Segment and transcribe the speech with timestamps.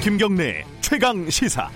[0.00, 1.68] 김경래 최강 시사.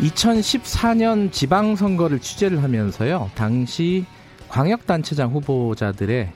[0.00, 4.04] (2014년) 지방선거를 취재를 하면서요 당시
[4.48, 6.32] 광역단체장 후보자들의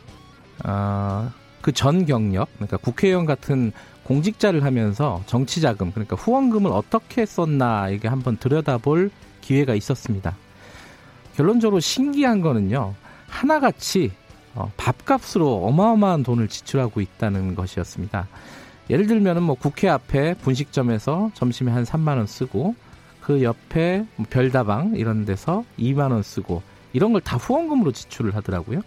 [0.64, 1.30] 어,
[1.62, 3.72] 그전 경력 그러니까 국회의원 같은
[4.04, 10.36] 공직자를 하면서 정치자금 그러니까 후원금을 어떻게 썼나 이게 한번 들여다볼 기회가 있었습니다.
[11.36, 12.94] 결론적으로 신기한 거는요
[13.32, 14.12] 하나같이
[14.54, 18.28] 어, 밥값으로 어마어마한 돈을 지출하고 있다는 것이었습니다.
[18.90, 22.74] 예를 들면은 뭐 국회 앞에 분식점에서 점심에 한 3만 원 쓰고
[23.22, 28.82] 그 옆에 뭐 별다방 이런 데서 2만 원 쓰고 이런 걸 다 후원금으로 지출을 하더라고요.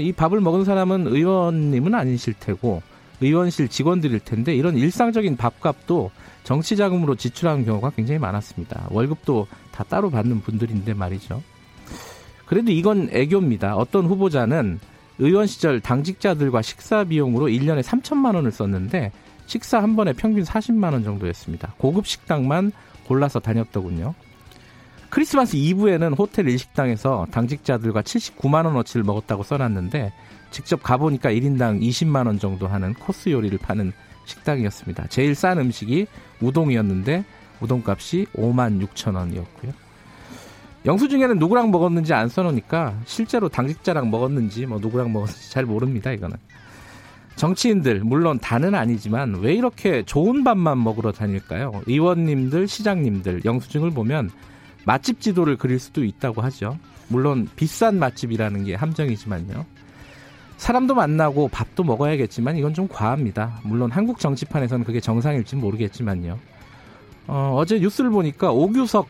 [0.00, 2.82] 이 밥을 먹은 사람은 의원님은 아니실 테고
[3.20, 6.10] 의원실 직원들일 텐데 이런 일상적인 밥값도
[6.42, 8.88] 정치 자금으로 지출하는 경우가 굉장히 많았습니다.
[8.90, 11.42] 월급도 다 따로 받는 분들인데 말이죠.
[12.48, 13.76] 그래도 이건 애교입니다.
[13.76, 14.80] 어떤 후보자는
[15.18, 19.12] 의원 시절 당직자들과 식사 비용으로 1년에 3천만 원을 썼는데
[19.46, 21.74] 식사 한 번에 평균 40만 원 정도였습니다.
[21.76, 22.72] 고급 식당만
[23.06, 24.14] 골라서 다녔더군요.
[25.10, 30.12] 크리스마스 이브에는 호텔 일식당에서 당직자들과 79만 원어치를 먹었다고 써놨는데
[30.50, 33.92] 직접 가보니까 1인당 20만 원 정도 하는 코스 요리를 파는
[34.24, 35.08] 식당이었습니다.
[35.08, 36.06] 제일 싼 음식이
[36.40, 37.24] 우동이었는데
[37.60, 39.87] 우동값이 5만 6천 원이었고요.
[40.86, 46.12] 영수증에는 누구랑 먹었는지 안 써놓으니까 실제로 당직자랑 먹었는지 뭐 누구랑 먹었는지 잘 모릅니다.
[46.12, 46.36] 이거는.
[47.36, 51.82] 정치인들 물론 다는 아니지만 왜 이렇게 좋은 밥만 먹으러 다닐까요?
[51.86, 54.30] 의원님들, 시장님들 영수증을 보면
[54.84, 56.78] 맛집 지도를 그릴 수도 있다고 하죠.
[57.08, 59.64] 물론 비싼 맛집이라는 게 함정이지만요.
[60.56, 63.60] 사람도 만나고 밥도 먹어야겠지만 이건 좀 과합니다.
[63.62, 66.38] 물론 한국 정치판에서는 그게 정상일지 모르겠지만요.
[67.28, 69.08] 어, 어제 뉴스를 보니까 오규석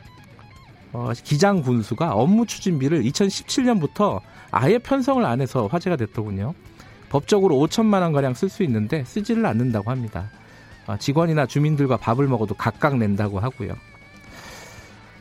[0.92, 6.54] 어, 기장 군수가 업무 추진비를 2017년부터 아예 편성을 안 해서 화제가 됐더군요.
[7.08, 10.30] 법적으로 5천만 원 가량 쓸 수 있는데 쓰지를 않는다고 합니다.
[10.86, 13.74] 어, 직원이나 주민들과 밥을 먹어도 각각 낸다고 하고요.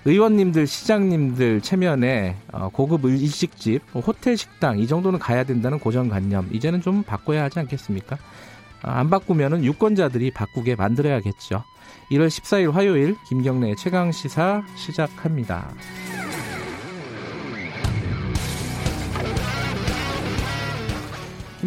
[0.06, 6.81] 의원님들, 시장님들 체면에 어, 고급 일식집, 뭐 호텔 식당 이 정도는 가야 된다는 고정관념 이제는
[6.81, 8.17] 좀 바꿔야 하지 않겠습니까?
[8.81, 11.63] 아, 안 바꾸면은 유권자들이 바꾸게 만들어야겠죠.
[12.11, 15.73] 1월 14일 화요일 김경래 최강 시사 시작합니다.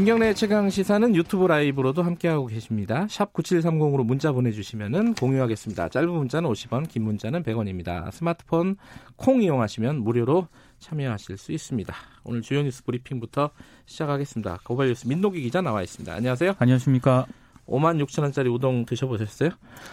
[0.00, 3.06] 김경래 최강 시사는 유튜브 라이브로도 함께하고 계십니다.
[3.10, 5.90] 샵 9730으로 문자 보내주시면 공유하겠습니다.
[5.90, 8.10] 짧은 문자는 50원, 긴 문자는 100원입니다.
[8.12, 8.76] 스마트폰
[9.16, 10.46] 콩 이용하시면 무료로
[10.80, 11.94] 참여하실 수 있습니다.
[12.24, 13.50] 오늘 주요 뉴스 브리핑부터
[13.86, 14.60] 시작하겠습니다.
[14.64, 16.12] 고발 뉴스 민동기 기자 나와 있습니다.
[16.12, 16.54] 안녕하세요.
[16.58, 17.26] 안녕하십니까.
[17.68, 19.50] 5만 6천 원짜리 우동 드셔보셨어요?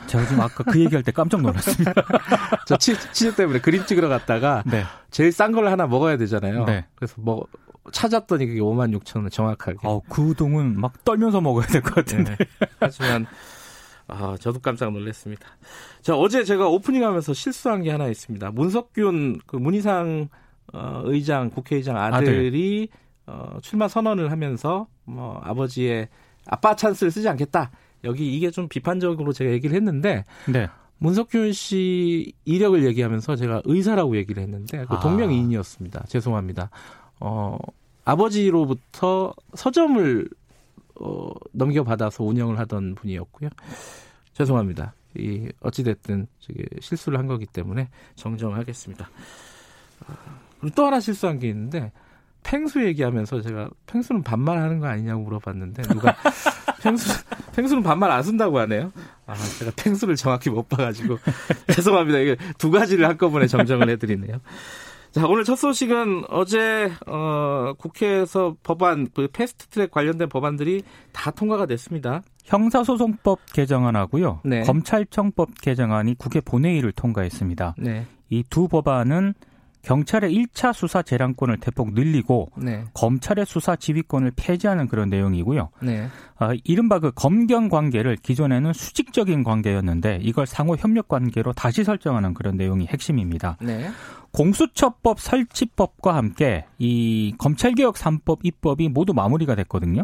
[0.07, 1.93] 제가 지금 아까 그 얘기할 때 깜짝 놀랐습니다.
[2.65, 4.83] 저 치, 즈 때문에 그림 찍으러 갔다가 네.
[5.11, 6.65] 제일 싼 걸 하나 먹어야 되잖아요.
[6.65, 6.85] 네.
[6.95, 7.45] 그래서 뭐
[7.91, 9.79] 찾았더니 그게 5만 6천 원 정확하게.
[9.83, 12.35] 어, 그 우동은 막 떨면서 먹어야 될 것 같은데.
[12.35, 12.45] 네.
[12.79, 13.27] 하지만
[14.07, 15.47] 아, 저도 깜짝 놀랐습니다.
[16.01, 18.51] 자, 어제 제가 오프닝 하면서 실수한 게 하나 있습니다.
[18.51, 20.29] 문석균 그 문희상
[20.73, 22.89] 어, 의장 국회의장 아들이
[23.27, 23.33] 아들.
[23.33, 26.07] 어, 출마 선언을 하면서 뭐 아버지의
[26.45, 27.71] 아빠 찬스를 쓰지 않겠다.
[28.03, 30.67] 여기 이게 좀 비판적으로 제가 얘기를 했는데 네.
[30.99, 34.99] 문석균 씨 이력을 얘기하면서 제가 의사라고 얘기를 했는데 그 아.
[34.99, 36.05] 동명이인이었습니다.
[36.07, 36.69] 죄송합니다.
[37.19, 37.57] 어,
[38.05, 40.29] 아버지로부터 서점을
[40.99, 43.49] 어, 넘겨받아서 운영을 하던 분이었고요.
[44.33, 44.93] 죄송합니다.
[45.17, 46.27] 이 어찌됐든
[46.79, 49.09] 실수를 한 거기 때문에 정정하겠습니다.
[50.57, 51.91] 어, 그리고 또 하나 실수한 게 있는데
[52.43, 56.15] 펭수 얘기하면서 제가 펭수는 반말 하는 거 아니냐고 물어봤는데 누가
[56.81, 57.13] 펭수
[57.55, 58.91] 펭수는 반말 안 쓴다고 하네요.
[59.25, 61.17] 아 제가 펭수를 정확히 못 봐가지고
[61.73, 62.19] 죄송합니다.
[62.19, 64.39] 이게 두 가지를 한꺼번에 정정을 해드리네요.
[65.11, 72.21] 자, 오늘 첫 소식은 어제 어, 국회에서 법안 그 패스트트랙 관련된 법안들이 다 통과가 됐습니다.
[72.43, 74.41] 형사소송법 개정안하고요.
[74.45, 74.61] 네.
[74.61, 77.75] 검찰청법 개정안이 국회 본회의를 통과했습니다.
[77.79, 78.05] 네.
[78.29, 79.33] 이두 법안은
[79.87, 82.83] 경찰의 1차 수사 재량권을 대폭 늘리고 네.
[82.93, 85.69] 검찰의 수사 지휘권을 폐지하는 그런 내용이고요.
[85.81, 86.09] 네.
[86.37, 92.57] 아, 이른바 그 검경 관계를 기존에는 수직적인 관계였는데 이걸 상호 협력 관계로 다시 설정하는 그런
[92.57, 93.55] 내용이 핵심입니다.
[93.61, 93.89] 네.
[94.31, 100.03] 공수처법 설치법과 함께 이 검찰개혁 3법 입법이 모두 마무리가 됐거든요.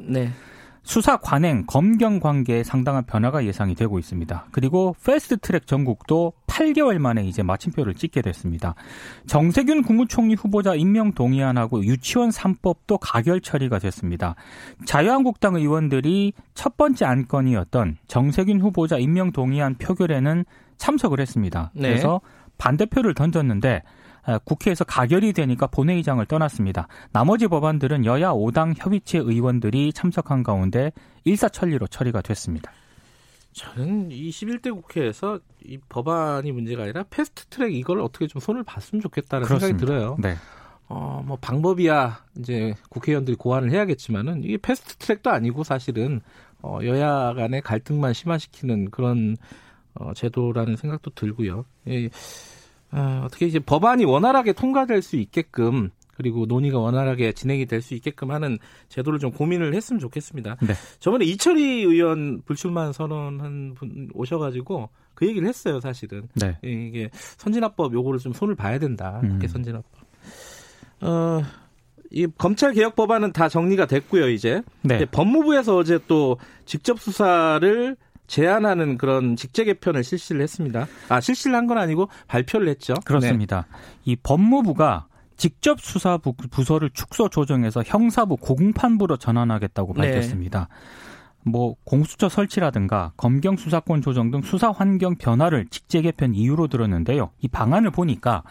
[0.83, 0.93] 네.
[0.93, 4.47] 수사 관행, 검경 관계에 상당한 변화가 예상이 되고 있습니다.
[4.51, 8.75] 그리고 패스트 트랙 전국도 8개월 만에 이제 마침표를 찍게 됐습니다.
[9.25, 14.35] 정세균 국무총리 후보자 임명 동의안하고 유치원 3법도 가결 처리가 됐습니다.
[14.85, 20.45] 자유한국당 의원들이 첫 번째 안건이었던 정세균 후보자 임명 동의안 표결에는
[20.77, 21.71] 참석을 했습니다.
[21.73, 21.89] 네.
[21.89, 22.19] 그래서
[22.57, 23.81] 반대표를 던졌는데
[24.45, 26.87] 국회에서 가결이 되니까 본회의장을 떠났습니다.
[27.11, 30.91] 나머지 법안들은 여야 5당 협의체 의원들이 참석한 가운데
[31.25, 32.71] 일사천리로 처리가 됐습니다.
[33.53, 39.45] 저는 21대 국회에서 이 법안이 문제가 아니라 패스트 트랙 이걸 어떻게 좀 손을 봤으면 좋겠다는
[39.45, 39.77] 그렇습니다.
[39.77, 40.17] 생각이 들어요.
[40.19, 40.35] 네.
[40.87, 46.21] 어, 뭐 방법이야 이제 국회의원들이 고안을 해야겠지만은 이게 패스트 트랙도 아니고 사실은
[46.61, 49.37] 어, 여야 간의 갈등만 심화시키는 그런
[49.95, 51.65] 어, 제도라는 생각도 들고요.
[51.87, 52.09] 예,
[52.93, 58.29] 어, 어떻게 이제 법안이 원활하게 통과될 수 있게끔 그리고 논의가 원활하게 진행이 될 수 있게끔
[58.31, 60.57] 하는 제도를 좀 고민을 했으면 좋겠습니다.
[60.61, 60.73] 네.
[60.99, 66.27] 저번에 이철희 의원 불출마 선언한 분 오셔가지고 그 얘기를 했어요, 사실은.
[66.35, 66.57] 네.
[66.63, 69.21] 이게 선진화법 요거를 좀 손을 봐야 된다.
[69.23, 69.39] 음.
[69.45, 69.85] 선진화법.
[71.01, 71.41] 어,
[72.11, 74.61] 이 검찰 개혁 법안은 다 정리가 됐고요, 이제.
[74.83, 75.03] 네.
[75.05, 77.97] 법무부에서 어제 또 직접 수사를
[78.27, 80.87] 제안하는 그런 직제 개편을 실시를 했습니다.
[81.09, 82.93] 아, 실시를 한 건 아니고 발표를 했죠.
[83.05, 83.67] 그렇습니다.
[83.71, 83.77] 네.
[84.05, 86.17] 이 법무부가 직접 수사
[86.51, 90.11] 부서를 축소 조정해서 형사부 고공판부로 전환하겠다고 네.
[90.11, 90.67] 밝혔습니다.
[90.69, 91.49] 네.
[91.51, 97.31] 뭐 공수처 설치라든가 검경 수사권 조정 등 수사 환경 변화를 직제 개편 이유로 들었는데요.
[97.41, 98.43] 이 방안을 보니까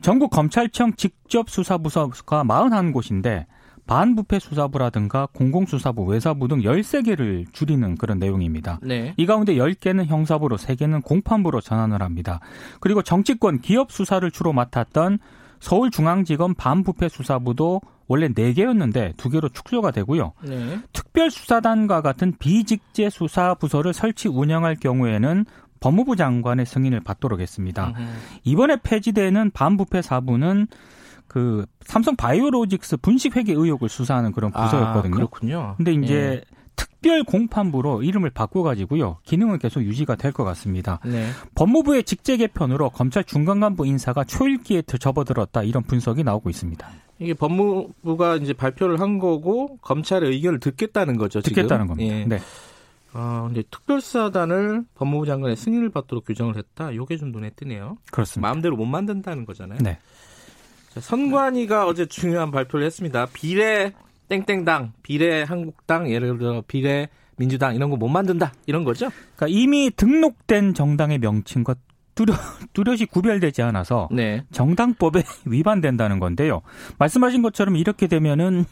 [0.00, 3.46] 전국 검찰청 직접 수사 부서가 41곳인데
[3.86, 8.80] 반부패 수사부라든가 공공수사부, 외사부 등 13개를 줄이는 그런 내용입니다.
[8.82, 9.14] 네.
[9.16, 12.40] 이 가운데 10개는 형사부로 3개는 공판부로 전환을 합니다.
[12.80, 15.18] 그리고 정치권 기업 수사를 주로 맡았던
[15.60, 20.32] 서울중앙지검 반부패 수사부도 원래 4개였는데 2개로 축소가 되고요.
[20.42, 20.78] 네.
[20.92, 25.46] 특별수사단과 같은 비직제 수사 부서를 설치 운영할 경우에는
[25.80, 27.92] 법무부 장관의 승인을 받도록 했습니다.
[27.96, 28.08] 으흠.
[28.44, 30.66] 이번에 폐지되는 반부패 사부는
[31.34, 35.14] 그 삼성 바이오로직스 분식 회계 의혹을 수사하는 그런 아, 부서였거든요.
[35.14, 35.74] 아, 그렇군요.
[35.76, 36.42] 근데 이제 예.
[36.76, 41.00] 특별 공판부로 이름을 바꿔가지고요 기능은 계속 유지가 될 것 같습니다.
[41.04, 41.28] 네.
[41.56, 46.88] 법무부의 직제 개편으로 검찰 중간 간부 인사가 초읽기에 접어들었다 이런 분석이 나오고 있습니다.
[47.18, 51.40] 이게 법무부가 이제 발표를 한 거고 검찰의 의견을 듣겠다는 거죠.
[51.40, 52.14] 듣겠다는 겁니다.
[52.14, 52.24] 예.
[52.26, 52.38] 네.
[53.12, 56.92] 아, 근데 특별수사단을 법무부 장관의 승인을 받도록 규정을 했다.
[56.92, 57.98] 이게 좀 눈에 띄네요.
[58.12, 58.48] 그렇습니다.
[58.48, 59.80] 마음대로 못 만든다는 거잖아요.
[59.82, 59.98] 네.
[61.00, 63.26] 선관위가 어제 중요한 발표를 했습니다.
[63.32, 63.92] 비례
[64.28, 69.10] 땡땡당, 비례 한국당, 예를 들어 비례 민주당 이런 거 못 만든다 이런 거죠?
[69.36, 71.74] 그러니까 이미 등록된 정당의 명칭과
[72.14, 72.36] 뚜렷,
[72.72, 74.44] 뚜렷이 구별되지 않아서 네.
[74.52, 76.62] 정당법에 위반된다는 건데요.
[76.98, 78.64] 말씀하신 것처럼 이렇게 되면은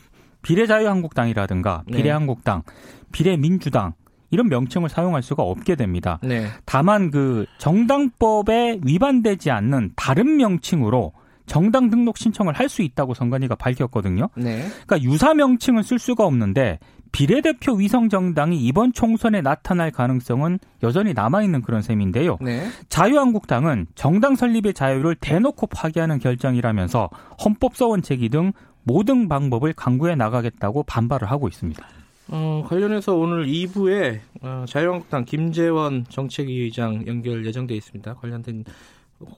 [0.42, 1.96] 비례자유한국당이라든가 네.
[1.98, 2.72] 비례한국당, 네.
[3.12, 3.94] 비례민주당
[4.30, 6.18] 이런 명칭을 사용할 수가 없게 됩니다.
[6.22, 6.46] 네.
[6.64, 11.12] 다만 그 정당법에 위반되지 않는 다른 명칭으로
[11.46, 14.30] 정당 등록 신청을 할 수 있다고 선관위가 밝혔거든요.
[14.34, 14.66] 네.
[14.86, 16.78] 그러니까 유사 명칭은 쓸 수가 없는데
[17.12, 22.38] 비례대표 위성 정당이 이번 총선에 나타날 가능성은 여전히 남아 있는 그런 셈인데요.
[22.40, 22.66] 네.
[22.88, 27.10] 자유한국당은 정당 설립의 자유를 대놓고 파기하는 결정이라면서
[27.44, 28.52] 헌법소원 제기 등
[28.84, 31.86] 모든 방법을 강구해 나가겠다고 반발을 하고 있습니다.
[32.28, 38.14] 어, 관련해서 오늘 2부에 어, 자유한국당 김재원 정책위 의장 연결 예정돼 있습니다.
[38.14, 38.64] 관련된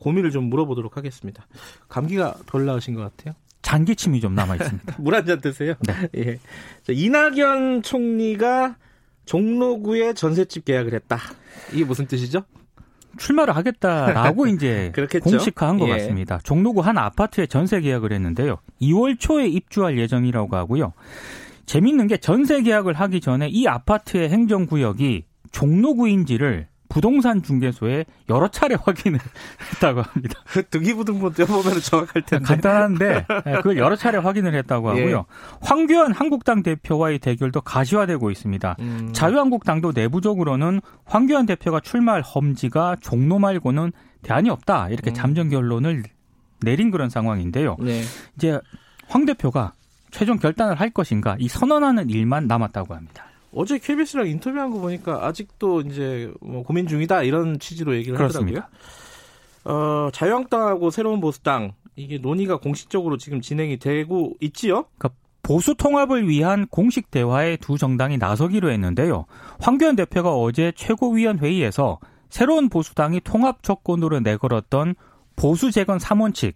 [0.01, 1.47] 고민을 좀 물어보도록 하겠습니다.
[1.89, 3.35] 감기가 덜 나으신 것 같아요.
[3.63, 4.97] 장기침이 좀 남아 있습니다.
[5.01, 5.75] 물 한 잔 드세요.
[5.87, 6.09] 네.
[6.17, 6.39] 예.
[6.93, 8.77] 이낙연 총리가
[9.25, 11.19] 종로구에 전셋집 계약을 했다.
[11.73, 12.43] 이게 무슨 뜻이죠?
[13.17, 15.93] 출마를 하겠다라고 이제 공식화한 것 예.
[15.93, 16.39] 같습니다.
[16.43, 18.59] 종로구 한 아파트에 전세 계약을 했는데요.
[18.83, 20.93] 2월 초에 입주할 예정이라고 하고요.
[21.67, 29.19] 재밌는 게 전세 계약을 하기 전에 이 아파트의 행정구역이 종로구인지를 부동산 중개소에 여러 차례 확인을
[29.75, 30.41] 했다고 합니다.
[30.47, 32.45] 그 등기부등본 떼보면 정확할 텐데.
[32.45, 35.19] 간단한데 네, 그걸 여러 차례 확인을 했다고 하고요.
[35.19, 35.23] 예.
[35.61, 38.77] 황교안 한국당 대표와의 대결도 가시화되고 있습니다.
[38.79, 39.11] 음.
[39.13, 43.91] 자유한국당도 내부적으로는 황교안 대표가 출마할 험지가 종로 말고는
[44.23, 45.15] 대안이 없다 이렇게 음.
[45.15, 46.05] 잠정 결론을
[46.61, 47.77] 내린 그런 상황인데요.
[47.81, 48.03] 네.
[48.37, 48.61] 이제
[49.09, 49.73] 황 대표가
[50.13, 53.27] 최종 결단을 할 것인가 이 선언하는 일만 남았다고 합니다.
[53.55, 58.69] 어제 KBS랑 인터뷰한 거 보니까 아직도 이제 뭐 고민 중이다 이런 취지로 얘기를 그렇습니다.
[59.65, 60.07] 하더라고요.
[60.07, 64.87] 어, 자유한국당하고 새로운 보수당 이게 논의가 공식적으로 지금 진행이 되고 있지요?
[64.99, 65.11] 그러니까
[65.43, 69.27] 보수 통합을 위한 공식 대화에 두 정당이 나서기로 했는데요.
[69.61, 71.99] 황교안 대표가 어제 최고위원 회의에서
[72.31, 74.95] 새로운 보수당이 통합 조건으로 내걸었던
[75.37, 76.55] 보수 재건 3원칙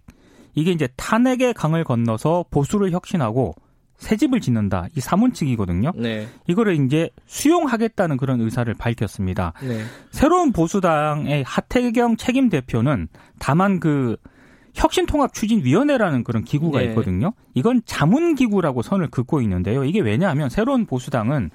[0.55, 3.53] 이게 이제 탄핵의 강을 건너서 보수를 혁신하고
[3.99, 4.87] 새 집을 짓는다.
[4.95, 5.91] 이 사문칙이거든요.
[5.95, 6.27] 네.
[6.47, 9.53] 이거를 이제 수용하겠다는 그런 의사를 밝혔습니다.
[9.61, 9.83] 네.
[10.09, 14.15] 새로운 보수당의 하태경 책임 대표는 다만 그
[14.73, 16.85] 혁신통합 추진위원회라는 그런 기구가 네.
[16.85, 17.33] 있거든요.
[17.53, 19.83] 이건 자문 기구라고 선을 긋고 있는데요.
[19.83, 21.51] 이게 왜냐하면 새로운 보수당은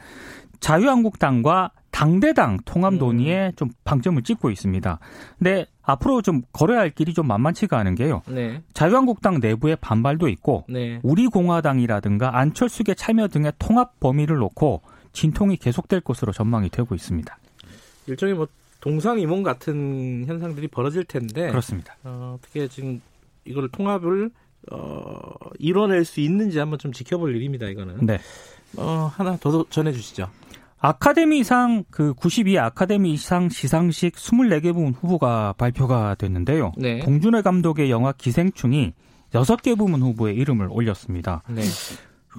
[0.60, 3.52] 자유한국당과 당대당 통합 논의에 음.
[3.54, 4.98] 좀 방점을 찍고 있습니다.
[5.38, 8.22] 근데 앞으로 좀 걸어야 할 길이 좀 만만치가 않은 게요.
[8.26, 8.62] 네.
[8.72, 10.98] 자유한국당 내부의 반발도 있고 네.
[11.04, 14.82] 우리공화당이라든가 안철수계 참여 등의 통합 범위를 놓고
[15.12, 17.38] 진통이 계속될 것으로 전망이 되고 있습니다.
[18.08, 18.48] 일종의 뭐
[18.80, 21.94] 동상이몽 같은 현상들이 벌어질 텐데 그렇습니다.
[22.02, 23.00] 어, 어떻게 지금
[23.44, 24.32] 이걸 통합을
[24.72, 27.68] 어, 이뤄낼 수 있는지 한번 좀 지켜볼 일입니다.
[27.68, 28.04] 이거는.
[28.04, 28.18] 네.
[28.76, 30.28] 어, 하나 더 전해 주시죠.
[30.84, 36.72] 아카데미상 그 92회 아카데미상 시상식 24개 부문 후보가 발표가 됐는데요.
[36.76, 36.98] 네.
[36.98, 38.92] 봉준호 감독의 영화 기생충이
[39.32, 41.42] 6개 부문 후보에 이름을 올렸습니다.
[41.48, 41.62] 네.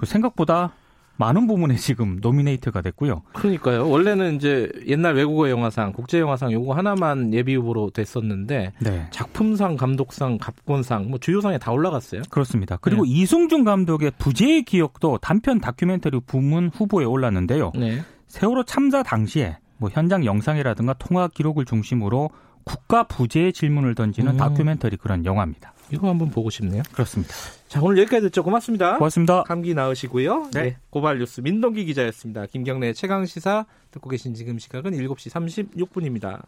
[0.04, 0.74] 생각보다
[1.16, 3.22] 많은 부문에 지금 노미네이트가 됐고요.
[3.32, 3.88] 그러니까요.
[3.88, 9.06] 원래는 이제 옛날 외국어 영화상, 국제 영화상 요거 하나만 예비 후보로 됐었는데 네.
[9.10, 12.22] 작품상, 감독상, 갑권상 뭐 주요 상에 다 올라갔어요.
[12.30, 12.76] 그렇습니다.
[12.80, 13.10] 그리고 네.
[13.10, 17.72] 이승준 감독의 부재의 기억도 단편 다큐멘터리 부문 후보에 올랐는데요.
[17.74, 18.02] 네.
[18.36, 22.28] 세월호 참사 당시에 뭐 현장 영상이라든가 통화 기록을 중심으로
[22.64, 24.36] 국가 부재의 질문을 던지는 음.
[24.36, 25.72] 다큐멘터리 그런 영화입니다.
[25.90, 26.82] 이거 한번 보고 싶네요.
[26.92, 27.32] 그렇습니다.
[27.68, 28.42] 자, 오늘 여기까지 듣죠.
[28.42, 28.98] 고맙습니다.
[28.98, 29.44] 고맙습니다.
[29.44, 30.50] 감기 나으시고요.
[30.52, 30.62] 네.
[30.62, 32.44] 네 고발 뉴스 민동기 기자였습니다.
[32.46, 35.30] 김경래 최강 시사 듣고 계신 지금 시각은 7시
[35.78, 36.42] 36분입니다.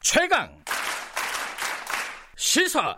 [0.00, 0.50] 최강
[2.34, 2.96] 시사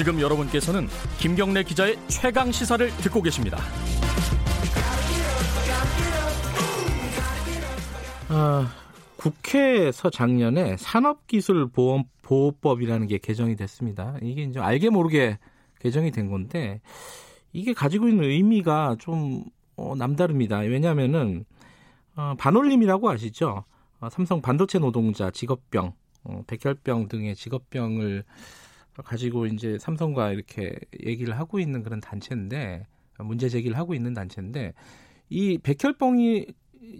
[0.00, 0.88] 지금 여러분께서는
[1.18, 3.58] 김경래 기자의 최강 시사를 듣고 계십니다.
[8.30, 8.72] 아,
[9.18, 14.16] 국회에서 작년에 산업기술보호법이라는 게 개정이 됐습니다.
[14.22, 15.38] 이게 이제 알게 모르게
[15.80, 16.80] 개정이 된 건데
[17.52, 19.44] 이게 가지고 있는 의미가 좀
[19.76, 20.60] 어, 남다릅니다.
[20.60, 21.44] 왜냐하면은
[22.16, 23.64] 어, 반올림이라고 아시죠?
[24.00, 25.92] 어, 삼성 반도체 노동자 직업병,
[26.24, 28.24] 어, 백혈병 등의 직업병을
[28.96, 32.86] 가지고 이제 삼성과 이렇게 얘기를 하고 있는 그런 단체인데
[33.18, 34.72] 문제 제기를 하고 있는 단체인데
[35.28, 36.46] 이 백혈병이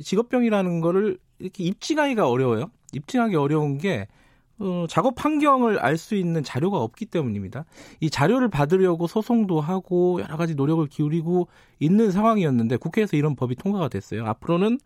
[0.03, 2.71] 직업병이라는 거를 이렇게 입증하기가 어려워요.
[2.93, 4.07] 입증하기 어려운 게
[4.59, 7.65] 어, 작업 환경을 알 수 있는 자료가 없기 때문입니다.
[8.01, 13.89] 이 자료를 받으려고 소송도 하고 여러 가지 노력을 기울이고 있는 상황이었는데 국회에서 이런 법이 통과가
[13.89, 14.27] 됐어요.
[14.27, 14.79] 앞으로는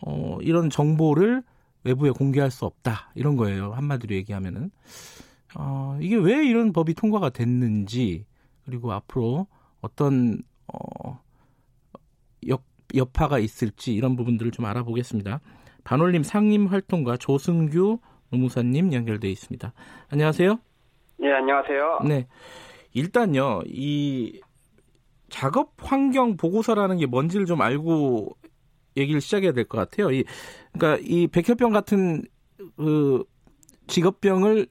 [0.00, 1.42] 어, 이런 정보를
[1.84, 3.72] 외부에 공개할 수 없다 이런 거예요.
[3.72, 4.70] 한마디로 얘기하면은
[5.56, 8.26] 어, 이게 왜 이런 법이 통과가 됐는지
[8.64, 9.46] 그리고 앞으로
[9.80, 10.38] 어떤
[10.72, 11.20] 어,
[12.48, 12.62] 역
[12.94, 15.40] 여파가 있을지 이런 부분들을 좀 알아보겠습니다.
[15.84, 17.98] 반올림 상임 활동가 조승규
[18.30, 19.72] 노무사님 연결돼 있습니다.
[20.10, 20.58] 안녕하세요.
[21.18, 22.00] 네, 안녕하세요.
[22.08, 22.26] 네.
[22.92, 24.40] 일단요, 이
[25.28, 28.36] 작업 환경 보고서라는 게 뭔지를 좀 알고
[28.96, 30.10] 얘기를 시작해야 될 것 같아요.
[30.12, 30.24] 이,
[30.72, 32.22] 그러니까 이 백혈병 같은
[32.76, 33.24] 그
[33.88, 34.66] 직업병을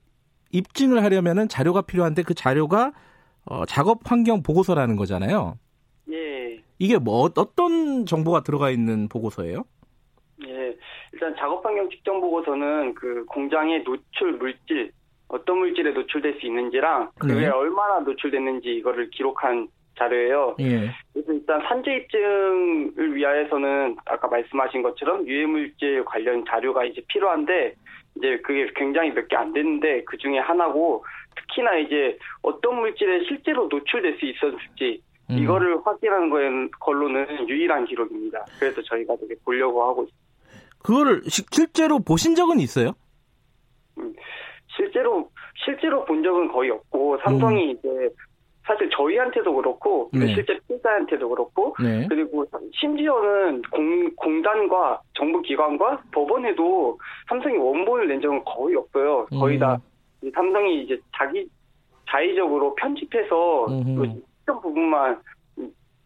[0.53, 2.93] 입증을 하려면은 자료가 필요한데 그 자료가
[3.45, 5.57] 어, 작업 환경 보고서라는 거잖아요.
[6.83, 9.63] 이게 뭐 어떤 정보가 들어가 있는 보고서예요?
[10.45, 10.75] 예,
[11.13, 14.91] 일단 작업 환경 측정 보고서는 그 공장의 노출 물질
[15.29, 17.47] 어떤 물질에 노출될 수 있는지랑 그게 네.
[17.47, 20.57] 얼마나 노출됐는지 이거를 기록한 자료예요.
[20.59, 20.89] 예.
[21.13, 27.75] 그래서 일단 산재 입증을 위하여서는 아까 말씀하신 것처럼 유해 물질 관련 자료가 이제 필요한데
[28.17, 31.03] 이제 그게 굉장히 몇 개 안 됐는데 그 중에 하나고
[31.35, 35.37] 특히나 이제 어떤 물질에 실제로 노출될 수 있었을지 음.
[35.37, 38.45] 이거를 확인하는 거엔 걸로는 유일한 기록입니다.
[38.59, 40.23] 그래서 저희가 되게 보려고 하고 있습니다.
[40.83, 42.93] 그거를 실제로 보신 적은 있어요?
[43.97, 44.13] 음,
[44.75, 45.29] 실제로
[45.63, 47.77] 실제로 본 적은 거의 없고 삼성이 음.
[47.77, 48.09] 이제
[48.65, 50.27] 사실 저희한테도 그렇고 네.
[50.33, 52.07] 실제 피자한테도 그렇고 네.
[52.07, 52.45] 그리고
[52.79, 59.25] 심지어는 공, 공단과 정부기관과 법원에도 삼성이 원본을 낸 적은 거의 없어요.
[59.27, 59.59] 거의 음.
[59.59, 59.77] 다
[60.33, 61.45] 삼성이 이제 자기
[62.09, 65.19] 자의적으로 편집해서 그 특정 부분만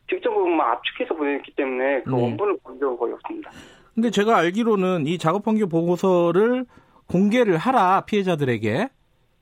[0.09, 2.21] 특정 부분만 압축해서 보냈기 때문에 그 네.
[2.23, 3.51] 원본을 본 적은 거의 없습니다.
[3.93, 6.65] 근데 제가 알기로는 이 작업 환경 보고서를
[7.07, 8.89] 공개를 하라 피해자들에게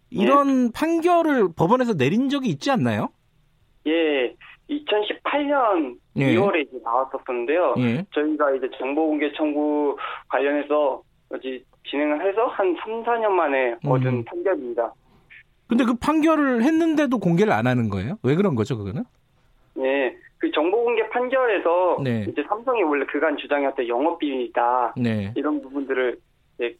[0.09, 0.71] 이런 네.
[0.73, 3.09] 판결을 법원에서 내린 적이 있지 않나요?
[3.87, 4.33] 예,
[4.69, 6.35] 2018년 예.
[6.35, 7.75] 2월에 이제 나왔었는데요.
[7.79, 8.05] 예.
[8.13, 9.97] 저희가 이제 정보공개 청구
[10.29, 11.01] 관련해서
[11.89, 14.23] 진행을 해서 한 3, 4년 만에 얻은 음.
[14.25, 14.93] 판결입니다.
[15.67, 18.17] 근데 그 판결을 했는데도 공개를 안 하는 거예요?
[18.23, 19.03] 왜 그런 거죠, 그거는?
[19.73, 20.15] 네.
[20.37, 22.25] 그 정보 공개 판결에서 네.
[22.29, 24.93] 이제 삼성이 원래 그간 주장이었던 영업 비밀이다.
[24.97, 25.33] 네.
[25.35, 26.17] 이런 부분들을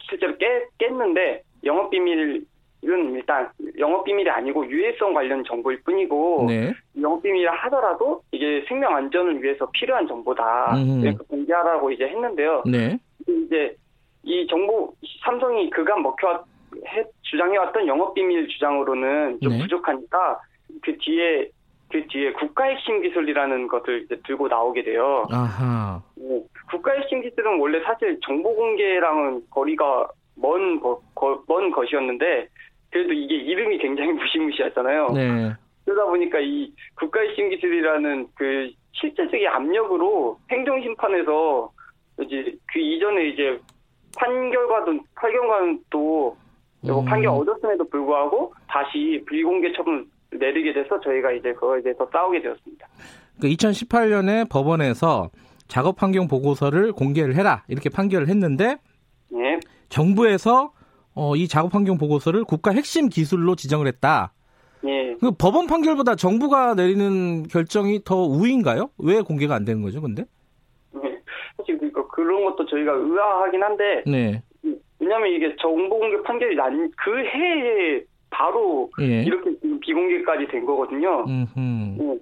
[0.08, 2.46] 실제로 깨, 깼는데 영업 비밀
[2.88, 3.50] 은 일단
[3.80, 6.74] 영업 비밀이 아니고 유해성 관련 정보일 뿐이고 네.
[7.02, 10.76] 영업 비밀이라 하더라도 이게 생명 안전을 위해서 필요한 정보다.
[10.76, 11.18] 음.
[11.28, 12.64] 공개하라고 이제 했는데요.
[12.66, 12.98] 네.
[13.28, 13.76] 이제
[14.24, 16.44] 이 정보 삼성이 그간 먹혀
[16.88, 19.60] 해, 주장해왔던 영업 비밀 주장으로는 좀 네.
[19.62, 20.40] 부족하니까
[20.82, 21.50] 그 뒤에
[21.92, 25.26] 그 뒤에 국가 핵심 기술이라는 것을 이제 들고 나오게 돼요.
[25.32, 26.02] 아하.
[26.16, 32.48] 네, 국가 핵심 기술은 원래 사실 정보 공개랑은 거리가 먼, 거, 거, 먼 것이었는데
[32.96, 35.10] 그래도 이게 이름이 굉장히 무시무시하잖아요.
[35.10, 35.54] 네.
[35.84, 41.74] 그러다 보니까 이 국가 핵심 기술이라는 그 실제적인 압력으로 행정심판에서
[42.22, 43.60] 이제 그 이전에 이제
[44.18, 46.38] 판결과도 판결과는 또
[46.86, 47.04] 음.
[47.04, 52.88] 판결 얻었음에도 불구하고 다시 불공개 처분 내리게 돼서 저희가 이제 그거에 대해서 싸우게 되었습니다.
[53.42, 55.32] 그 2018년에 법원에서
[55.68, 58.78] 작업 환경 보고서를 공개를 해라 이렇게 판결을 했는데
[59.30, 59.60] 네.
[59.90, 60.72] 정부에서
[61.16, 64.34] 어, 이 작업 환경 보고서를 국가 핵심 기술로 지정을 했다.
[64.82, 65.16] 네.
[65.20, 68.90] 그 법원 판결보다 정부가 내리는 결정이 더 우위인가요?
[69.00, 70.26] 왜 공개가 안 되는 거죠, 근데?
[70.94, 71.18] 네.
[71.58, 74.44] 사실 그 그런 것도 저희가 의아하긴 한데 네.
[75.00, 79.22] 왜냐하면 이게 정보 공개 판결이 난 그 해에 바로 예.
[79.24, 81.24] 이렇게 비공개까지 된 거거든요.
[81.28, 82.20] 음.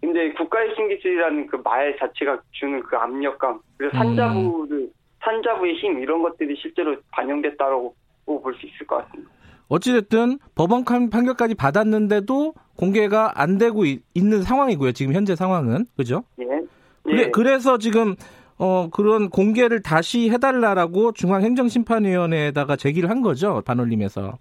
[0.00, 4.90] 근데 국가의 신기술이라는 그 말 자체가 주는 그 압력감, 그리고 산자부를 음.
[5.20, 7.94] 산자부의 힘 이런 것들이 실제로 반영됐다고
[8.26, 9.30] 볼 수 있을 것 같습니다.
[9.68, 14.92] 어찌됐든 법원 판결까지 받았는데도 공개가 안 되고 있, 는 상황이고요.
[14.92, 16.22] 지금 현재 상황은 그죠?
[16.40, 16.44] 예.
[17.08, 17.30] 예.
[17.30, 18.14] 그래, 서 지금
[18.58, 24.38] 어 그런 공개를 다시 해달라라고 중앙행정심판위원회에다가 제기를 한 거죠 반올림에서.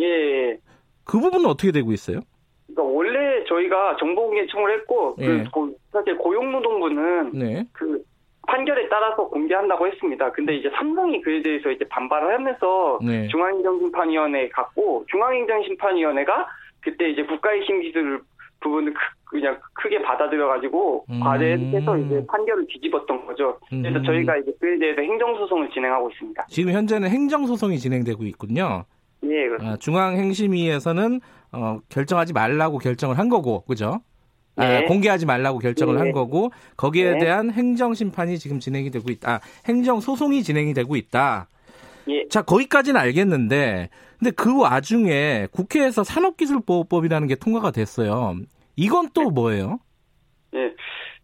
[0.00, 0.58] 예.
[1.04, 2.20] 그 부분은 어떻게 되고 있어요?
[2.66, 5.44] 그러니까 원래 저희가 정보공개 청을 했고 그 예.
[5.52, 7.66] 그 사실 고용노동부는 네.
[7.72, 8.02] 그
[8.46, 10.32] 판결에 따라서 공개한다고 했습니다.
[10.32, 13.28] 근데 이제 삼성이 그에 대해서 이제 반발을 하면서 네.
[13.28, 16.48] 중앙행정심판위원회에 갔고 중앙행정심판위원회가
[16.80, 18.20] 그때 이제 국가의 신기술
[18.60, 18.94] 부분을
[19.24, 21.20] 그냥 크게 받아들여가지고 음.
[21.20, 23.58] 과대해서 이제 판결을 뒤집었던 거죠.
[23.68, 24.04] 그래서 음.
[24.04, 26.46] 저희가 이제 그에 대해서 행정소송을 진행하고 있습니다.
[26.48, 28.84] 지금 현재는 행정소송이 진행되고 있군요.
[29.24, 29.74] 예, 그렇습니다.
[29.74, 31.20] 아, 중앙행심위에서는
[31.52, 34.00] 어, 결정하지 말라고 결정을 한 거고, 그죠?
[34.56, 34.78] 아, 네.
[34.78, 36.00] 아, 공개하지 말라고 결정을 네.
[36.00, 37.18] 한 거고 거기에 네.
[37.18, 39.34] 대한 행정 심판이 지금 진행이 되고 있다.
[39.34, 41.48] 아, 행정 소송이 진행이 되고 있다.
[42.08, 42.26] 예.
[42.28, 48.36] 자 거기까지는 알겠는데 근데 그 와중에 국회에서 산업기술보호법이라는 게 통과가 됐어요.
[48.76, 49.30] 이건 또 네.
[49.30, 49.78] 뭐예요?
[50.54, 50.72] 예,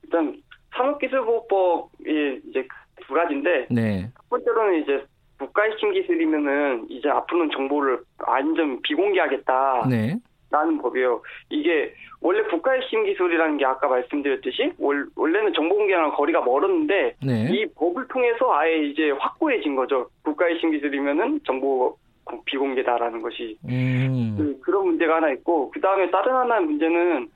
[0.02, 0.40] 일단
[0.76, 2.66] 산업기술보호법이 이제
[3.06, 4.10] 두 가지인데 네.
[4.14, 5.04] 첫 번째로는 이제
[5.38, 9.86] 국가핵심 기술이면은 이제 앞으로는 정보를 완전 비공개하겠다.
[9.88, 10.18] 네.
[10.50, 11.20] 라는 법이에요.
[11.50, 17.48] 이게 원래 국가의 핵심 기술이라는 게 아까 말씀드렸듯이 월, 원래는 정보 공개랑 거리가 멀었는데 네.
[17.50, 20.08] 이 법을 통해서 아예 이제 확고해진 거죠.
[20.22, 21.96] 국가의 핵심 기술이면은 정보
[22.44, 24.58] 비공개다라는 것이 음.
[24.62, 27.28] 그, 런 문제가 하나 있고 그 다음에 다른 하나의 문제는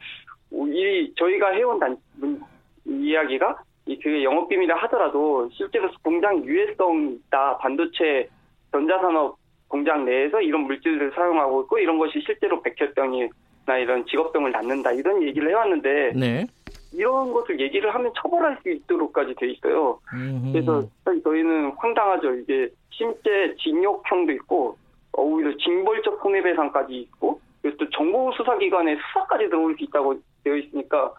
[0.51, 2.41] 이 저희가 해온 단 문,
[2.85, 8.29] 이야기가 이 그게 영업 비밀이라 하더라도 실제로 공장 유해성 있다 반도체
[8.71, 9.37] 전자산업
[9.73, 15.49] 공장 내에서 이런 물질을 사용하고 있고 이런 것이 실제로 백혈병이나 이런 직업병을 낳는다 이런 얘기를
[15.49, 16.47] 해왔는데 네.
[16.93, 19.99] 이런 것을 얘기를 하면 처벌할 수 있도록까지 돼 있어요.
[20.13, 20.53] 음흠.
[20.53, 20.85] 그래서
[21.25, 22.35] 저희는 황당하죠.
[22.35, 24.77] 이게 실제 징역형도 있고
[25.15, 31.15] 오히려 징벌적 손해배상까지 있고 그리고 또 정보 수사기관에 수사까지 들어올 수 있다고 되어 있으니까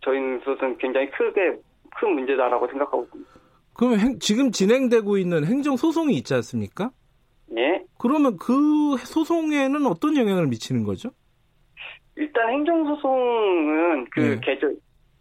[0.00, 1.58] 저희는 그것은 굉장히 크게
[1.96, 3.35] 큰 문제다라고 생각하고 있습니다.
[3.76, 6.90] 그러면 행, 지금 진행되고 있는 행정 소송이 있지 않습니까?
[7.48, 7.84] 네.
[7.98, 11.10] 그러면 그 소송에는 어떤 영향을 미치는 거죠?
[12.16, 14.40] 일단 행정 소송은 그 예.
[14.42, 14.74] 개정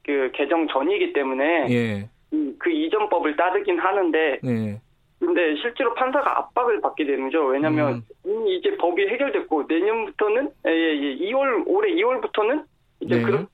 [0.03, 2.09] 그 개정 전이기 때문에 예.
[2.29, 4.81] 그, 그 이전 법을 따르긴 하는데 예.
[5.19, 7.45] 근데 실제로 판사가 압박을 받게 되는 거죠.
[7.45, 8.47] 왜냐하면 음.
[8.47, 12.63] 이제 법이 해결됐고 내년부터는 예, 예, 2월 올해 2월부터는
[12.99, 13.23] 이제 네.
[13.23, 13.47] 그,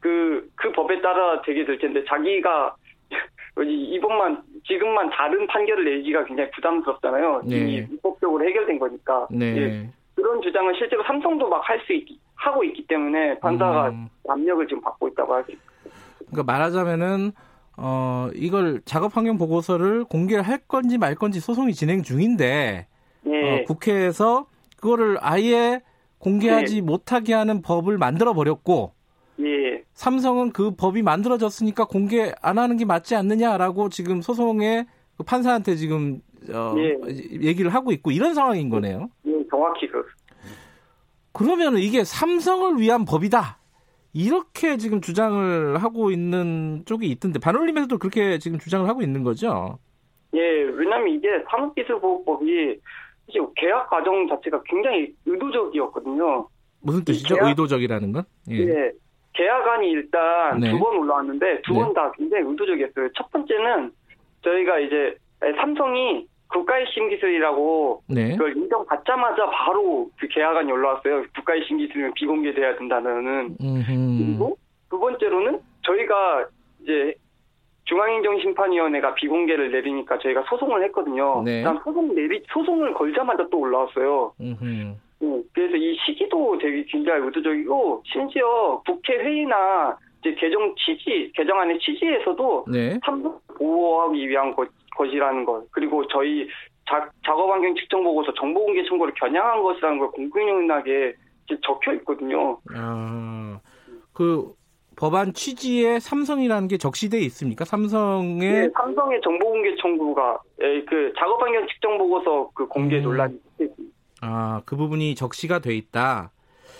[0.00, 2.76] 그, 그 법에 따라 되게 될 텐데 자기가
[3.62, 7.42] 이번만 지금만 다른 판결을 내기가 굉장히 부담스럽잖아요.
[7.44, 7.56] 네.
[7.56, 9.26] 이 입법적으로 해결된 거니까.
[9.30, 9.56] 네.
[9.56, 9.88] 예.
[10.16, 14.08] 그런 주장은 실제로 삼성도 막 할 수 있기 하고 있기 때문에 판사가 음.
[14.28, 15.74] 압력을 지금 받고 있다고 할수 있습니다.
[16.30, 17.32] 그러니까 말하자면은
[17.76, 22.86] 어 이걸 작업 환경 보고서를 공개할 건지 말 건지 소송이 진행 중인데
[23.26, 23.60] 예.
[23.60, 24.46] 어, 국회에서
[24.80, 25.80] 그거를 아예
[26.18, 26.80] 공개하지 예.
[26.80, 28.92] 못하게 하는 법을 만들어 버렸고
[29.40, 29.82] 예.
[29.94, 36.20] 삼성은 그 법이 만들어졌으니까 공개 안 하는 게 맞지 않느냐라고 지금 소송에 그 판사한테 지금
[36.52, 36.98] 어, 예.
[37.40, 39.08] 얘기를 하고 있고 이런 상황인 거네요.
[39.26, 40.04] 예, 정확히 그.
[41.32, 43.58] 그러면 이게 삼성을 위한 법이다.
[44.12, 49.78] 이렇게 지금 주장을 하고 있는 쪽이 있던데 반올림에서도 그렇게 지금 주장을 하고 있는 거죠?
[50.34, 52.80] 예, 왜냐하면 이게 산업기술보호법이
[53.56, 56.48] 계약 과정 자체가 굉장히 의도적이었거든요.
[56.80, 57.36] 무슨 뜻이죠?
[57.36, 58.24] 계약, 의도적이라는 건?
[58.50, 58.58] 예.
[58.58, 58.92] 예
[59.34, 60.70] 계약안이 일단 네.
[60.70, 62.12] 두번 올라왔는데 두 번다 네.
[62.18, 63.08] 굉장히 의도적이었어요.
[63.16, 63.92] 첫 번째는
[64.42, 65.16] 저희가 이제
[65.56, 68.32] 삼성이 국가의 신기술이라고 네.
[68.32, 71.24] 그걸 인정받자마자 바로 그 계약안이 올라왔어요.
[71.34, 73.56] 국가의 신기술이면 비공개돼야 된다는.
[73.58, 74.56] 그리고
[74.88, 76.46] 두 번째로는 저희가
[76.82, 77.14] 이제
[77.86, 81.42] 중앙행정심판위원회가 비공개를 내리니까 저희가 소송을 했거든요.
[81.44, 81.64] 네.
[81.82, 84.32] 소송 내리 소송을 걸자마자 또 올라왔어요.
[84.40, 84.96] 음,
[85.52, 92.98] 그래서 이 시기도 되게 굉장히 의도적이고 심지어 국회 회의나 이제 개정 취지 개정안의 취지에서도 네.
[93.04, 96.48] 삼성 보호하기 위한 것, 것이라는 것 그리고 저희
[96.88, 101.14] 자, 작업 환경 측정 보고서 정보 공개 청구를 겨냥한 것이라는 걸 공공연하게
[101.62, 102.58] 적혀 있거든요.
[102.74, 103.60] 아,
[104.12, 104.54] 그
[104.96, 107.64] 법안 취지에 삼성이라는 게 적시돼 있습니까?
[107.64, 113.02] 삼성의 네, 삼성의 정보 공개 청구가 예, 그 작업 환경 측정 보고서 그 공개 음.
[113.02, 113.93] 논란이 있습니다.
[114.26, 116.30] 아, 그 부분이 적시가 돼 있다.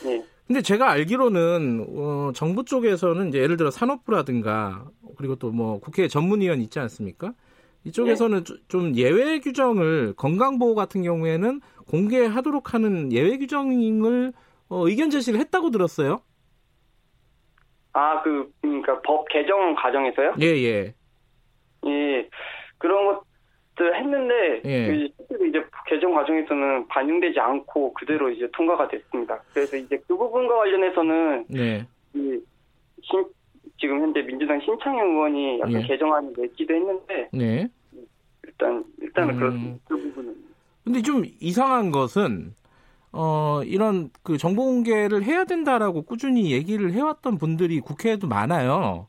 [0.03, 0.25] 네.
[0.47, 4.85] 근데 제가 알기로는 어, 정부 쪽에서는 이제 예를 들어 산업부라든가
[5.17, 7.33] 그리고 또 뭐 국회 전문위원 있지 않습니까?
[7.85, 8.55] 이쪽에서는 네.
[8.69, 14.33] 좀 예외 규정을 건강보호 같은 경우에는 공개하도록 하는 예외 규정을
[14.71, 16.23] 어, 의견 제시를 했다고 들었어요.
[17.93, 20.35] 아, 그, 그러니까 법 개정 과정에서요?
[20.41, 20.95] 예, 예.
[21.87, 22.29] 예.
[22.79, 23.34] 그런 것들
[23.83, 24.87] 했는데, 예.
[25.29, 29.41] 그 이제 개정 과정에서는 반영되지 않고 그대로 이제 통과가 됐습니다.
[29.53, 31.87] 그래서 이제 그 부분과 관련해서는, 네.
[32.15, 32.41] 이,
[33.03, 33.25] 신,
[33.79, 35.87] 지금 현재 민주당 신창현 의원이 약간 예.
[35.87, 37.69] 개정안을 냈기도 했는데, 네.
[38.45, 39.39] 일단, 일단은 음.
[39.39, 39.79] 그렇습니다.
[39.89, 40.37] 그 부분은.
[40.85, 42.55] 근데 좀 이상한 것은,
[43.13, 49.07] 어, 이런 그 정보 공개를 해야 된다라고 꾸준히 얘기를 해왔던 분들이 국회에도 많아요.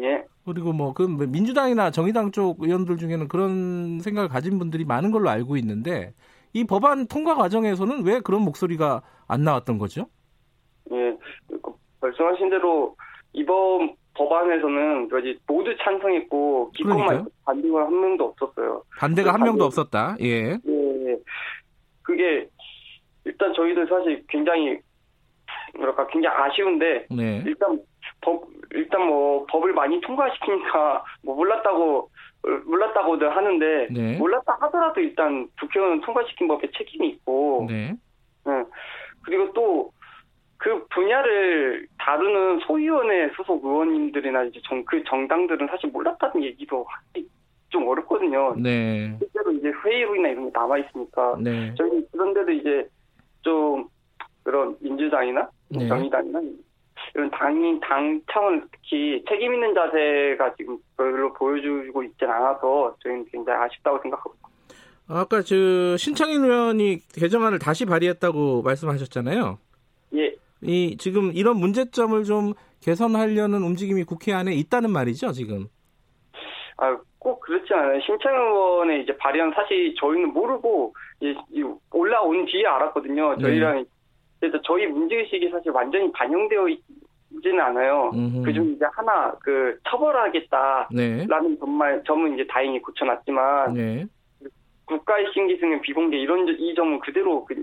[0.00, 0.24] 예.
[0.44, 5.56] 그리고 뭐 그 민주당이나 정의당 쪽 의원들 중에는 그런 생각을 가진 분들이 많은 걸로 알고
[5.58, 6.14] 있는데
[6.52, 10.06] 이 법안 통과 과정에서는 왜 그런 목소리가 안 나왔던 거죠?
[10.90, 11.16] 예,
[11.48, 12.96] 그 말씀하신 대로
[13.32, 15.08] 이번 법안에서는
[15.46, 18.82] 모두 찬성했고 기권만 반대가 한 명도 없었어요.
[18.98, 20.16] 반대가 한 명도 없었다.
[20.20, 20.58] 예.
[20.66, 21.18] 예.
[22.02, 22.48] 그게
[23.24, 24.78] 일단 저희도 사실 굉장히
[25.76, 27.44] 뭐랄까 굉장히 아쉬운데 네.
[27.46, 27.80] 일단
[28.20, 32.10] 법 일단 뭐 법을 많이 통과시키니까 뭐 몰랐다고
[32.66, 34.16] 몰랐다고들 하는데 네.
[34.18, 37.94] 몰랐다 하더라도 일단 국회의원 통과시킨 법에 책임이 있고 네.
[38.44, 38.64] 네.
[39.22, 39.92] 그리고 또
[40.60, 47.26] 그 분야를 다루는 소위원회 소속 의원님들이나 이제 정, 그 정당들은 사실 몰랐다는 얘기도 하기
[47.70, 48.54] 좀 어렵거든요.
[48.58, 49.16] 네.
[49.18, 51.74] 실제로 이제 회의록이나 이런 게 남아 있으니까 네.
[51.78, 52.86] 저희 그런데도 이제
[53.40, 53.88] 좀
[54.42, 55.88] 그런 민주당이나 네.
[55.88, 56.42] 정의당이나
[57.14, 63.64] 이런 당인 당 차원 특히 책임 있는 자세가 지금 별로 보여주고 있지는 않아서 저희는 굉장히
[63.64, 64.50] 아쉽다고 생각하고 있습니다.
[65.08, 69.58] 아까 저 신창인 의원이 개정안을 다시 발의했다고 말씀하셨잖아요.
[70.14, 70.34] 예.
[70.62, 75.66] 이 지금 이런 문제점을 좀 개선하려는 움직임이 국회 안에 있다는 말이죠, 지금.
[76.76, 78.00] 아, 꼭 그렇지 않아요.
[78.00, 80.94] 신창 의원의 이제 발의안 사실 저희는 모르고
[81.92, 83.34] 올라온 뒤에 알았거든요.
[83.34, 83.42] 네.
[83.42, 83.84] 저희랑 네.
[84.38, 86.80] 그래서 저희 문제의식이 사실 완전히 반영되어 있
[87.42, 88.10] 지는 않아요.
[88.44, 91.26] 그중 이제 하나 그 처벌하겠다라는 네.
[91.58, 94.06] 정말 점은 이제 다행히 고쳐놨지만 네.
[94.84, 97.54] 국가의 신기승은 비공개 이런 이 점은 그대로 그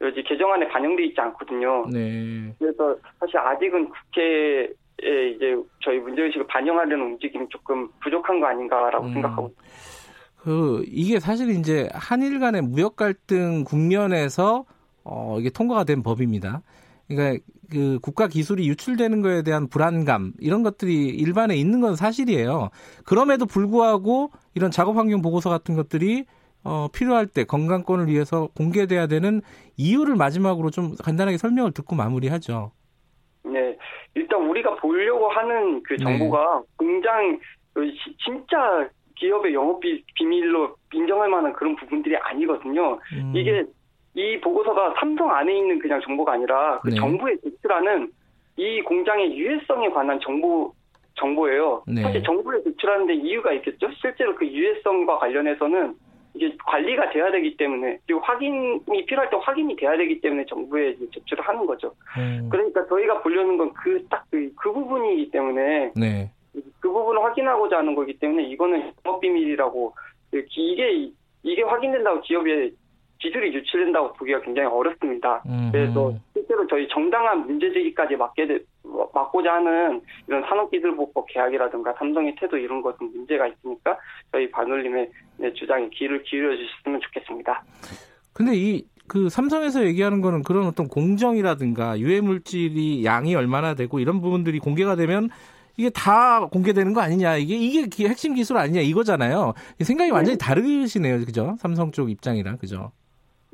[0.00, 1.86] 여지 개정안에 반영돼 있지 않거든요.
[1.90, 2.54] 네.
[2.58, 4.72] 그래서 사실 아직은 국회
[5.04, 9.12] 예, 이제 저희 문제의식을 반영하려는 움직임이 조금 부족한 거 아닌가라고 음.
[9.12, 9.54] 생각하고
[10.36, 14.64] 그 이게 사실 이제 한일 간의 무역 갈등 국면에서
[15.04, 16.62] 어 이게 통과가 된 법입니다.
[17.08, 22.70] 그러니까 그 국가 기술이 유출되는 거에 대한 불안감 이런 것들이 일반에 있는 건 사실이에요.
[23.04, 26.24] 그럼에도 불구하고 이런 작업 환경 보고서 같은 것들이
[26.64, 29.40] 어 필요할 때 건강권을 위해서 공개돼야 되는
[29.76, 32.72] 이유를 마지막으로 좀 간단하게 설명을 듣고 마무리하죠.
[33.44, 33.76] 네.
[34.14, 36.04] 일단 우리가 보려고 하는 그 네.
[36.04, 36.86] 정보가 네.
[36.86, 37.38] 굉장히
[37.72, 37.90] 그
[38.24, 39.80] 진짜 기업의 영업
[40.14, 42.98] 비밀로 인정할 만한 그런 부분들이 아니거든요.
[43.14, 43.32] 음.
[43.34, 43.64] 이게
[44.18, 46.96] 이 보고서가 삼성 안에 있는 그냥 정보가 아니라 그 네.
[46.96, 48.10] 정부에 제출하는
[48.56, 50.74] 이 공장의 유해성에 관한 정보
[51.14, 51.84] 정보예요.
[51.86, 52.02] 네.
[52.02, 53.88] 사실 정부에 제출하는데 이유가 있겠죠.
[54.00, 55.94] 실제로 그 유해성과 관련해서는
[56.34, 61.46] 이게 관리가 돼야 되기 때문에 그리고 확인이 필요할 때 확인이 돼야 되기 때문에 정부에 제출을
[61.46, 61.94] 하는 거죠.
[62.18, 62.48] 음.
[62.50, 66.28] 그러니까 저희가 보려는 건 그 딱그 그 부분이기 때문에 네.
[66.80, 69.94] 그 부분을 확인하고자 하는 거기 때문에 이거는 영업 비밀이라고
[70.32, 71.12] 이게
[71.44, 72.72] 이게 확인된다고 기업에
[73.18, 75.42] 기술이 유출된다고 보기가 굉장히 어렵습니다.
[75.46, 75.70] 음.
[75.72, 78.58] 그래서 실제로 저희 정당한 문제제기까지 막게 되,
[79.12, 83.98] 막고자 하는 이런 산업기술보법 계약이라든가 삼성의 태도 이런 것은 문제가 있으니까
[84.32, 85.10] 저희 반올림의
[85.54, 87.64] 주장에 귀를 기울여 주셨으면 좋겠습니다.
[88.32, 94.20] 근데 이 그 삼성에서 얘기하는 거는 그런 어떤 공정이라든가 유해 물질이 양이 얼마나 되고 이런
[94.20, 95.30] 부분들이 공개가 되면
[95.76, 99.54] 이게 다 공개되는 거 아니냐 이게 이게 핵심 기술 아니냐 이거잖아요.
[99.80, 100.44] 생각이 완전히 네.
[100.44, 101.56] 다르시네요, 그죠?
[101.58, 102.92] 삼성 쪽 입장이랑 그죠?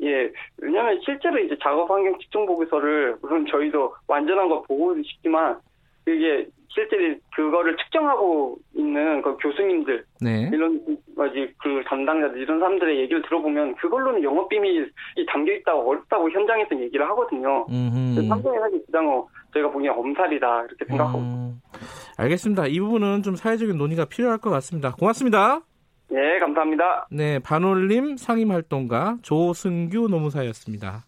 [0.05, 5.59] 예, 왜냐하면 실제로 이제 작업 환경 측정 보고서를 물론 저희도 완전한 거 보고 싶지만
[6.07, 10.51] 이게 실제 그거를 측정하고 있는 그 교수님들 네.
[10.53, 10.81] 이런
[11.17, 14.91] 그 담당자들 이런 사람들의 얘기를 들어보면 그걸로는 영업 비밀이
[15.29, 17.65] 담겨 있다고 어렵다고 현장에서 얘기를 하거든요.
[18.29, 21.19] 삼성의 사실 주장은 저희가 보기엔 엄살이다 이렇게 생각하고.
[21.19, 21.61] 음,
[22.19, 22.67] 알겠습니다.
[22.67, 24.93] 이 부분은 좀 사회적인 논의가 필요할 것 같습니다.
[24.93, 25.61] 고맙습니다.
[26.09, 27.09] 네, 감사합니다.
[27.11, 31.05] 네, 반올림 상임활동가 조승규 노무사였습니다.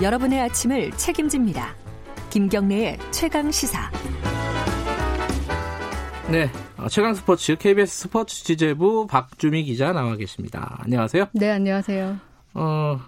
[0.00, 1.74] 여러분의 아침을 책임집니다.
[2.30, 3.90] 김경래의 최강 시사.
[6.30, 10.76] 네, 어, 최강 스포츠 KBS 스포츠 취재부 박주미 기자 나와 계십니다.
[10.84, 11.28] 안녕하세요.
[11.32, 12.16] 네, 안녕하세요.
[12.54, 13.00] 어,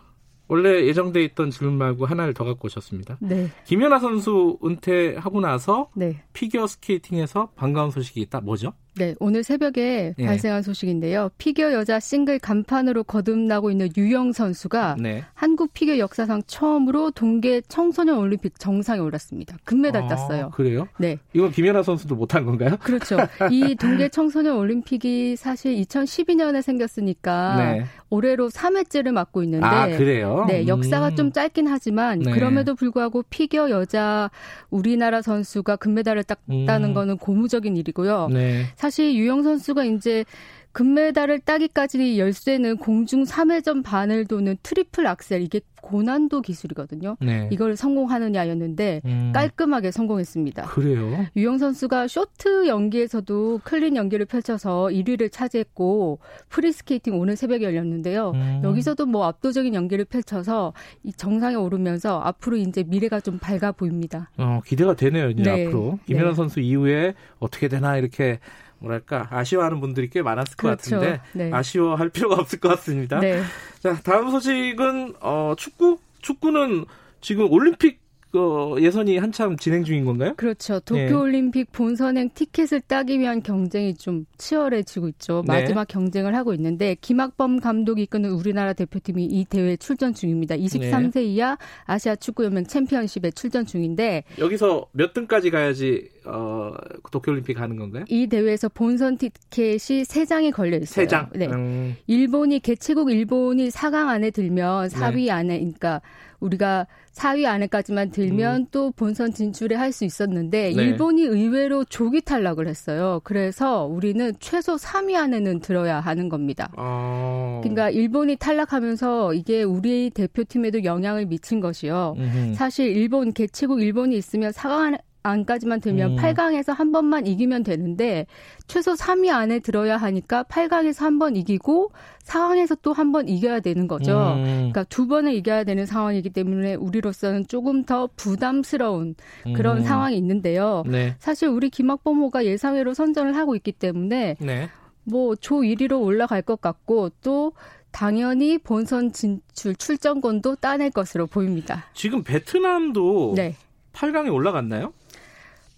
[0.50, 3.18] 원래 예정돼 있던 질문 말고 하나를 더 갖고 오셨습니다.
[3.20, 3.48] 네.
[3.66, 6.22] 김연아 선수 은퇴하고 나서 네.
[6.32, 8.40] 피겨 스케이팅에서 반가운 소식이 있다.
[8.40, 8.72] 뭐죠?
[8.96, 10.26] 네, 오늘 새벽에 네.
[10.26, 11.30] 발생한 소식인데요.
[11.38, 15.22] 피겨 여자 싱글 간판으로 거듭나고 있는 유영 선수가 네.
[15.34, 19.56] 한국 피겨 역사상 처음으로 동계 청소년 올림픽 정상에 올랐습니다.
[19.62, 20.50] 금메달 아, 땄어요.
[20.50, 20.88] 그래요?
[20.98, 21.18] 네.
[21.32, 22.76] 이건 김연아 선수도 못한 건가요?
[22.82, 23.16] 그렇죠.
[23.52, 27.84] 이 동계 청소년 올림픽이 사실 2012년에 생겼으니까 네.
[28.10, 30.44] 올해로 3회째를 맞고 있는데 아, 그래요?
[30.48, 31.16] 네, 역사가 음.
[31.16, 32.32] 좀 짧긴 하지만 네.
[32.32, 34.30] 그럼에도 불구하고 피겨 여자
[34.68, 36.94] 우리나라 선수가 금메달을 땄다는 음.
[36.94, 38.28] 거는 고무적인 일이고요.
[38.32, 38.66] 네.
[38.74, 40.24] 사실 유영 선수가 이제
[40.72, 47.16] 금메달을 따기까지 열쇠는 공중 3회전 반을 도는 트리플 악셀 이게 고난도 기술이거든요.
[47.20, 47.48] 네.
[47.50, 49.32] 이걸 성공하느냐였는데 음.
[49.34, 50.64] 깔끔하게 성공했습니다.
[50.64, 51.26] 그래요?
[51.36, 58.32] 유영 선수가 쇼트 연기에서도 clean 연기를 펼쳐서 1위를 차지했고 프리스케이팅 오늘 새벽에 열렸는데요.
[58.34, 58.60] 음.
[58.62, 64.30] 여기서도 뭐 압도적인 연기를 펼쳐서 이 정상에 오르면서 앞으로 이제 미래가 좀 밝아 보입니다.
[64.36, 65.30] 어, 기대가 되네요.
[65.30, 65.66] 이제 네.
[65.66, 66.34] 앞으로 김연아 네.
[66.34, 68.38] 선수 이후에 어떻게 되나 이렇게
[68.80, 70.90] 뭐랄까 아쉬워하는 분들이 꽤 많았을 그렇죠.
[70.90, 71.52] 것 같은데 네.
[71.52, 73.20] 아쉬워할 필요가 없을 것 같습니다.
[73.20, 73.42] 네.
[73.78, 76.86] 자 다음 소식은 어, 축구 축구는
[77.20, 80.34] 지금 올림픽 그 예선이 한참 진행 중인 건가요?
[80.36, 80.78] 그렇죠.
[80.80, 81.72] 도쿄올림픽 네.
[81.72, 85.42] 본선행 티켓을 따기 위한 경쟁이 좀 치열해지고 있죠.
[85.46, 85.52] 네.
[85.52, 85.92] 마지막 네.
[85.92, 90.54] 경쟁을 하고 있는데 김학범 감독이 이끄는 우리나라 대표팀이 이 대회에 출전 중입니다.
[90.56, 91.24] 23세 네.
[91.24, 96.72] 이하 아시아 축구연맹 챔피언십에 출전 중인데 여기서 몇 등까지 가야지 어,
[97.10, 98.04] 도쿄올림픽 가는 건가요?
[98.08, 101.06] 이 대회에서 본선 티켓이 3장이 걸려 있어요.
[101.06, 101.28] 3장.
[101.36, 101.46] 네.
[101.48, 101.96] 음.
[102.06, 106.00] 일본이 개최국 일본이 4강 안에 들면 4위 안에 그러니까
[106.40, 108.66] 우리가 4위 안에까지만 들면 음.
[108.70, 110.82] 또 본선 진출에 할 수 있었는데 네.
[110.82, 113.20] 일본이 의외로 조기 탈락을 했어요.
[113.24, 116.70] 그래서 우리는 최소 3위 안에는 들어야 하는 겁니다.
[116.76, 117.58] 아.
[117.62, 122.14] 그러니까 일본이 탈락하면서 이게 우리 대표팀에도 영향을 미친 것이요.
[122.18, 122.54] 음흠.
[122.54, 126.16] 사실 일본 개최국 일본이 있으면 4강 안까지만 들면 음.
[126.16, 128.26] 8강에서 한 번만 이기면 되는데
[128.66, 131.92] 최소 3위 안에 들어야 하니까 8강에서 한 번 이기고
[132.24, 134.34] 4강에서 또 한 번 이겨야 되는 거죠.
[134.36, 134.44] 음.
[134.44, 139.14] 그러니까 두 번을 이겨야 되는 상황이기 때문에 우리로서는 조금 더 부담스러운
[139.56, 139.82] 그런 음.
[139.82, 140.84] 상황이 있는데요.
[140.86, 141.16] 네.
[141.18, 144.68] 사실 우리 김학범호가 예상외로 선전을 하고 있기 때문에 네.
[145.04, 147.52] 뭐조 1위로 올라갈 것 같고 또
[147.90, 151.84] 당연히 본선 진출 출전권도 따낼 것으로 보입니다.
[151.94, 153.56] 지금 베트남도 네.
[153.92, 154.92] 8강에 올라갔나요?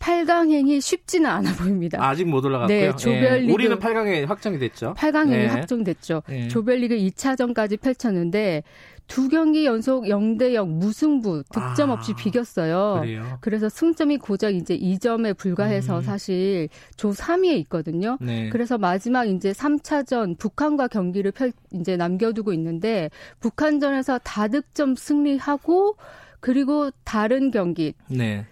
[0.03, 2.05] 8강행이 쉽지는 않아 보입니다.
[2.05, 2.77] 아직 못 올라갔고요.
[2.77, 3.53] 네, 조별리그 예.
[3.53, 4.95] 우리는 8강에 확정이 됐죠.
[4.99, 5.47] 8강행이 네.
[5.47, 6.23] 확정됐죠.
[6.29, 6.49] 네.
[6.49, 8.65] 조별리그 2차전까지 펼쳤는데
[9.07, 13.01] 두 경기 연속 0대 0 무승부 득점 아, 없이 비겼어요.
[13.01, 13.39] 그래요?
[13.41, 16.03] 그래서 승점이 고작 이제 2점에 불과해서 음.
[16.03, 18.17] 사실 조 3위에 있거든요.
[18.21, 18.49] 네.
[18.49, 23.11] 그래서 마지막 이제 3차전 북한과 경기를 펼 이제 남겨두고 있는데
[23.41, 25.97] 북한전에서 다득점 승리하고
[26.43, 28.45] 그리고 다른 경기를 네.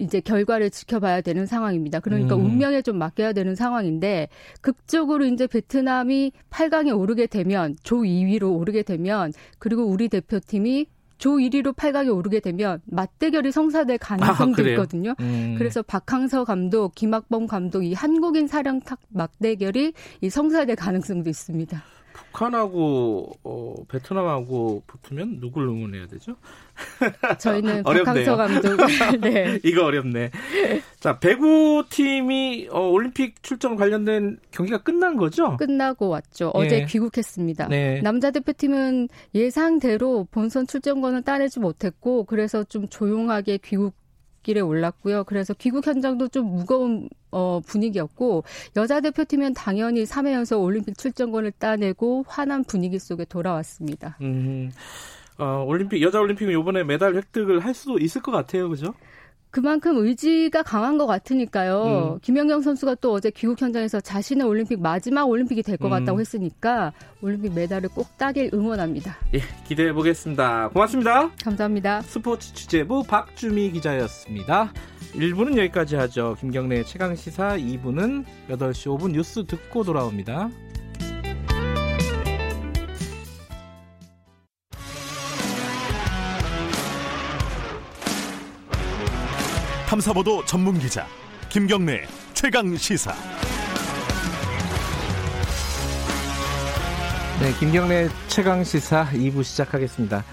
[0.00, 2.00] 이제 결과를 지켜봐야 되는 상황입니다.
[2.00, 2.44] 그러니까 음.
[2.44, 4.28] 운명에 좀 맡겨야 되는 상황인데
[4.60, 10.86] 극적으로 이제 베트남이 8강에 오르게 되면 조 2위로 오르게 되면 그리고 우리 대표팀이
[11.18, 15.14] 조 1위로 8강에 오르게 되면 맞대결이 성사될 가능성도 아, 있거든요.
[15.20, 15.54] 음.
[15.56, 21.80] 그래서 박항서 감독, 김학범 감독 이 한국인 사령탑 맞대결이 이 성사될 가능성도 있습니다.
[22.36, 26.36] 북한하고 어, 베트남하고 붙으면 누굴 응원해야 되죠?
[27.40, 28.76] 저희는 박항서 감독.
[29.22, 29.58] 네.
[29.64, 30.30] 이거 어렵네.
[31.00, 35.56] 자, 배구 팀이 어, 올림픽 출전 관련된 경기가 끝난 거죠?
[35.56, 36.50] 끝나고 왔죠.
[36.54, 36.84] 어제 네.
[36.84, 37.68] 귀국했습니다.
[37.68, 38.02] 네.
[38.02, 43.94] 남자 대표팀은 예상대로 본선 출전권을 따내지 못했고 그래서 좀 조용하게 귀국
[44.46, 45.24] 뒷길에 올랐고요.
[45.24, 48.44] 그래서 귀국 현장도 좀 무거운 어, 분위기였고
[48.76, 54.16] 여자 대표팀은 당연히 3회 연속 올림픽 출전권을 따내고 환한 분위기 속에 돌아왔습니다.
[54.22, 54.70] 음,
[55.38, 58.94] 어, 올림픽 여자 올림픽은 이번에 메달 획득을 할 수도 있을 것 같아요, 그죠?
[59.56, 62.16] 그만큼 의지가 강한 것 같으니까요.
[62.16, 62.18] 음.
[62.20, 65.90] 김연경 선수가 또 어제 귀국 현장에서 자신의 올림픽 마지막 올림픽이 될것 음.
[65.90, 66.92] 같다고 했으니까
[67.22, 69.16] 올림픽 메달을 꼭 따길 응원합니다.
[69.32, 70.68] 예, 기대해 보겠습니다.
[70.74, 71.30] 고맙습니다.
[71.42, 72.02] 감사합니다.
[72.02, 74.74] 스포츠 취재부 박주미 기자였습니다.
[75.14, 76.36] 1부는 여기까지 하죠.
[76.38, 80.50] 김경래 최강 시사 2부는 8시 5분 뉴스 듣고 돌아옵니다.
[89.86, 91.06] 탐사보도 전문 기자
[91.48, 92.02] 김경래
[92.34, 93.14] 최강 시사.
[97.40, 100.24] 네, 김경래 최강 시사 2부 시작하겠습니다.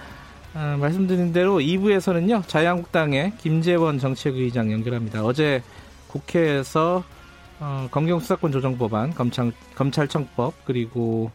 [0.56, 5.24] 아, 말씀드린 대로 2부에서는요 자유한국당의 김재원 정책의장 연결합니다.
[5.24, 5.62] 어제
[6.08, 7.04] 국회에서
[7.60, 11.30] 어, 검경 수사권 조정 법안, 검찰, 검찰청법 그리고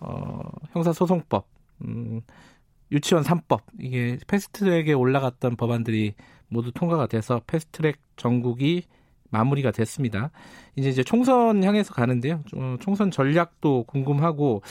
[0.00, 0.42] 어,
[0.74, 1.46] 형사소송법,
[1.80, 2.20] 음,
[2.92, 6.14] 유치원 3법 이게 패스트트랙에 올라갔던 법안들이
[6.54, 8.84] 모두 통과가 돼서 패스트트랙 전국이
[9.30, 10.30] 마무리가 됐습니다.
[10.76, 12.42] 이제 이제 총선 향해서 가는데요.
[12.80, 14.62] 총선 전략도 궁금하고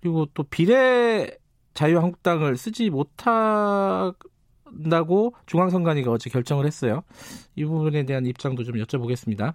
[0.00, 1.30] 그리고 또 비례
[1.74, 4.14] 자유한국당을 쓰지 못한다고
[5.46, 7.02] 중앙선관위가 어제 결정을 했어요.
[7.54, 9.54] 이 부분에 대한 입장도 좀 여쭤보겠습니다.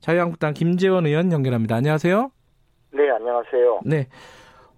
[0.00, 1.76] 자유한국당 김재원 의원 연결합니다.
[1.76, 2.32] 안녕하세요.
[2.92, 3.80] 네, 안녕하세요.
[3.84, 4.08] 네.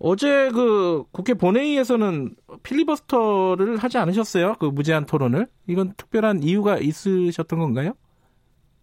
[0.05, 2.35] 어제 그 국회 본회의에서는
[2.65, 4.55] 필리버스터를 하지 않으셨어요?
[4.59, 5.47] 그 무제한 토론을?
[5.69, 7.93] 이건 특별한 이유가 있으셨던 건가요?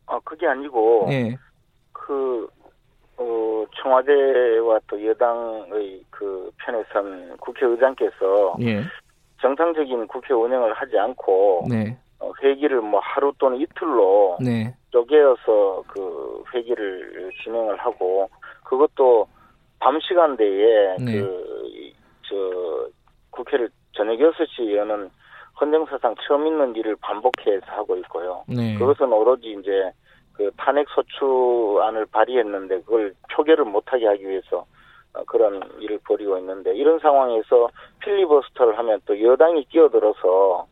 [0.05, 1.35] 아, 그게 아니고, 네.
[1.91, 2.47] 그,
[3.17, 8.83] 어, 청와대와 또 여당의 그 편에 선 국회의장께서 예.
[9.41, 11.97] 정상적인 국회 운영을 하지 않고, 네.
[12.19, 14.73] 어, 회기를 뭐 하루 또는 이틀로 네.
[14.91, 18.29] 쪼개어서 그 회기를 진행을 하고,
[18.63, 19.27] 그것도
[19.79, 21.21] 밤 시간대에 네.
[21.21, 22.89] 그저
[23.31, 25.09] 국회를 저녁 6시 여는
[25.59, 28.43] 헌정사상 처음 있는 일을 반복해서 하고 있고요.
[28.47, 28.75] 네.
[28.77, 29.91] 그것은 오로지 이제
[30.33, 34.65] 그 탄핵 소추안을 발의했는데 그걸 표결을 못하게 하기 위해서
[35.13, 40.67] 어, 그런 일을 벌이고 있는데 이런 상황에서 필리버스터를 하면 또 여당이 끼어들어서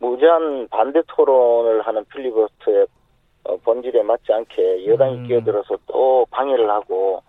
[0.00, 2.86] 무제한 반대 토론을 하는 필리버스터의
[3.44, 5.26] 어, 본질에 맞지 않게 여당이 음.
[5.28, 7.22] 끼어들어서 또 방해를 하고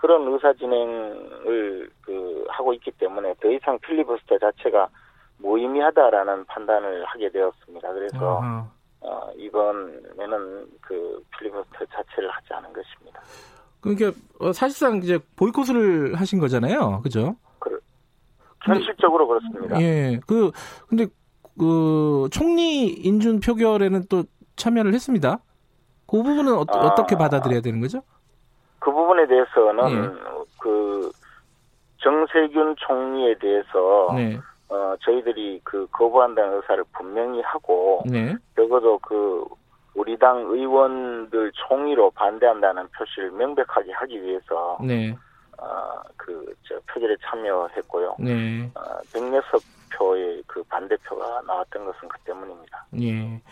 [0.00, 4.88] 그런 의사 진행을 그 하고 있기 때문에 더 이상 필리버스터 자체가
[5.38, 7.92] 무의미하다라는 판단을 하게 되었습니다.
[7.92, 8.66] 그래서
[9.00, 13.20] 어, 이번에는 그 필리버스터 자체를 하지 않은 것입니다.
[13.80, 17.36] 그러니까 어, 사실상 이제 보이콧을 하신 거잖아요, 그죠?
[17.58, 17.78] 그,
[18.64, 19.80] 현실적으로 근데, 그렇습니다.
[19.82, 20.50] 예, 그
[20.88, 21.06] 근데
[21.58, 24.24] 그 총리 인준 표결에는 또
[24.56, 25.40] 참여를 했습니다.
[26.06, 28.02] 그 부분은 어, 아, 떻게 받아들여야 되는 거죠?
[28.80, 30.20] 그 부분에 대해서는 네.
[30.58, 31.12] 그
[31.98, 34.38] 정세균 총리에 대해서 네.
[34.68, 38.34] 어 저희들이 그 거부한다는 의사를 분명히 하고 네.
[38.56, 39.44] 적어도 그
[39.94, 45.14] 우리 당 의원들 총의로 반대한다는 표시를 명백하게 하기 위해서 네.
[45.58, 48.16] 어 그저 표결에 참여했고요.
[48.18, 48.70] 네.
[48.74, 48.80] 어
[49.12, 52.86] 106표의 그 반대표가 나왔던 것은 그 때문입니다.
[53.02, 53.42] 예.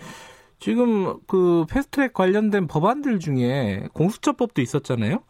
[0.59, 5.23] 지금 그 패스트트랙 관련된 법안들 중에 공수처법도 있었잖아요.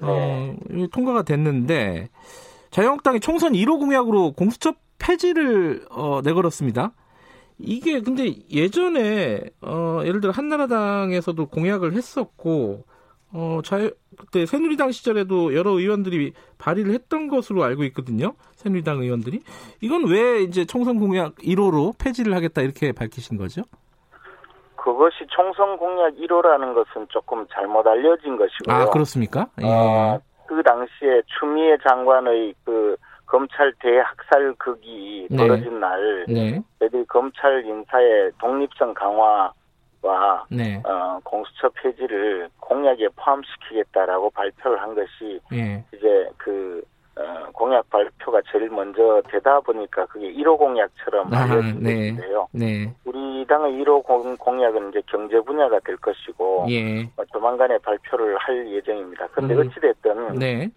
[0.00, 0.06] 네.
[0.06, 0.56] 어,
[0.92, 2.08] 통과가 됐는데
[2.70, 6.92] 자유한국당이 총선 1호 공약으로 공수처 폐지를 어, 내걸었습니다.
[7.58, 12.84] 이게 근데 예전에 어, 예를 들어 한나라당에서도 공약을 했었고
[13.30, 18.34] 어, 자유 그때 새누리당 시절에도 여러 의원들이 발의를 했던 것으로 알고 있거든요.
[18.56, 19.40] 새누리당 의원들이
[19.80, 23.62] 이건 왜 이제 총선 공약 1호로 폐지를 하겠다 이렇게 밝히신 거죠?
[24.78, 28.74] 그것이 총선 공약 1호라는 것은 조금 잘못 알려진 것이고요.
[28.74, 29.46] 아 그렇습니까?
[29.60, 29.66] 예.
[29.66, 35.36] 어, 그 당시에 추미애 장관의 그 검찰 대학살극이 네.
[35.36, 36.62] 벌어진 날, 네.
[36.78, 39.52] 저희들이 검찰 인사의 독립성 강화와
[40.48, 40.80] 네.
[40.86, 45.84] 어, 공수처 폐지를 공약에 포함시키겠다라고 발표를 한 것이 네.
[45.92, 46.82] 이제 그
[47.18, 52.10] 어, 공약 발표가 제일 먼저 되다 보니까 그게 1호 공약처럼 알려진 네.
[52.12, 52.48] 것인데요.
[52.52, 52.94] 네.
[53.04, 54.04] 우리 당의 1호
[54.38, 57.02] 공, 약은 이제 경제 분야가 될 것이고 예.
[57.16, 59.26] 어, 조만간에 발표를 할 예정입니다.
[59.32, 59.66] 그런데 음.
[59.66, 60.70] 어찌됐든 네.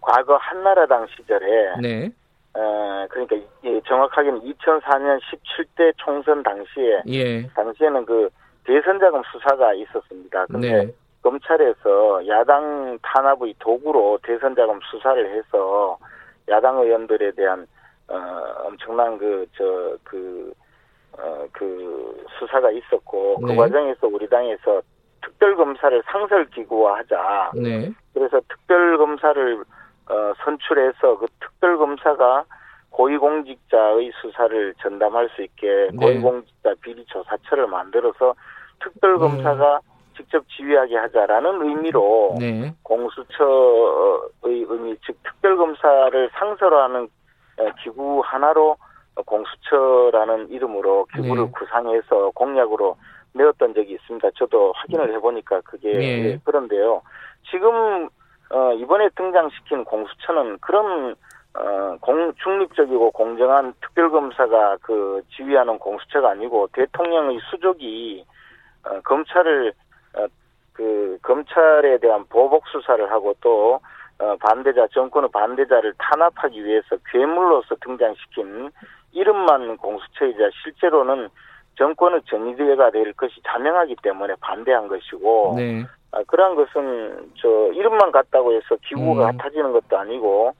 [0.00, 2.10] 과거 한나라당 시절에 네.
[2.54, 7.46] 어, 그러니까 예, 정확하게는 2004년 17대 총선 당시에 예.
[7.48, 8.30] 당시에는 그
[8.64, 10.46] 대선자금 수사가 있었습니다.
[10.46, 10.92] 근데 네.
[11.26, 15.98] 검찰에서 야당 탄압의 도구로 대선 자금 수사를 해서
[16.48, 17.66] 야당 의원들에 대한
[18.08, 18.16] 어
[18.64, 20.54] 엄청난 그 저그 그,
[21.18, 23.54] 어, 그 수사가 있었고 그 네.
[23.54, 24.80] 그 과정에서 우리 당에서
[25.22, 27.50] 특별검사를 상설 기구화하자.
[27.56, 27.92] 네.
[28.14, 29.64] 그래서 특별검사를
[30.08, 32.44] 어, 선출해서 그 특별검사가
[32.90, 35.96] 고위공직자의 수사를 전담할 수 있게 네.
[35.96, 38.34] 고위공직자 비리조사처를 만들어서
[38.78, 39.95] 특별검사가 음.
[40.16, 42.72] 직접 지휘하게 하자라는 의미로 네.
[42.82, 47.08] 공수처의 의미 즉 특별검사를 상설하는
[47.58, 48.76] 어, 기구 하나로
[49.24, 51.50] 공수처라는 이름으로 기구를 네.
[51.52, 52.96] 구상해서 공약으로
[53.32, 54.30] 내었던 적이 있습니다.
[54.36, 56.38] 저도 확인을 해보니까 그게 네.
[56.44, 57.02] 그런데요.
[57.50, 58.08] 지금
[58.50, 61.16] 어, 이번에 등장시킨 공수처는 그런
[61.54, 68.24] 어, 공, 중립적이고 공정한 특별검사가 그 지휘하는 공수처가 아니고 대통령의 수족이
[68.84, 69.72] 어, 검찰을 어,
[70.72, 73.80] 그 검찰에 대한 보복 수사를 하고 또
[74.18, 78.70] 어, 반대자 정권의 반대자를 탄압하기 위해서 괴물로서 등장시킨
[79.12, 81.28] 이름만 공수처이자 실제로는
[81.76, 85.84] 정권의 전위대가 될 것이 자명하기 때문에 반대한 것이고 네.
[86.12, 89.36] 아, 그러한 것은 저 이름만 같다고 해서 기구가 음.
[89.36, 90.54] 같아지는 것도 아니고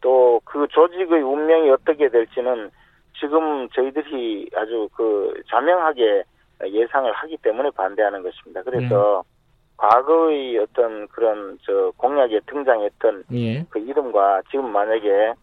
[0.00, 2.70] 또 그 조직의 운명이 어떻게 될지는
[3.18, 6.24] 지금 저희들이 아주 그 자명하게
[6.66, 8.62] 예상을 하기 때문에 반대하는 것입니다.
[8.62, 9.38] 그래서 네.
[9.76, 13.64] 과거의 어떤 그런 저 공약에 등장했던 예.
[13.70, 15.34] 그 이름과 지금 만약에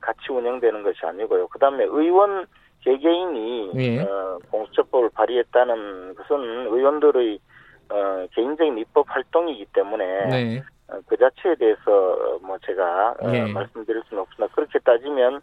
[0.00, 1.48] 같이 운영되는 것이 아니고요.
[1.48, 2.46] 그다음에 의원
[2.82, 4.00] 개개인이 예.
[4.00, 7.40] 어, 공수처법을 발의했다는 것은 의원들의
[7.90, 10.62] 어, 개인적인 입법 활동이기 때문에 네.
[10.88, 13.52] 어, 그 자체에 대해서 뭐 제가 어, 예.
[13.52, 15.40] 말씀드릴 수는 없으나 그렇게 따지면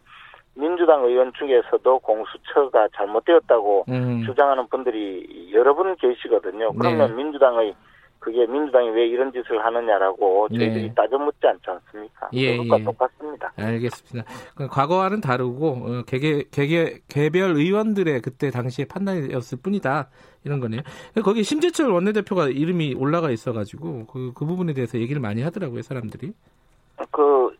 [0.57, 4.23] 민주당 의원 중에서도 공수처가 잘못되었다고 음.
[4.25, 6.73] 주장하는 분들이 여러 분 계시거든요.
[6.73, 7.23] 그러면 네.
[7.23, 7.75] 민주당의
[8.19, 10.57] 그게 민주당이 왜 이런 짓을 하느냐라고 네.
[10.57, 10.93] 저희들이 네.
[10.93, 12.29] 따져 묻지 않지 않습니까?
[12.33, 12.83] 예, 그것과 예.
[12.83, 13.53] 똑같습니다.
[13.55, 14.29] 알겠습니다.
[14.69, 20.09] 과거와는 다르고 어, 개개, 개개, 개별 의원들의 그때 당시에 판단이었을 뿐이다
[20.43, 20.81] 이런 거네요.
[21.23, 26.33] 거기 심재철 원내대표가 이름이 올라가 있어가지고 그, 그 부분에 대해서 얘기를 많이 하더라고요 사람들이.
[27.11, 27.55] 그,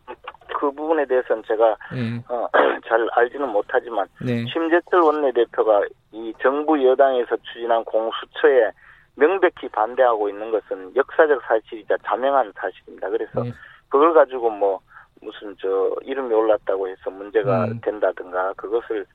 [0.58, 2.20] 그 부분에 대해서는 제가 네.
[2.28, 2.48] 어,
[2.88, 4.44] 잘 알지는 못하지만 네.
[4.46, 8.72] 심재철 원내대표가 이 정부 여당에서 추진한 공수처에
[9.14, 13.08] 명백히 반대하고 있는 것은 역사적 사실이자 자명한 사실입니다.
[13.08, 13.52] 그래서 네.
[13.88, 14.80] 그걸 가지고 뭐
[15.20, 17.80] 무슨 저 이름이 올랐다고 해서 문제가 음.
[17.80, 19.06] 된다든가 그것을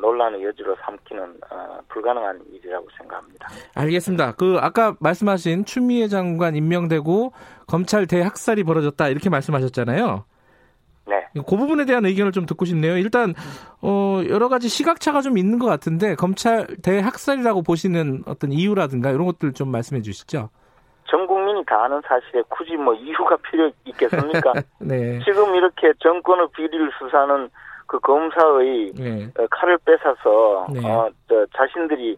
[0.00, 3.48] 논란의 여지로 삼기는 어, 불가능한 일이라고 생각합니다.
[3.74, 4.32] 알겠습니다.
[4.32, 7.32] 그 아까 말씀하신 추미애 장관 임명되고
[7.66, 10.24] 검찰 대학살이 벌어졌다 이렇게 말씀하셨잖아요.
[11.06, 11.26] 네.
[11.34, 12.96] 그 부분에 대한 의견을 좀 듣고 싶네요.
[12.96, 13.34] 일단
[13.82, 19.52] 어 여러 가지 시각차가 좀 있는 것 같은데 검찰 대학살이라고 보시는 어떤 이유라든가 이런 것들
[19.52, 20.50] 좀 말씀해 주시죠.
[21.06, 24.52] 전 국민이 다 아는 사실에 굳이 뭐 이유가 필요 있겠습니까?
[24.80, 25.20] 네.
[25.24, 27.50] 지금 이렇게 정권의 비리를 수사하는
[27.86, 29.28] 그 검사의 네.
[29.38, 30.88] 어, 칼을 뺏어서 네.
[30.88, 32.16] 어, 저 자신들이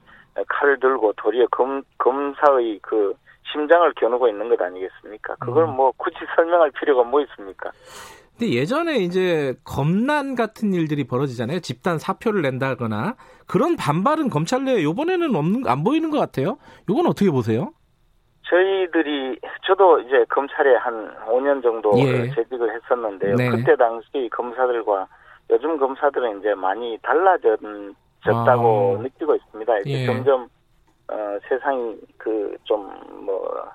[0.48, 3.14] 칼을 들고 도리어 검, 검사의 그
[3.52, 5.36] 심장을 겨누고 있는 것 아니겠습니까?
[5.36, 5.76] 그걸 음.
[5.76, 7.70] 뭐 굳이 설명할 필요가 뭐 있습니까?
[8.38, 11.60] 근데 예전에 이제 검난 같은 일들이 벌어지잖아요.
[11.60, 13.16] 집단 사표를 낸다거나
[13.46, 16.58] 그런 반발은 검찰 내에 이번에는 없는 안 보이는 것 같아요.
[16.88, 17.72] 이건 어떻게 보세요?
[18.42, 22.30] 저희들이 저도 이제 검찰에 한 5년 정도 예.
[22.34, 23.34] 재직을 했었는데요.
[23.36, 23.48] 네.
[23.48, 25.08] 그때 당시 검사들과
[25.50, 29.02] 요즘 검사들은 이제 많이 달라졌다고 아.
[29.02, 29.78] 느끼고 있습니다.
[29.80, 30.06] 이제 예.
[30.06, 30.48] 점점
[31.08, 33.70] 어, 세상이 그 좀뭐 어,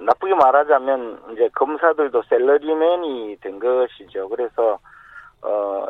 [0.00, 4.28] 나쁘게 말하자면 이제 검사들도 셀러리맨이 된 것이죠.
[4.28, 4.78] 그래서
[5.42, 5.86] 어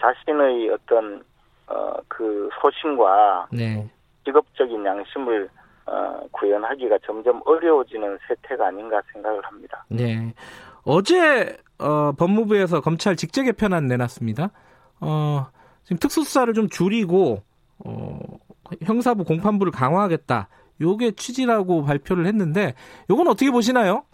[0.00, 1.22] 자신의 어떤
[1.66, 3.88] 어그 소신과 네.
[4.24, 5.48] 직업적인 양심을
[5.86, 9.84] 어, 구현하기가 점점 어려워지는 세태가 아닌가 생각을 합니다.
[9.88, 10.34] 네.
[10.84, 14.50] 어제 어, 법무부에서 검찰 직제 개편안 내놨습니다.
[15.00, 15.46] 어,
[15.82, 17.42] 지금 특수수사를 좀 줄이고
[17.84, 18.18] 어,
[18.82, 20.48] 형사부 공판부를 강화하겠다.
[20.84, 22.74] 요게 취지라고 발표를 했는데
[23.10, 24.04] 요건 어떻게 보시나요?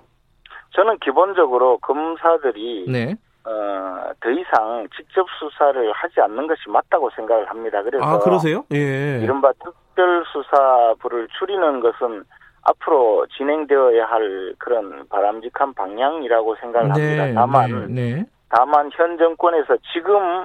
[0.71, 3.17] 저는 기본적으로 검사들이 네.
[3.45, 7.83] 어, 더 이상 직접 수사를 하지 않는 것이 맞다고 생각을 합니다.
[7.83, 8.65] 그래서 아, 그러세요?
[8.73, 9.21] 예.
[9.23, 12.25] 이른바 특별 수사부를 줄이는 것은
[12.63, 17.41] 앞으로 진행되어야 할 그런 바람직한 방향이라고 생각을 네, 합니다.
[17.41, 18.25] 다만 네, 네.
[18.51, 20.45] 다만 현 정권에서 지금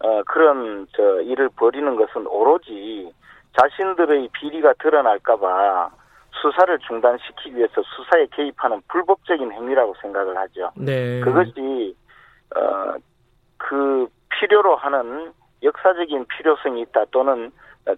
[0.00, 3.10] 어, 그런 저 일을 벌이는 것은 오로지
[3.58, 5.90] 자신들의 비리가 드러날까봐
[6.32, 10.70] 수사를 중단시키기 위해서 수사에 개입하는 불법적인 행위라고 생각을 하죠.
[10.76, 11.20] 네.
[11.20, 11.96] 그것이
[12.54, 12.94] 어,
[13.56, 15.32] 그 필요로 하는
[15.62, 17.50] 역사적인 필요성이 있다 또는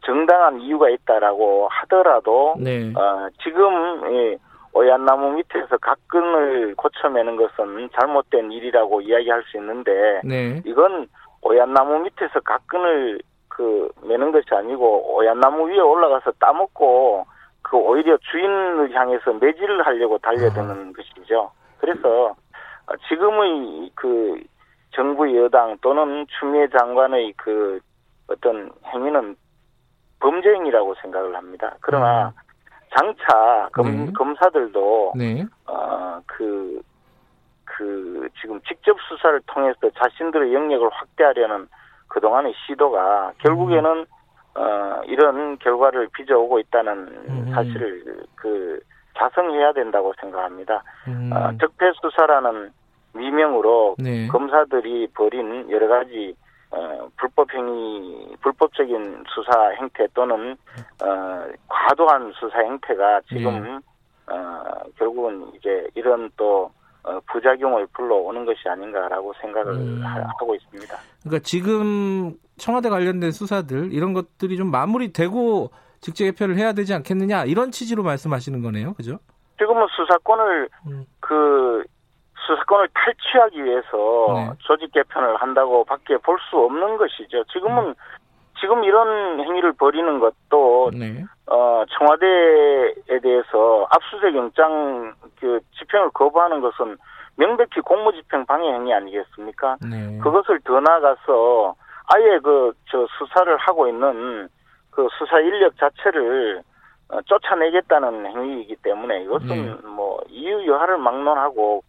[0.04, 2.92] 정당한 이유가 있다라고 하더라도 네.
[2.94, 4.36] 어, 지금 이
[4.72, 10.62] 오얏나무 밑에서 각근을 고쳐매는 것은 잘못된 일이라고 이야기할 수 있는데 네.
[10.64, 11.08] 이건
[11.40, 13.20] 오얏나무 밑에서 각근을
[13.58, 17.26] 그 매는 것이 아니고 오얏 나무 위에 올라가서 따먹고
[17.60, 20.92] 그 오히려 주인을 향해서 매질을 하려고 달려드는 아.
[20.96, 21.50] 것이죠.
[21.78, 22.36] 그래서
[23.08, 24.40] 지금의 그
[24.92, 27.80] 정부 여당 또는 추미애 장관의 그
[28.28, 29.34] 어떤 행위는
[30.20, 31.74] 범죄행위라고 생각을 합니다.
[31.80, 32.32] 그러나 음.
[32.96, 34.12] 장차 검, 네.
[34.12, 35.44] 검사들도 네.
[35.66, 36.80] 어그그
[37.64, 41.68] 그 지금 직접 수사를 통해서 자신들의 영역을 확대하려는
[42.08, 44.06] 그동안의 시도가 결국에는 음.
[44.54, 46.92] 어 이런 결과를 빚어오고 있다는
[47.28, 47.50] 음.
[47.54, 48.80] 사실을 그
[49.16, 50.82] 자성해야 된다고 생각합니다.
[51.06, 51.30] 음.
[51.32, 52.70] 어, 적폐 수사라는
[53.14, 54.28] 미명으로 네.
[54.28, 56.34] 검사들이 벌인 여러 가지
[56.70, 60.56] 어, 불법 행위, 불법적인 수사 행태 또는
[61.02, 64.34] 어, 과도한 수사 행태가 지금 네.
[64.34, 64.62] 어,
[64.96, 66.77] 결국은 이제 이런 또 어,
[67.32, 70.02] 부작용을 불러오는 것이 아닌가라고 생각을 음.
[70.04, 70.96] 하고 있습니다.
[71.22, 77.70] 그러니까 지금 청와대 관련된 수사들 이런 것들이 좀 마무리되고 직제 개편을 해야 되지 않겠느냐 이런
[77.70, 79.18] 취지로 말씀하시는 거네요, 그죠?
[79.58, 81.04] 지금은 수사권을 음.
[81.20, 81.82] 그
[82.46, 84.50] 수사권을 탈취하기 위해서 네.
[84.60, 87.44] 조직 개편을 한다고 밖에 볼 수 없는 것이죠.
[87.52, 87.94] 지금은 음.
[88.60, 91.24] 지금 이런 행위를 벌이는 것도 네.
[91.46, 96.96] 어, 청와대에 대해서 압수수색 영장 그 집행을 거부하는 것은
[97.36, 99.76] 명백히 공무집행 방해 행위 아니겠습니까?
[99.88, 100.18] 네.
[100.18, 101.74] 그것을 더 나아가서
[102.08, 104.48] 아예 그 저 수사를 하고 있는
[104.90, 106.62] 그 수사 인력 자체를
[107.10, 109.88] 어, 쫓아내겠다는 행위이기 때문에 이것은 네.
[109.88, 111.82] 뭐 이유 여하를 막론하고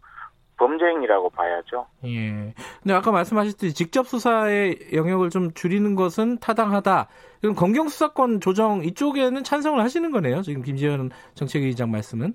[0.60, 1.88] 범죄행위라고 봐야죠.
[2.06, 2.54] 예.
[2.84, 7.08] 근데 아까 말씀하셨듯이 직접 수사의 영역을 좀 줄이는 것은 타당하다.
[7.42, 10.42] 그럼 검경 수사권 조정 이쪽에는 찬성을 하시는 거네요.
[10.42, 12.34] 지금 김지현 정책위의장 말씀은.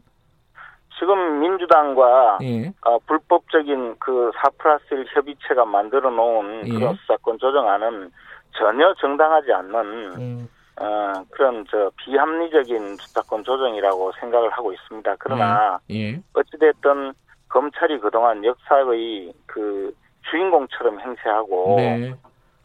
[0.99, 2.73] 지금 민주당과 예.
[2.83, 6.73] 어, 불법적인 그 4 플러스 1 협의체가 만들어 놓은 예.
[6.73, 8.11] 그런 수사권 조정안은
[8.57, 9.75] 전혀 정당하지 않는
[10.17, 10.49] 음.
[10.81, 15.17] 어, 그런 저 비합리적인 수사권 조정이라고 생각을 하고 있습니다.
[15.19, 16.13] 그러나 예.
[16.13, 16.23] 예.
[16.33, 17.13] 어찌됐든
[17.55, 19.95] 검찰이 그동안 역사의 그
[20.29, 22.13] 주인공처럼 행세하고 네.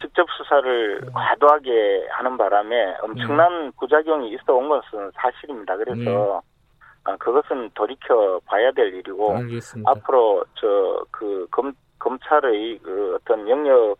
[0.00, 1.06] 직접 수사를 네.
[1.14, 3.70] 과도하게 하는 바람에 엄청난 네.
[3.78, 5.76] 부작용이 있어 온 것은 사실입니다.
[5.76, 6.40] 그래서 네.
[7.04, 9.88] 아, 그것은 돌이켜 봐야 될 일이고 알겠습니다.
[9.90, 13.96] 앞으로 저그검 검찰의 그 어떤 영역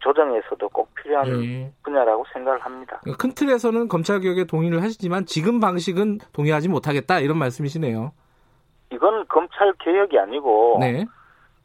[0.00, 1.72] 조정에서도 꼭 필요한 네.
[1.82, 3.00] 분야라고 생각을 합니다.
[3.18, 8.12] 큰 틀에서는 검찰 개혁에 동의를 하시지만 지금 방식은 동의하지 못하겠다 이런 말씀이시네요.
[8.92, 11.06] 이건 검찰 개혁이 아니고 네.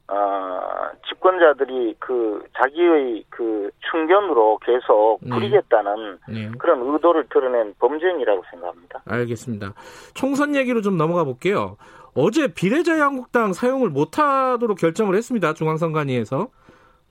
[0.08, 0.60] 어,
[1.08, 5.30] 집권자들이 그 자기의 그 충견으로 계속 네.
[5.30, 6.52] 부리겠다는 네.
[6.58, 9.02] 그런 의도를 드러낸 범죄행위라고 생각합니다.
[9.06, 9.74] 알겠습니다.
[10.14, 11.78] 총선 얘기로 좀 넘어가 볼게요.
[12.16, 15.54] 어제 비례자유한국당 사용을 못하도록 결정을 했습니다.
[15.54, 16.50] 중앙선관위에서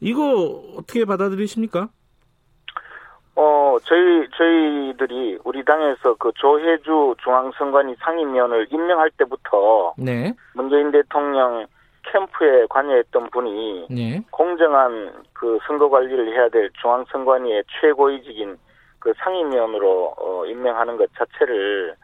[0.01, 1.89] 이거 어떻게 받아들이십니까?
[3.35, 9.95] 어, 저희, 저희들이 우리 당에서 그 조혜주 중앙선관위 상임위원을 임명할 때부터.
[9.97, 10.33] 네.
[10.55, 11.67] 문재인 대통령
[12.03, 13.87] 캠프에 관여했던 분이.
[13.91, 14.23] 네.
[14.31, 18.59] 공정한 그 선거 관리를 해야 될 중앙선관위의 최고위직인
[18.99, 21.95] 그 상임위원으로 어, 임명하는 것 자체를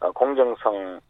[0.00, 1.00] 어, 공정성을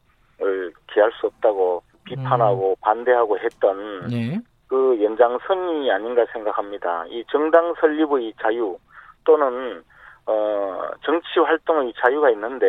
[0.93, 2.77] 기할 수 없다고 비판하고 음.
[2.81, 4.39] 반대하고 했던 네.
[4.67, 7.05] 그 연장선이 아닌가 생각합니다.
[7.09, 8.77] 이 정당 설립의 자유,
[9.29, 9.85] 또는
[10.25, 12.67] 어 정치 활동의 자유가 있는데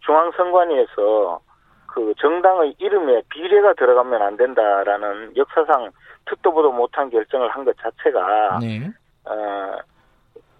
[0.00, 1.40] 중앙선관위에서
[1.86, 5.90] 그 정당의 이름에 비례가 들어가면 안 된다라는 역사상
[6.26, 8.90] 듣도 보도 못한 결정을 한 것 자체가 네.
[9.24, 9.78] 어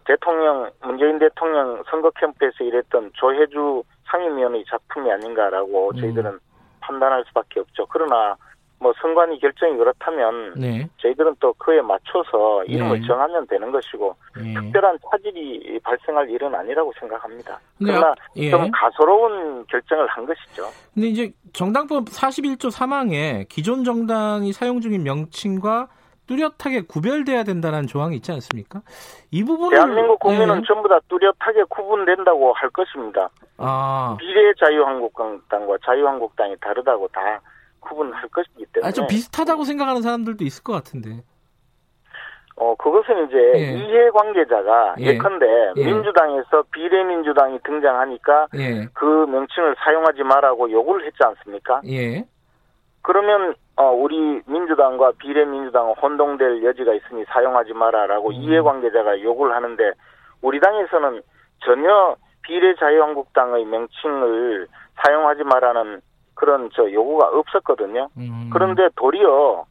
[0.07, 5.97] 대통령 문재인 대통령 선거 캠프에서 일했던 조혜주 상임위원의 작품이 아닌가라고 음.
[6.01, 6.39] 저희들은
[6.81, 7.85] 판단할 수밖에 없죠.
[7.91, 8.37] 그러나
[8.79, 10.89] 뭐 선관위 결정이 그렇다면 네.
[10.99, 13.07] 저희들은 또 그에 맞춰서 이름을 네.
[13.07, 14.55] 정하면 되는 것이고 네.
[14.55, 17.59] 특별한 차질이 발생할 일은 아니라고 생각합니다.
[17.79, 18.51] 그러나 예.
[18.51, 20.65] 좀 가소로운 결정을 한 것이죠.
[20.93, 25.89] 근데 이제 정당법 41조 3항에 기존 정당이 사용 중인 명칭과
[26.27, 28.83] 뚜렷하게 구별돼야 된다는 조항이 있지 않습니까?
[29.31, 30.63] 이 부분은 대한민국 국민은 네.
[30.67, 33.31] 전부 다 뚜렷하게 구분된다고 할 것입니다.
[33.59, 34.17] 아.
[34.19, 37.41] 미래 자유한국당과 자유한국당이 다르다고 다
[37.89, 38.89] 구분할 것이기 때문에.
[38.89, 41.23] 아, 좀 비슷하다고 생각하는 사람들도 있을 것 같은데.
[42.57, 43.79] 어, 그것은 이제 예.
[43.79, 45.19] 이해관계자가 예.
[45.19, 45.85] 컨대 예.
[45.85, 48.87] 민주당에서 비례민주당이 등장하니까 예.
[48.95, 51.83] 그 명칭을 사용하지 말라고 요구를 했지 않습니까?
[51.87, 52.25] 예.
[53.03, 58.35] 그러면 어, 우리 민주당과 비례민주당은 혼동될 여지가 있으니 사용하지 마라라고 음.
[58.35, 59.93] 이해관계자가 요구를 하는데
[60.41, 61.21] 우리 당에서는
[61.65, 64.67] 전혀 비례자유한국당의 명칭을
[65.05, 66.01] 사용하지 마라는
[66.37, 68.09] 그런 저 요구가 없었거든요.
[68.17, 68.51] 음.
[68.53, 69.65] 그런데 도리어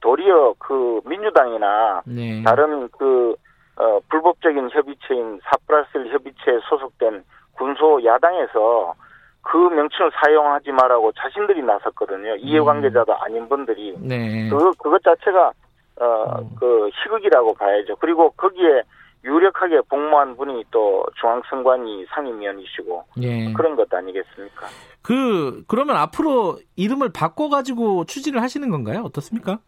[0.00, 2.42] 도리어 그 민주당이나 네.
[2.42, 3.34] 다른 그
[3.76, 8.94] 어, 불법적인 협의체인 사프라스 협의체에 소속된 군소 야당에서
[9.42, 12.36] 그 명칭을 사용하지 말라고 자신들이 나섰거든요.
[12.36, 13.18] 이해관계자도 음.
[13.20, 13.94] 아닌 분들이.
[13.98, 14.48] 네.
[14.48, 15.52] 그, 그것 자체가,
[16.00, 16.50] 어, 음.
[16.58, 17.96] 그, 희극이라고 봐야죠.
[17.96, 18.82] 그리고 거기에
[19.24, 23.04] 유력하게 복무한 분이 또 중앙선관위 상임위원이시고.
[23.22, 23.52] 예.
[23.54, 24.66] 그런 것 아니겠습니까?
[25.02, 29.02] 그, 그러면 앞으로 이름을 바꿔가지고 추진을 하시는 건가요?
[29.04, 29.58] 어떻습니까?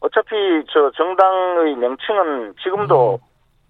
[0.00, 0.34] 어차피
[0.72, 3.18] 저 정당의 명칭은 지금도 음.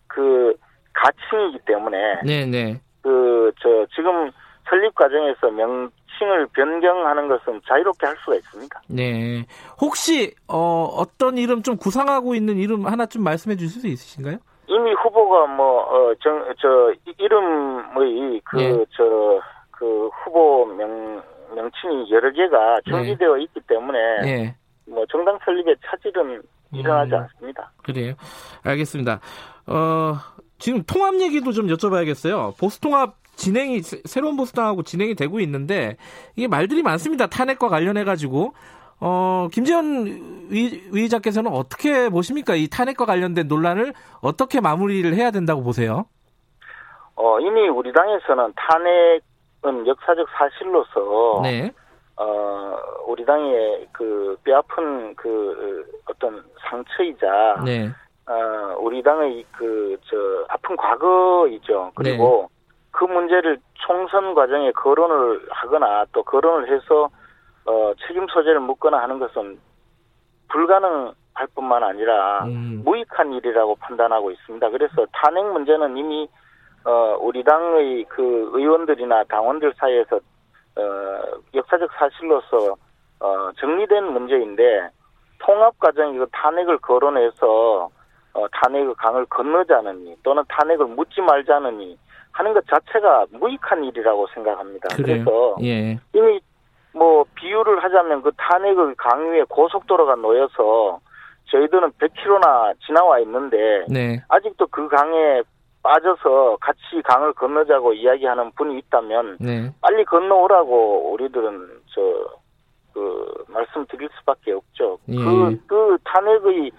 [0.06, 0.54] 그
[0.94, 2.22] 가칭이기 때문에.
[2.24, 2.46] 네네.
[2.46, 2.80] 네.
[3.02, 4.30] 그, 저, 지금
[4.68, 8.82] 설립 과정에서 명칭을 변경하는 것은 자유롭게 할 수가 있습니다.
[8.88, 9.44] 네.
[9.80, 14.38] 혹시 어, 어떤 이름 좀 구상하고 있는 이름 하나 좀 말씀해 주실 수 있으신가요?
[14.66, 19.40] 이미 후보가 뭐어저 이름의 그저그 네.
[19.70, 21.22] 그 후보 명
[21.54, 23.42] 명칭이 여러 개가 정지되어 네.
[23.42, 24.56] 있기 때문에 네.
[24.86, 26.42] 뭐 정당 설립의 차질은
[26.72, 27.70] 일어나지 음, 않습니다.
[27.82, 28.14] 그래요.
[28.64, 29.20] 알겠습니다.
[29.66, 30.14] 어
[30.58, 32.58] 지금 통합 얘기도 좀 여쭤봐야겠어요.
[32.58, 35.96] 보수통합 진행이 새로운 보수당하고 진행이 되고 있는데
[36.36, 37.26] 이게 말들이 많습니다.
[37.26, 38.54] 탄핵과 관련해 가지고
[39.00, 42.54] 어, 김재현 위, 의장께서는 어떻게 보십니까?
[42.54, 46.06] 이 탄핵과 관련된 논란을 어떻게 마무리를 해야 된다고 보세요?
[47.16, 51.70] 어, 이미 우리 당에서는 탄핵은 역사적 사실로서 네.
[52.16, 52.76] 어,
[53.06, 57.90] 우리 당의 그 뼈아픈 그 어떤 상처이자 네.
[58.26, 60.16] 어, 우리 당의 그 저
[60.48, 61.92] 아픈 과거이죠.
[61.94, 62.54] 그리고 네.
[62.90, 67.08] 그 문제를 총선 과정에 거론을 하거나 또 거론을 해서
[67.66, 69.58] 어, 책임 소재를 묻거나 하는 것은
[70.48, 72.82] 불가능할 뿐만 아니라 음.
[72.84, 74.70] 무익한 일이라고 판단하고 있습니다.
[74.70, 76.28] 그래서 탄핵 문제는 이미
[76.84, 80.16] 어, 우리 당의 그 의원들이나 당원들 사이에서
[80.76, 82.76] 어, 역사적 사실로서
[83.20, 84.90] 어, 정리된 문제인데
[85.38, 87.88] 통합 과정이 그 탄핵을 거론해서
[88.34, 91.98] 어, 탄핵의 강을 건너자느니 또는 탄핵을 묻지 말자느니
[92.32, 94.88] 하는 것 자체가 무익한 일이라고 생각합니다.
[94.96, 95.24] 그래요?
[95.24, 95.98] 그래서 예.
[96.12, 96.40] 이미
[96.94, 101.00] 뭐 비유를 하자면 그 탄핵의 강위에 고속도로가 놓여서
[101.46, 104.22] 저희들은 100km나 지나와 있는데 네.
[104.28, 105.42] 아직도 그 강에
[105.82, 109.70] 빠져서 같이 강을 건너자고 이야기하는 분이 있다면 네.
[109.82, 112.44] 빨리 건너오라고 우리들은 저
[112.94, 114.98] 그 말씀드릴 수밖에 없죠.
[115.08, 115.16] 예.
[115.16, 116.70] 그, 그 탄핵의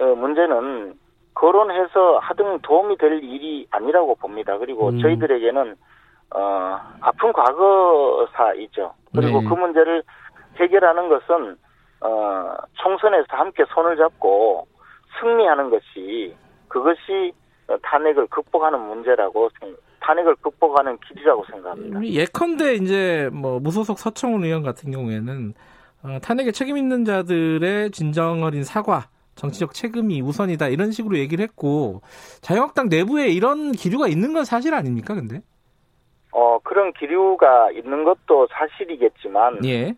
[0.00, 0.94] 어, 문제는
[1.34, 4.58] 거론해서 하등 도움이 될 일이 아니라고 봅니다.
[4.58, 5.00] 그리고 음.
[5.00, 5.76] 저희들에게는
[6.34, 8.94] 어, 아픈 과거사이죠.
[9.14, 9.48] 그리고 네.
[9.48, 10.02] 그 문제를
[10.56, 11.56] 해결하는 것은
[12.00, 14.66] 어, 총선에서 함께 손을 잡고
[15.20, 16.34] 승리하는 것이
[16.68, 17.32] 그것이
[17.82, 19.50] 탄핵을 극복하는 문제라고
[20.00, 22.04] 탄핵을 극복하는 길이라고 생각합니다.
[22.04, 25.54] 예컨대 이제 뭐 무소속 서청훈 의원 같은 경우에는
[26.02, 32.02] 어, 탄핵에 책임 있는 자들의 진정 어린 사과 정치적 책임이 우선이다 이런 식으로 얘기를 했고
[32.40, 35.14] 자유한국당 내부에 이런 기류가 있는 건 사실 아닙니까?
[35.14, 35.42] 근데
[36.32, 39.94] 어 그런 기류가 있는 것도 사실이겠지만 예.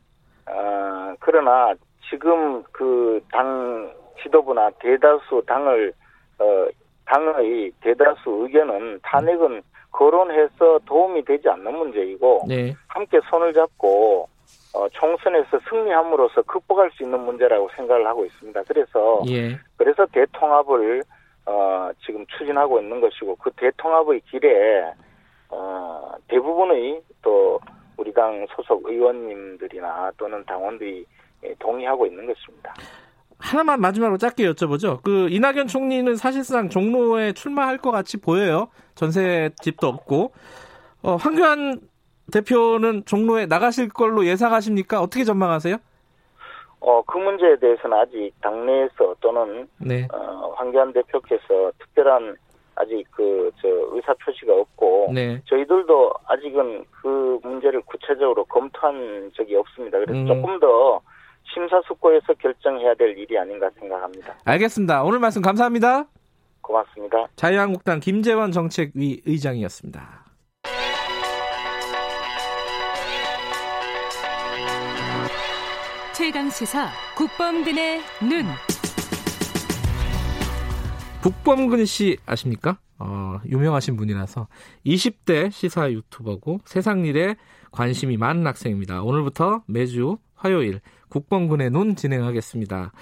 [0.46, 1.74] 어, 그러나
[2.08, 5.92] 지금 그 당 지도부나 대다수 당을
[6.38, 6.66] 어,
[7.06, 12.74] 당의 대다수 의견은 탄핵은 거론해서 도움이 되지 않는 문제이고 네.
[12.88, 14.28] 함께 손을 잡고
[14.74, 18.62] 어, 총선에서 승리함으로써 극복할 수 있는 문제라고 생각을 하고 있습니다.
[18.66, 19.58] 그래서 예.
[19.76, 21.02] 그래서 대통합을
[21.44, 24.84] 어, 지금 추진하고 있는 것이고 그 대통합의 길에
[25.52, 27.60] 어, 대부분의 또
[27.96, 31.04] 우리 당 소속 의원님들이나 또는 당원들이
[31.58, 32.74] 동의하고 있는 것입니다.
[33.38, 35.02] 하나만 마지막으로 짧게 여쭤보죠.
[35.02, 38.68] 그 이낙연 총리는 사실상 종로에 출마할 것 같이 보여요.
[38.94, 40.32] 전세 집도 없고
[41.02, 41.80] 어, 황교안
[42.32, 45.00] 대표는 종로에 나가실 걸로 예상하십니까?
[45.00, 45.76] 어떻게 전망하세요?
[46.80, 50.08] 어, 그 문제에 대해서는 아직 당내에서 또는 네.
[50.12, 52.36] 어, 황교안 대표께서 특별한
[52.74, 55.40] 아직 그 저 의사 표시가 없고 네.
[55.46, 59.98] 저희들도 아직은 그 문제를 구체적으로 검토한 적이 없습니다.
[59.98, 60.26] 그래서 음.
[60.26, 61.00] 조금 더
[61.54, 64.34] 심사숙고해서 결정해야 될 일이 아닌가 생각합니다.
[64.44, 65.02] 알겠습니다.
[65.04, 66.06] 오늘 말씀 감사합니다.
[66.60, 67.26] 고맙습니다.
[67.36, 70.22] 자유한국당 김재원 정책위 의장이었습니다.
[76.14, 78.46] 최강 시사 국범근의 눈.
[81.22, 82.78] 국범근 씨 아십니까?
[82.98, 84.48] 어, 유명하신 분이라서
[84.84, 87.36] 20대 시사 유튜버고 세상 일에
[87.70, 89.02] 관심이 많은 학생입니다.
[89.02, 92.92] 오늘부터 매주 화요일 국범근의 눈 진행하겠습니다.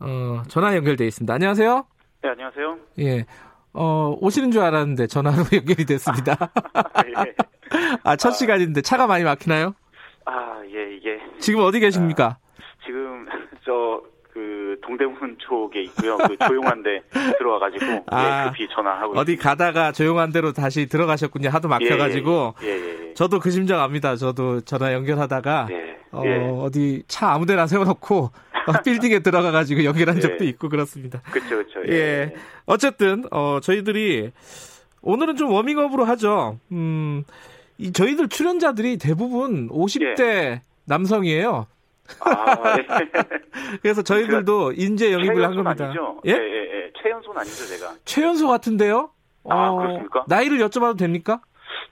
[0.00, 1.34] 어, 전화 연결돼 있습니다.
[1.34, 1.86] 안녕하세요.
[2.22, 2.78] 네, 안녕하세요.
[3.00, 3.26] 예.
[3.72, 6.52] 어, 오시는 줄 알았는데 전화로 연결이 됐습니다.
[7.26, 7.34] 예.
[8.04, 9.74] 아, 첫 아, 시간인데 차가 많이 막히나요?
[10.26, 11.18] 아, 예, 이게.
[11.40, 12.24] 지금 어디 계십니까?
[12.24, 12.38] 아,
[12.84, 13.26] 지금,
[14.92, 16.18] 동대문 쪽에 있고요.
[16.18, 17.02] 그 조용한데
[17.38, 19.48] 들어와가지고 네, 아, 네, 급히 전화하고 어디 있습니다.
[19.48, 21.48] 가다가 조용한 데로 다시 들어가셨군요.
[21.48, 22.54] 하도 막혀가지고.
[22.62, 23.14] 예, 예, 예, 예.
[23.14, 24.16] 저도 그 심정 압니다.
[24.16, 26.36] 저도 전화 연결하다가 예, 어, 예.
[26.60, 28.30] 어디 차 아무데나 세워놓고
[28.66, 31.20] 어, 빌딩에 들어가가지고 연결한 적도 있고 그렇습니다.
[31.30, 31.92] 그렇죠, 그렇죠.
[31.92, 32.34] 예.
[32.66, 34.30] 어쨌든 어, 저희들이
[35.02, 36.58] 오늘은 좀 워밍업으로 하죠.
[36.70, 37.24] 음,
[37.78, 41.66] 이 저희들 출연자들이 대부분 50대 남성이에요.
[42.20, 42.86] 아, 네.
[43.82, 45.86] 그래서 저희들도 인재 영입을 한 겁니다.
[45.86, 46.20] 아니죠?
[46.26, 46.32] 예?
[46.32, 46.92] 예, 예, 예.
[47.02, 47.94] 최연소 아니죠, 제가.
[48.04, 49.10] 최연소 같은데요?
[49.48, 50.24] 아, 어, 그렇습니까?
[50.28, 51.40] 나이를 여쭤봐도 됩니까?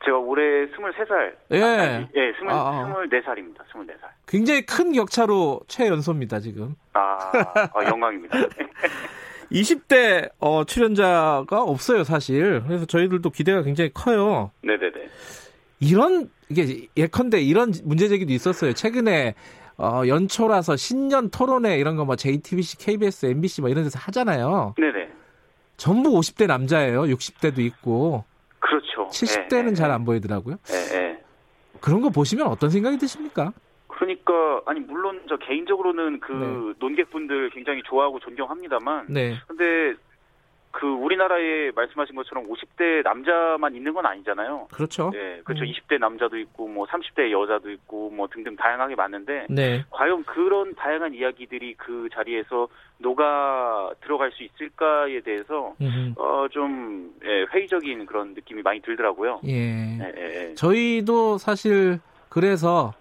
[0.04, 1.34] 제가 올해 23살.
[1.52, 1.62] 예.
[1.62, 3.58] 아, 예, 20, 아, 24살입니다.
[3.72, 4.08] 24살.
[4.26, 6.74] 굉장히 큰 격차로 최연소입니다, 지금.
[6.94, 7.32] 아,
[7.74, 8.38] 아 영광입니다.
[9.52, 12.62] 20대 어, 출연자가 없어요, 사실.
[12.66, 14.52] 그래서 저희들도 기대가 굉장히 커요.
[14.62, 15.08] 네네네.
[15.80, 18.74] 이런, 이게 예컨대 이런 문제 제기도 있었어요.
[18.74, 19.34] 최근에
[19.81, 24.74] 어, 연초라서 신년 토론회 이런 거 뭐 JTBC, KBS, MBC 뭐 이런 데서 하잖아요.
[24.78, 25.09] 네네.
[25.76, 27.03] 전부 50대 남자예요.
[27.05, 28.24] 60대도 있고.
[28.59, 29.09] 그렇죠.
[29.09, 30.57] 70대는 네, 잘안 보이더라고요.
[30.66, 31.22] 네, 네.
[31.81, 33.53] 그런 거 보시면 어떤 생각이 드십니까?
[33.89, 34.33] 그러니까
[34.66, 36.74] 아니 물론 저 개인적으로는 그 네.
[36.78, 39.37] 논객분들 굉장히 좋아하고 존경합니다만 네.
[39.47, 39.95] 근데
[40.73, 44.68] 그 우리나라에 말씀하신 것처럼 50대 남자만 있는 건 아니잖아요.
[44.73, 45.11] 그렇죠.
[45.12, 45.64] 네, 그렇죠.
[45.64, 45.71] 음.
[45.71, 49.85] 20대 남자도 있고 뭐 30대 여자도 있고 뭐 등등 다양하게 많은데 네.
[49.91, 52.68] 과연 그런 다양한 이야기들이 그 자리에서
[52.99, 55.75] 녹아 들어갈 수 있을까에 대해서
[56.16, 59.41] 어 좀 예, 회의적인 그런 느낌이 많이 들더라고요.
[59.47, 59.99] 예.
[59.99, 60.55] 예, 예.
[60.55, 62.93] 저희도 사실 그래서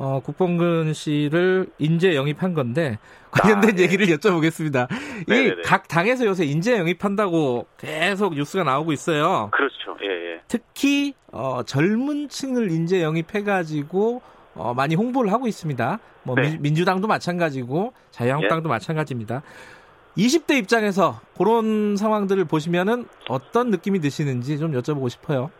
[0.00, 2.98] 어, 국범근 씨를 인재 영입한 건데
[3.32, 3.82] 관련된 아, 네.
[3.82, 4.86] 얘기를 여쭤보겠습니다.
[5.28, 9.50] 이 각 당에서 요새 인재 영입한다고 계속 뉴스가 나오고 있어요.
[9.52, 9.96] 그렇죠.
[10.02, 10.40] 예, 예.
[10.46, 14.22] 특히 어, 젊은 층을 인재 영입해가지고
[14.54, 15.98] 어, 많이 홍보를 하고 있습니다.
[16.22, 16.56] 뭐 네.
[16.60, 18.70] 민, 주당도 마찬가지고 자유한국당도 예.
[18.70, 19.42] 마찬가지입니다.
[20.16, 25.50] 20대 입장에서 그런 상황들을 보시면은 어떤 느낌이 드시는지 좀 여쭤보고 싶어요.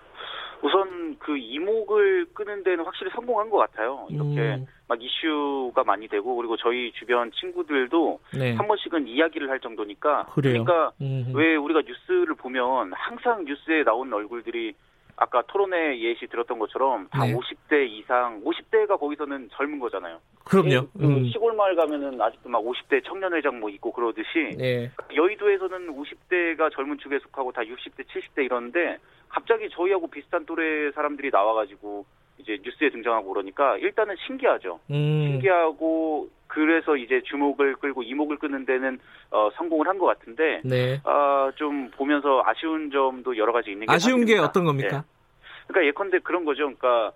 [0.62, 0.97] 우선
[1.28, 4.06] 그 이목을 끄는 데는 확실히 성공한 것 같아요.
[4.08, 4.66] 이렇게 음.
[4.88, 8.54] 막 이슈가 많이 되고 그리고 저희 주변 친구들도 네.
[8.54, 10.64] 한 번씩은 이야기를 할 정도니까 그래요?
[10.64, 11.36] 그러니까 음흠.
[11.36, 14.72] 왜 우리가 뉴스를 보면 항상 뉴스에 나오는 얼굴들이
[15.16, 17.34] 아까 토론회 예시 들었던 것처럼 다 네.
[17.34, 20.20] 50대 이상, 50대가 거기서는 젊은 거잖아요.
[20.44, 20.88] 그럼요.
[20.96, 21.26] 그 음.
[21.26, 24.90] 시골 마을 가면은 아직도 막 50대 청년회장 뭐 있고 그러듯이 네.
[25.14, 28.96] 여의도에서는 50대가 젊은 축에 속하고 다 60대, 70대 이러는데
[29.28, 32.04] 갑자기 저희하고 비슷한 또래 사람들이 나와가지고
[32.38, 34.80] 이제 뉴스에 등장하고 그러니까 일단은 신기하죠.
[34.90, 35.28] 음.
[35.32, 38.98] 신기하고 그래서 이제 주목을 끌고 이목을 끄는 데는
[39.30, 41.00] 어, 성공을 한 것 같은데 네.
[41.04, 44.98] 어, 좀 보면서 아쉬운 점도 여러 가지 있는 게 아쉬운 게 어떤 겁니까?
[44.98, 45.02] 네.
[45.66, 46.62] 그러니까 예컨대 그런 거죠.
[46.62, 47.12] 그러니까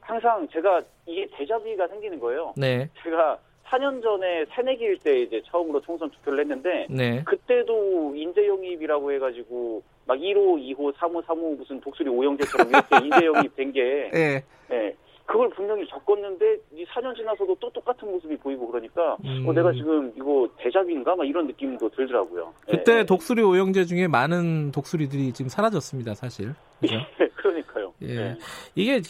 [0.00, 2.54] 항상 제가 이게 대자비가 생기는 거예요.
[2.56, 2.88] 네.
[3.04, 7.22] 제가 4년 전에 새내기일 때 이제 처음으로 총선 투표를 했는데 네.
[7.24, 13.54] 그때도 인재 영입이라고 해가지고 막 1호, 2호, 3호, 3호 무슨 독수리 오영재처럼 이렇게 인재 영입
[13.54, 14.42] 된게 네.
[14.70, 14.94] 네.
[15.26, 19.44] 그걸 분명히 겪었는데 이 4년 지나서도 또 똑같은 모습이 보이고 그러니까 음.
[19.46, 22.54] 어, 내가 지금 이거 대작인가 막 이런 느낌도 들더라고요.
[22.66, 23.04] 그때 네.
[23.04, 26.54] 독수리 오영재 중에 많은 독수리들이 지금 사라졌습니다, 사실.
[26.80, 26.94] 그죠?
[27.36, 27.92] 그러니까요.
[28.00, 28.14] 예.
[28.14, 28.38] 네.
[28.74, 29.02] 이게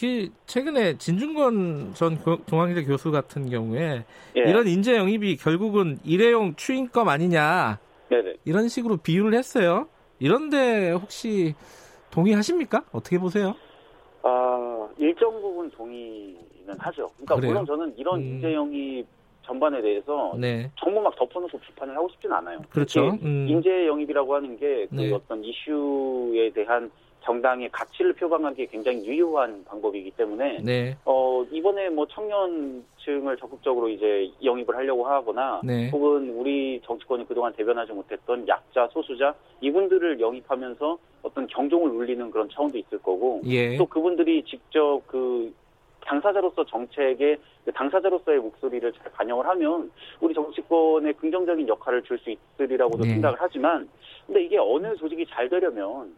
[0.45, 2.17] 최근에 진중권 전
[2.49, 4.03] 중앙대 교수 같은 경우에
[4.35, 4.41] 예.
[4.41, 7.79] 이런 인재 영입이 결국은 일회용 추인검 아니냐
[8.09, 8.33] 네네.
[8.43, 9.87] 이런 식으로 비유를 했어요.
[10.19, 11.55] 이런데 혹시
[12.11, 12.83] 동의하십니까?
[12.91, 13.55] 어떻게 보세요?
[14.21, 17.09] 아 일정 부분 동의는 하죠.
[17.15, 17.51] 그러니까 그래요?
[17.51, 18.25] 물론 저는 이런 음.
[18.25, 19.07] 인재 영입
[19.45, 20.69] 전반에 대해서 네.
[20.79, 22.59] 전부 막 덮어놓고 비판을 하고 싶진 않아요.
[22.69, 23.17] 그렇죠.
[23.23, 23.47] 음.
[23.49, 25.11] 인재 영입이라고 하는 게그 네.
[25.13, 26.91] 어떤 이슈에 대한
[27.29, 30.97] 정당의 가치를 표방하기에 굉장히 유효한 방법이기 때문에 네.
[31.05, 35.91] 어 이번에 뭐 청년층을 적극적으로 이제 영입을 하려고 하거나 네.
[35.91, 42.79] 혹은 우리 정치권이 그동안 대변하지 못했던 약자 소수자 이분들을 영입하면서 어떤 경종을 울리는 그런 차원도
[42.79, 43.77] 있을 거고 예.
[43.77, 45.53] 또 그분들이 직접 그
[46.01, 53.03] 당사자로서 정책에 그 당사자로서의 목소리를 잘 반영을 하면 우리 정치권에 긍정적인 역할을 줄 수 있으리라고도
[53.03, 53.11] 네.
[53.11, 53.87] 생각을 하지만
[54.25, 56.11] 근데 이게 어느 조직이 잘 되려면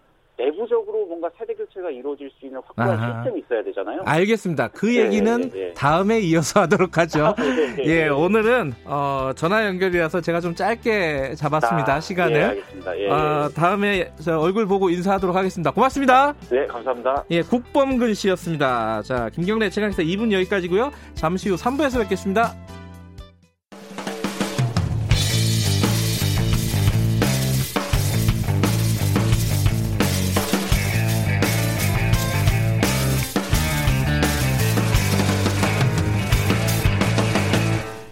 [0.45, 3.23] 내부적으로 뭔가 세대 교체가 이루어질 수 있는 확고한 아하.
[3.23, 4.01] 시스템이 있어야 되잖아요.
[4.05, 4.69] 알겠습니다.
[4.69, 7.27] 그 네, 얘기는 네, 네, 다음에 이어서 하도록 하죠.
[7.27, 11.95] 아, 네, 네, 예, 오늘은 어, 전화 연결이라서 제가 좀 짧게 잡았습니다.
[11.95, 12.35] 아, 시간을.
[12.35, 12.99] 예, 알겠습니다.
[12.99, 15.71] 예, 어, 다음에 얼굴 보고 인사하도록 하겠습니다.
[15.71, 16.33] 고맙습니다.
[16.49, 17.25] 네, 감사합니다.
[17.29, 19.03] 예, 국범근 씨였습니다.
[19.03, 20.91] 자, 김경래 최강에서 2분 여기까지고요.
[21.13, 22.80] 잠시 후 3부에서 뵙겠습니다.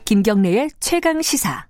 [0.10, 1.68] 김경래의 최강 시사.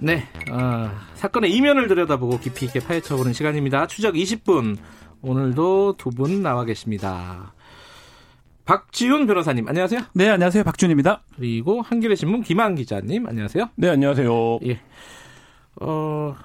[0.00, 3.86] 네, 어, 사건의 이면을 들여다보고 깊이 있게 파헤쳐보는 시간입니다.
[3.88, 4.76] 추적 20분
[5.22, 7.52] 오늘도 두 분 나와 계십니다.
[8.64, 10.00] 박지훈 변호사님, 안녕하세요.
[10.14, 10.62] 네, 안녕하세요.
[10.62, 11.22] 박준입니다.
[11.36, 13.70] 그리고 한겨레 신문 김한 기자님, 안녕하세요.
[13.76, 14.58] 네, 안녕하세요.
[14.66, 14.80] 예.
[15.80, 16.36] 어,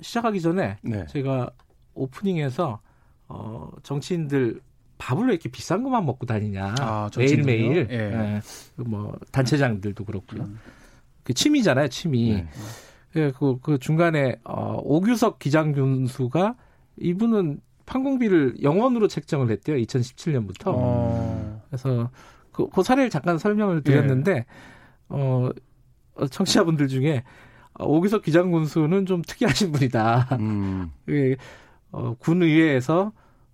[0.00, 1.06] 시작하기 전에 네.
[1.06, 1.50] 제가
[1.94, 2.80] 오프닝에서
[3.28, 4.60] 어, 정치인들
[4.98, 6.74] 밥을 왜 이렇게 비싼 것만 먹고 다니냐.
[6.78, 7.88] 아, 매일 매일.
[7.90, 7.96] 예.
[7.96, 8.40] 예.
[8.76, 10.42] 그 뭐, 단체장들도 그렇고요.
[10.42, 10.58] 음.
[11.24, 12.34] 그 취미잖아요, 취미.
[12.34, 12.48] 네.
[13.16, 16.54] 예, 그, 그 중간에, 어, 오규석 기장군수가
[16.98, 20.64] 이분은 판공비를 영원으로 책정을 했대요, 2017년부터.
[20.66, 21.62] 어.
[21.68, 22.10] 그래서
[22.52, 24.44] 그, 그 사례를 잠깐 설명을 드렸는데, 예.
[25.08, 25.50] 어,
[26.30, 27.24] 청취자분들 중에
[27.84, 30.28] 오규석 기장군수는 좀 특이하신 분이다.
[30.40, 30.90] 음.
[31.06, 31.36] 그,
[31.92, 33.12] 어, 군의회에서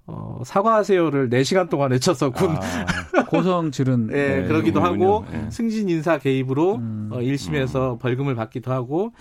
[0.08, 5.50] 어, 사과하세요를 4시간 동안 외쳐서 군 아, 고성 지른 예, 네, 그러기도 하고 네.
[5.50, 7.98] 승진 인사 개입으로 음, 어, 1심에서 음.
[7.98, 9.12] 벌금을 받기도 하고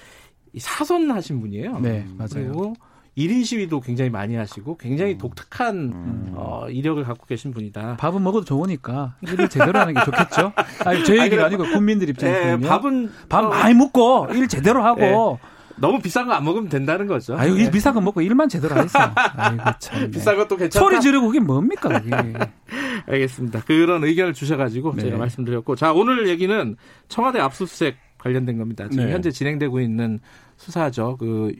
[0.57, 1.79] 사선하신 분이에요.
[1.79, 2.29] 네, 맞아요.
[2.33, 2.73] 그리고
[3.17, 5.17] 1인 시위도 굉장히 많이 하시고 굉장히 음.
[5.17, 6.31] 독특한 음.
[6.35, 7.97] 어, 이력을 갖고 계신 분이다.
[7.97, 10.51] 밥은 먹어도 좋으니까 일을 제대로 하는 게 좋겠죠.
[10.85, 14.83] 아니, 제 얘기가 아니, 고 국민들 입장에서 네, 밥은 밥 어, 많이 먹고 일 제대로
[14.83, 15.49] 하고 네.
[15.77, 17.37] 너무 비싼 거 안 먹으면 된다는 거죠.
[17.37, 17.69] 아유, 네.
[17.69, 18.99] 비싼 거 먹고 일만 제대로 하겠어.
[19.15, 20.11] 아이고, 참.
[20.11, 20.79] 비싼 것도 괜찮다.
[20.79, 22.11] 소리 지르고 그게 뭡니까, 그게.
[23.07, 23.61] 알겠습니다.
[23.63, 25.03] 그런 의견을 주셔가지고 네.
[25.03, 25.75] 제가 말씀드렸고.
[25.75, 26.75] 자, 오늘 얘기는
[27.07, 28.87] 청와대 압수수색 관련된 겁니다.
[28.89, 29.13] 지금 네.
[29.13, 30.19] 현재 진행되고 있는
[30.57, 31.17] 수사죠.
[31.17, 31.53] 그,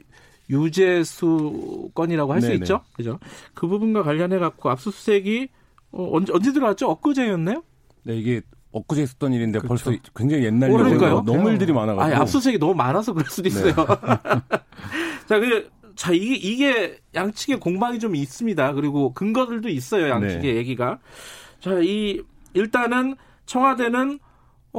[0.50, 2.80] 유재수 건이라고 할 수 있죠.
[2.94, 3.18] 그죠?
[3.54, 5.48] 그 부분과 관련해 갖고 압수수색이
[5.92, 6.88] 어, 언제, 언제 들어왔죠?
[6.90, 7.62] 엊그제였나요?
[8.04, 8.42] 네, 이게
[8.72, 9.84] 엊그제 있었던 일인데 그렇죠.
[9.86, 11.22] 벌써 굉장히 옛날 일이니까요.
[11.24, 12.02] 너무 일들이 많아가지고.
[12.02, 13.74] 아니, 압수수색이 너무 많아서 그럴 수도 있어요.
[13.74, 13.74] 네.
[15.26, 18.74] 자, 그, 자, 이게, 이게 양측의 공방이 좀 있습니다.
[18.74, 20.08] 그리고 근거들도 있어요.
[20.10, 20.56] 양측의 네.
[20.56, 20.98] 얘기가.
[21.60, 22.20] 자, 이,
[22.52, 23.16] 일단은
[23.46, 24.18] 청와대는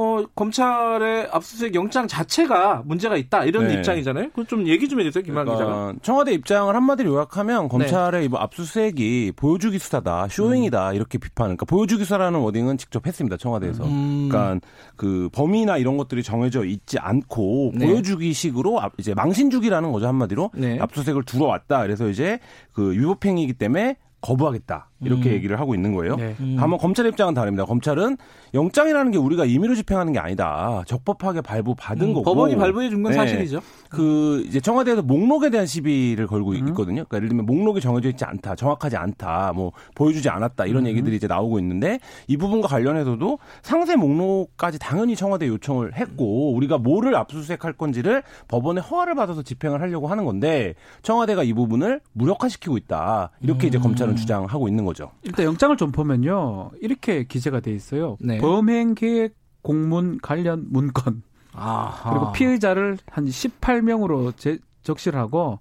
[0.00, 3.74] 어, 검찰의 압수수색 영장 자체가 문제가 있다 이런 네.
[3.74, 4.30] 입장이잖아요.
[4.30, 5.94] 그좀 얘기 좀 해주세요, 김한 그러니까 기자가.
[6.02, 8.36] 청와대 입장을 한마디로 요약하면 검찰의 네.
[8.38, 10.94] 압수수색이 보여주기 수사다, 쇼잉이다 음.
[10.94, 11.46] 이렇게 비판.
[11.46, 13.84] 그러니까 보여주기 수사라는 워딩은 직접 했습니다, 청와대에서.
[13.86, 14.28] 음.
[14.28, 17.88] 그러니까 그 범위나 이런 것들이 정해져 있지 않고 네.
[17.88, 20.78] 보여주기식으로 이제 망신주기라는 거죠 한마디로 네.
[20.80, 21.82] 압수수색을 들어왔다.
[21.82, 22.38] 그래서 이제
[22.72, 25.34] 그 위법행위이기 때문에 거부하겠다 이렇게 음.
[25.34, 26.16] 얘기를 하고 있는 거예요.
[26.16, 26.34] 네.
[26.40, 26.56] 음.
[26.58, 27.64] 다만 검찰 입장은 다릅니다.
[27.64, 28.16] 검찰은
[28.54, 30.82] 영장이라는 게 우리가 임의로 집행하는 게 아니다.
[30.86, 33.16] 적법하게 발부 받은 음, 거고 법원이 발부해 준건 네.
[33.16, 33.60] 사실이죠.
[33.90, 36.68] 그 이제 청와대에서 목록에 대한 시비를 걸고 음.
[36.68, 37.04] 있거든요.
[37.04, 40.88] 그러니까 예를 들면 목록이 정해져 있지 않다, 정확하지 않다, 뭐 보여주지 않았다 이런 음.
[40.88, 47.14] 얘기들이 이제 나오고 있는데 이 부분과 관련해서도 상세 목록까지 당연히 청와대 요청을 했고 우리가 뭐를
[47.14, 53.66] 압수수색할 건지를 법원의 허가를 받아서 집행을 하려고 하는 건데 청와대가 이 부분을 무력화시키고 있다 이렇게
[53.68, 55.10] 이제 검찰은 주장하고 있는 거죠.
[55.22, 58.16] 일단 영장을 좀 보면요 이렇게 기재가 돼 있어요.
[58.20, 58.38] 네.
[58.38, 61.22] 범행 계획 공문 관련 문건
[61.52, 62.10] 아하.
[62.10, 65.60] 그리고 피의자를 한 18명으로 제, 적시를 하고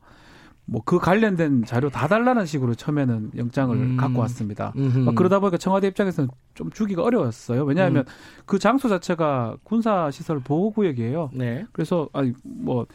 [0.66, 3.98] 뭐 그 관련된 자료 다 달라는 식으로 처음에는 영장을 음.
[3.98, 4.74] 갖고 왔습니다.
[5.06, 7.64] 막 그러다 보니까 청와대 입장에서는 좀 주기가 어려웠어요.
[7.64, 8.12] 왜냐하면 음.
[8.46, 11.32] 그 장소 자체가 군사 시설 보호 구역이에요.
[11.34, 11.66] 네.
[11.72, 12.86] 그래서 아니 뭐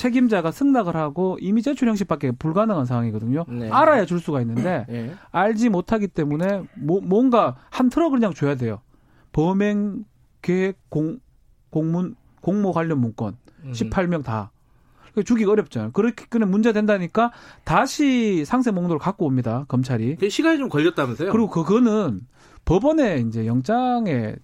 [0.00, 3.44] 책임자가 승낙을 하고 이미 제출 형식밖에 불가능한 상황이거든요.
[3.48, 3.68] 네.
[3.70, 5.14] 알아야 줄 수가 있는데 네.
[5.30, 8.80] 알지 못하기 때문에 뭐, 뭔가 한 트럭을 그냥 줘야 돼요.
[9.32, 10.06] 범행
[10.40, 11.18] 계획 공,
[11.68, 13.72] 공문 공모 관련 문건 음.
[13.72, 14.52] 18명 다.
[15.26, 15.92] 주기가 어렵잖아요.
[15.92, 17.32] 그렇게 그냥 문제 된다니까
[17.64, 19.66] 다시 상세 목록을 갖고 옵니다.
[19.68, 20.16] 검찰이.
[20.30, 21.30] 시간이 좀 걸렸다면서요?
[21.30, 22.20] 그리고 그거는
[22.64, 24.36] 법원에 이제 영장에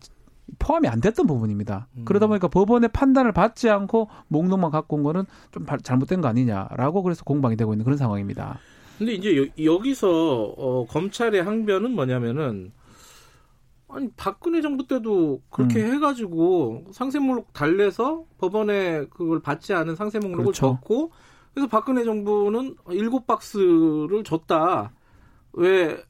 [0.59, 1.89] 포함이 안 됐던 부분입니다.
[1.97, 2.05] 음.
[2.05, 7.25] 그러다 보니까 법원의 판단을 받지 않고 목록만 갖고 온 거는 좀 잘못된 거 아니냐라고 그래서
[7.25, 8.59] 공방이 되고 있는 그런 상황입니다.
[8.99, 10.09] 근데 이제 여, 기서
[10.57, 12.73] 어, 검찰의 항변은 뭐냐면은
[13.89, 15.95] 아니 박근혜 정부 때도 그렇게 음.
[15.95, 20.79] 해가지고 상세 목록 달래서 법원에 그걸 받지 않은 상세 목록을 그렇죠.
[20.81, 21.13] 줬고
[21.55, 24.93] 그래서 박근혜 정부는 일곱 박스를 줬다.
[25.53, 26.03] 왜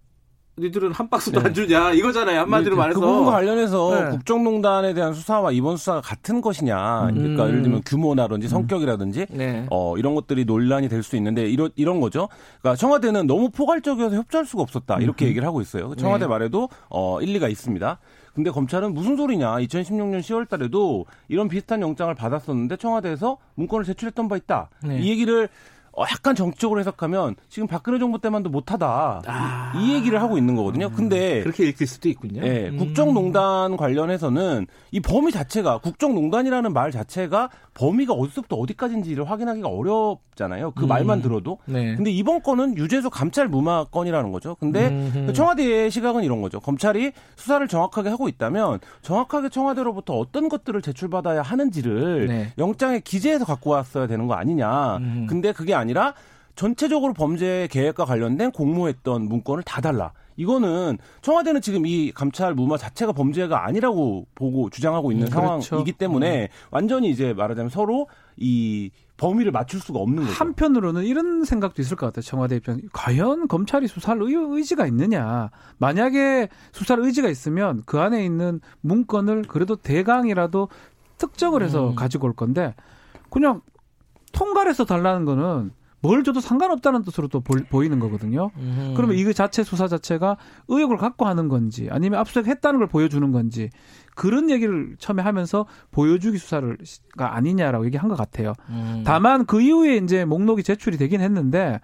[0.59, 1.47] 니들은 한 박스도 네.
[1.49, 4.11] 안 주냐 이거잖아요 한마디로 네, 말해서 그 부분과 관련해서 네.
[4.11, 7.15] 국정농단에 대한 수사와 이번 수사가 같은 것이냐 음.
[7.15, 8.49] 그러니까 예를 들면 규모라든지 음.
[8.49, 9.67] 성격이라든지 네.
[9.71, 12.29] 어, 이런 것들이 논란이 될 수 있는데 이런 이런 거죠
[12.61, 15.29] 그러니까 청와대는 너무 포괄적이어서 협조할 수가 없었다 이렇게 음.
[15.29, 16.29] 얘기를 하고 있어요 청와대 네.
[16.29, 17.99] 말에도 어, 일리가 있습니다
[18.35, 24.37] 근데 검찰은 무슨 소리냐 2016년 10월 달에도 이런 비슷한 영장을 받았었는데 청와대에서 문건을 제출했던 바
[24.37, 25.01] 있다 네.
[25.01, 25.49] 이 얘기를
[25.97, 29.73] 어, 약간 정치적으로 해석하면 지금 박근혜 정부 때만도 못하다 아.
[29.77, 30.91] 이 얘기를 하고 있는 거거든요.
[30.91, 32.43] 근데 그렇게 읽힐 수도 있군요.
[32.45, 32.77] 예, 음.
[32.77, 40.73] 국정농단 관련해서는 이 범위 자체가 국정농단이라는 말 자체가 범위가 어디서부터 어디까지인지를 확인하기가 어렵잖아요.
[40.73, 40.89] 그 음.
[40.89, 41.59] 말만 들어도.
[41.65, 41.95] 네.
[41.97, 44.55] 근데 이번 건은 유죄소 감찰 무마 건이라는 거죠.
[44.61, 45.33] 근데 음흠.
[45.33, 46.61] 청와대의 시각은 이런 거죠.
[46.61, 52.53] 검찰이 수사를 정확하게 하고 있다면 정확하게 청와대로부터 어떤 것들을 제출받아야 하는지를 네.
[52.59, 54.99] 영장에 기재해서 갖고 왔어야 되는 거 아니냐.
[54.99, 55.27] 음.
[55.29, 56.15] 근데 그게 아니 라
[56.55, 60.13] 전체적으로 범죄 계획과 관련된 공모했던 문건을 다 달라.
[60.37, 65.61] 이거는 청와대는 지금 이 감찰 무마 자체가 범죄가 아니라고 보고 주장하고 있는 음, 그렇죠.
[65.61, 66.49] 상황이기 때문에 음.
[66.71, 70.35] 완전히 이제 말하자면 서로 이 범위를 맞출 수가 없는 거죠.
[70.35, 72.23] 한편으로는 이런 생각도 있을 것 같아요.
[72.23, 72.81] 청와대 입장.
[72.93, 75.51] 과연 검찰이 수사할 의, 지가 있느냐.
[75.79, 80.69] 만약에 수사할 의지가 있으면 그 안에 있는 문건을 그래도 대강이라도
[81.17, 81.95] 특정을 해서 음.
[81.95, 82.75] 가지고 올 건데
[83.31, 83.63] 그냥
[84.37, 88.51] 통과를 해서 달라는 거는 뭘 줘도 상관없다는 뜻으로 또 보, 이는 거거든요.
[88.59, 88.93] 음.
[88.97, 90.37] 그러면 이거 자체 수사 자체가
[90.69, 93.71] 의혹을 갖고 하는 건지 아니면 압수수색했다는 걸 보여주는 건지
[94.15, 98.53] 그런 얘기를 처음에 하면서 보여주기 수사를가 아니냐라고 얘기한 것 같아요.
[98.69, 99.03] 음.
[99.05, 101.81] 다만 그 이후에 이제 목록이 제출이 되긴 했는데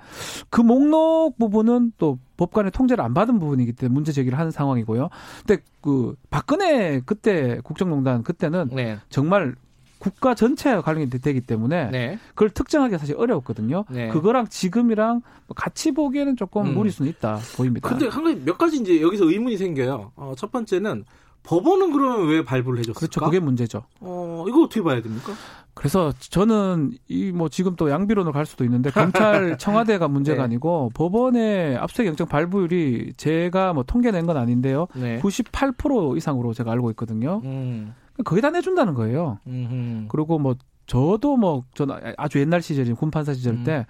[0.50, 5.08] 그 목록 부분은 또 법관의 통제를 안 받은 부분이기 때문에 문제 제기를 하는 상황이고요.
[5.46, 8.98] 근데 그 박근혜 그때 국정농단 그때는 네.
[9.08, 9.56] 정말
[10.02, 12.18] 국가 전체와 관련이 되기 때문에 네.
[12.30, 13.84] 그걸 특정하기 사실 어려웠거든요.
[13.88, 14.08] 네.
[14.08, 15.22] 그거랑 지금이랑
[15.54, 16.74] 같이 보기에는 조금 음.
[16.74, 17.88] 무리수는 있다 보입니다.
[17.88, 20.10] 근데 한 가지 몇 가지 이제 여기서 의문이 생겨요.
[20.16, 21.04] 어, 첫 번째는
[21.44, 22.98] 법원은 그러면 왜 발부를 해줬을까?
[22.98, 23.20] 그렇죠.
[23.20, 23.84] 그게 문제죠.
[24.00, 25.32] 어, 이거 어떻게 봐야 됩니까?
[25.74, 30.42] 그래서 저는 이 뭐 지금 또 양비론으로 갈 수도 있는데 검찰 청와대가 문제가 네.
[30.44, 34.88] 아니고 법원의 압수수색 영장 발부율이 제가 뭐 통계낸 건 아닌데요.
[34.96, 35.20] 네.
[35.20, 37.40] 98% 이상으로 제가 알고 있거든요.
[37.44, 37.94] 음.
[38.24, 39.38] 거의 다 내준다는 거예요.
[39.46, 40.06] 음흠.
[40.08, 40.54] 그리고 뭐
[40.86, 43.64] 저도 뭐 저는 아주 옛날 시절인 군판사 시절 음.
[43.64, 43.86] 때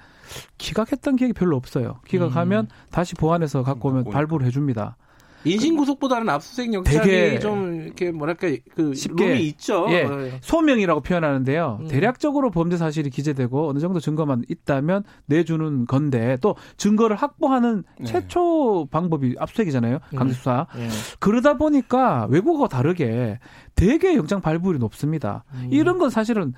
[0.58, 2.00] 기각했던 기억이 별로 없어요.
[2.06, 2.68] 기각하면 음.
[2.90, 4.96] 다시 보완해서 갖고 오면 발부를 해줍니다.
[5.44, 9.86] 인신구속보다는 압수수색 영장이 좀 이렇게 뭐랄까 그 쉽게 있죠.
[9.90, 10.30] 예, 어.
[10.40, 11.78] 소명이라고 표현하는데요.
[11.82, 11.88] 음.
[11.88, 18.04] 대략적으로 범죄 사실이 기재되고 어느 정도 증거만 있다면 내주는 건데 또 증거를 확보하는 네.
[18.06, 19.98] 최초 방법이 압수수색이잖아요.
[20.12, 20.18] 음.
[20.18, 20.66] 강제수사.
[20.74, 20.80] 음.
[20.80, 20.88] 예.
[21.18, 23.38] 그러다 보니까 외국어가 다르게
[23.74, 25.44] 되게 영장 발부율이 높습니다.
[25.54, 25.68] 음.
[25.70, 26.54] 이런 건 사실은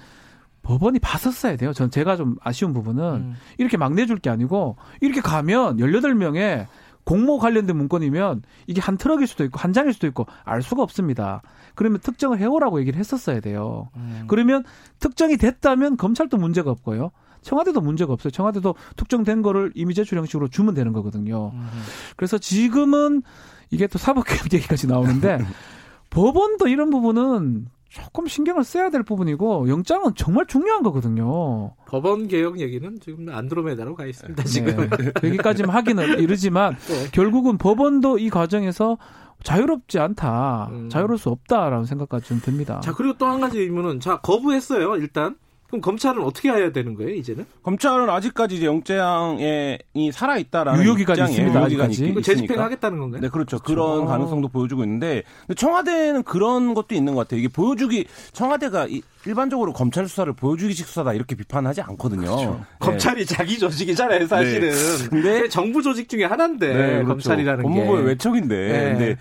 [0.64, 1.72] 법원이 봤었어야 돼요.
[1.72, 3.35] 전 제가 좀 아쉬운 부분은 음.
[3.59, 6.66] 이렇게 막 내줄 게 아니고 이렇게 가면 18명의
[7.05, 11.42] 공모 관련된 문건이면 이게 한 트럭일 수도 있고 한 장일 수도 있고 알 수가 없습니다.
[11.74, 13.90] 그러면 특정을 해오라고 얘기를 했었어야 돼요.
[13.96, 14.24] 음.
[14.26, 14.64] 그러면
[15.00, 17.11] 특정이 됐다면 검찰도 문제가 없고요.
[17.42, 18.30] 청와대도 문제가 없어요.
[18.30, 21.52] 청와대도 특정된 거를 이미 제출 형식으로 주면 되는 거거든요.
[21.55, 21.68] 음.
[22.16, 23.22] 그래서 지금은
[23.70, 25.38] 이게 또 사법개혁 얘기까지 나오는데
[26.11, 31.74] 법원도 이런 부분은 조금 신경을 써야 될 부분이고 영장은 정말 중요한 거거든요.
[31.86, 34.42] 법원 개혁 얘기는 지금 안드로메다로 가 있습니다.
[34.42, 34.49] 네.
[34.49, 35.12] 지금 네.
[35.28, 37.09] 여기까지만 하기는 이르지만 네.
[37.12, 38.99] 결국은 법원도 이 과정에서
[39.45, 40.88] 자유롭지 않다, 음.
[40.88, 42.80] 자유로울 수 없다라는 생각까지 좀 듭니다.
[42.80, 45.36] 자 그리고 또 한 가지 의문은 자 거부했어요 일단
[45.66, 47.46] 그럼 검찰은 어떻게 해야 되는 거예요, 이제는?
[47.64, 51.60] 검찰은 아직까지 이제 영장이 살아 있다라는 유효기간이 있습니다.
[51.60, 53.20] 유효기간이 재집행하겠다는 건가요?
[53.20, 53.58] 네, 그렇죠.
[53.58, 53.64] 그렇죠.
[53.64, 55.24] 그런 가능성도 보여주고 있는데
[55.56, 57.40] 청와대는 그런 것도 있는 것 같아요.
[57.40, 58.86] 이게 보여주기 청와대가
[59.26, 62.26] 일반적으로 검찰 수사를 보여주기식 수사다 이렇게 비판하지 않거든요.
[62.26, 62.60] 그렇죠.
[62.60, 62.66] 네.
[62.78, 64.70] 검찰이 자기 조직이잖아요, 사실은.
[64.70, 65.08] 네.
[65.08, 67.08] 근데 정부 조직 중에 하나인데 네, 그렇죠.
[67.08, 68.56] 검찰이라는 게 법무부의 외척인데.
[68.56, 68.90] 네.
[68.90, 69.16] 근데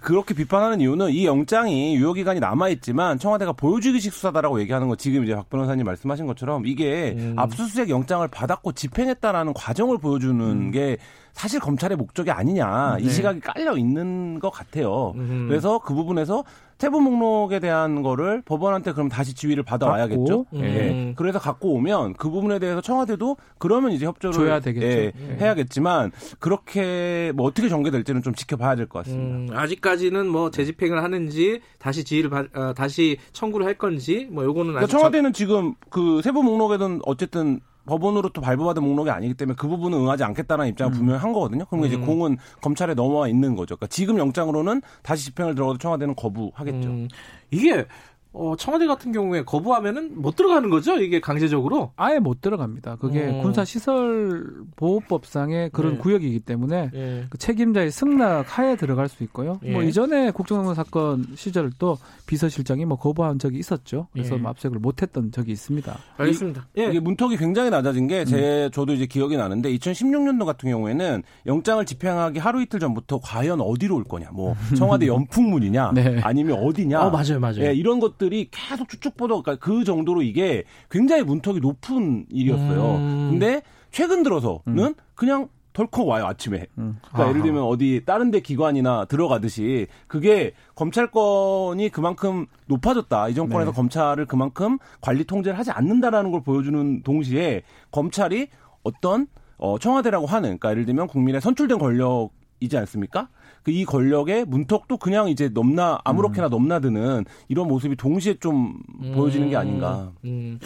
[0.00, 5.48] 그렇게 비판하는 이유는 이 영장이 유효기간이 남아있지만 청와대가 보여주기식 수사다라고 얘기하는 거 지금 이제 박
[5.50, 7.34] 변호사님 말씀하신 것처럼 이게 음.
[7.36, 10.70] 압수수색 영장을 받았고 집행했다라는 과정을 보여주는 음.
[10.70, 10.98] 게
[11.32, 13.04] 사실 검찰의 목적이 아니냐 네.
[13.04, 15.12] 이 시각이 깔려 있는 것 같아요.
[15.16, 15.46] 음.
[15.48, 16.44] 그래서 그 부분에서
[16.78, 20.46] 세부 목록에 대한 거를 법원한테 그럼 다시 지위를 받아와야겠죠.
[20.54, 20.90] 예.
[20.90, 21.12] 음.
[21.16, 24.86] 그래서 갖고 오면 그 부분에 대해서 청와대도 그러면 이제 협조를 줘야 되겠죠.
[24.86, 25.36] 예, 예.
[25.40, 29.54] 해야겠지만 그렇게 뭐 어떻게 전개될지는 좀 지켜봐야 될 것 같습니다.
[29.54, 34.72] 음, 아직까지는 뭐 재집행을 하는지 다시 지위를 받, 어, 다시 청구를 할 건지 뭐 요거는
[34.74, 35.38] 그러니까 청와대는 저...
[35.38, 40.66] 지금 그 세부 목록에는 어쨌든 법원으로 또 발부받은 목록이 아니기 때문에 그 부분은 응하지 않겠다는
[40.68, 40.96] 입장을 음.
[40.96, 41.64] 분명히 한 거거든요.
[41.64, 41.92] 그러면 음.
[41.92, 43.76] 이제 공은 검찰에 넘어와 있는 거죠.
[43.76, 46.88] 그러니까 지금 영장으로는 다시 집행을 들어가도 청와대는 거부하겠죠.
[46.88, 47.08] 음.
[47.50, 47.86] 이게
[48.32, 50.96] 어, 청와대 같은 경우에 거부하면은 못 들어가는 거죠?
[50.96, 51.90] 이게 강제적으로?
[51.96, 52.96] 아예 못 들어갑니다.
[52.96, 53.42] 그게 어.
[53.42, 55.98] 군사시설보호법상의 그런 네.
[55.98, 57.24] 구역이기 때문에 네.
[57.30, 59.58] 그 책임자의 승낙 하에 들어갈 수 있고요.
[59.62, 59.72] 네.
[59.72, 64.08] 뭐 이전에 국정농단 사건 시절 또 비서실장이 뭐 거부한 적이 있었죠.
[64.12, 65.98] 그래서 뭐 압색을 못 했던 적이 있습니다.
[66.18, 66.66] 알겠습니다.
[66.76, 68.70] 이, 게 문턱이 굉장히 낮아진 게 제 음.
[68.72, 74.04] 저도 이제 기억이 나는데 2016년도 같은 경우에는 영장을 집행하기 하루 이틀 전부터 과연 어디로 올
[74.04, 76.20] 거냐, 뭐 청와대 연풍문이냐, 네.
[76.22, 77.62] 아니면 어디냐, 어, 맞아요, 맞아요.
[77.62, 82.96] 예, 이런 것 것들이 계속 쭉쭉 뻗어 그러니까 그 정도로 이게 굉장히 문턱이 높은 일이었어요.
[82.96, 83.28] 음.
[83.30, 84.94] 근데 최근 들어서는 음.
[85.14, 86.66] 그냥 덜컥 와요 아침에.
[86.78, 86.98] 음.
[87.00, 87.28] 그러니까 아하.
[87.30, 93.28] 예를 들면 어디 다른 데 기관이나 들어가듯이 그게 검찰권이 그만큼 높아졌다.
[93.28, 93.76] 이 정권에서 네.
[93.76, 97.62] 검찰을 그만큼 관리 통제를 하지 않는다라는 걸 보여주는 동시에
[97.92, 98.48] 검찰이
[98.82, 103.28] 어떤 어 청와대라고 하는 그러니까 예를 들면 국민의 선출된 권력이지 않습니까?
[103.62, 106.50] 그 이 권력의 문턱도 그냥 이제 넘나 아무렇게나 음.
[106.50, 109.12] 넘나드는 이런 모습이 동시에 좀 음.
[109.14, 110.10] 보여지는 게 아닌가.
[110.24, 110.58] 음.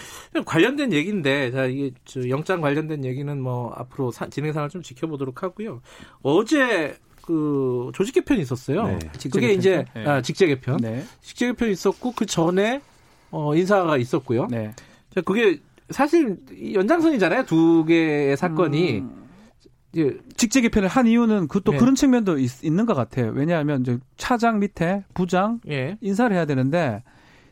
[0.47, 1.93] 관련된 얘기인데 자 이게
[2.29, 5.83] 영장 관련된 얘기는 뭐 앞으로 사, 진행 상을 좀 지켜보도록 하고요.
[6.23, 8.87] 어제 그 조직 개편이 있었어요.
[8.87, 8.99] 네.
[9.25, 9.59] 그게 개편?
[9.59, 10.07] 이제 네.
[10.07, 10.79] 아, 직제 개편.
[10.79, 11.05] 네.
[11.21, 12.81] 직제 개편이 있었고 그 전에
[13.31, 14.47] 어 인사가 있었고요.
[14.51, 14.73] 네.
[15.15, 16.39] 자 그게 사실
[16.73, 17.45] 연장선이잖아요.
[17.45, 19.01] 두 개의 사건이.
[19.01, 19.22] 음.
[19.93, 21.79] 이제 직제 개편을 한 이유는 그또 네.
[21.79, 23.31] 그런 측면도 있, 는것 같아요.
[23.35, 25.99] 왜냐하면 이제 차장 밑에 부장 예.
[26.01, 27.03] 인사를 해야 되는데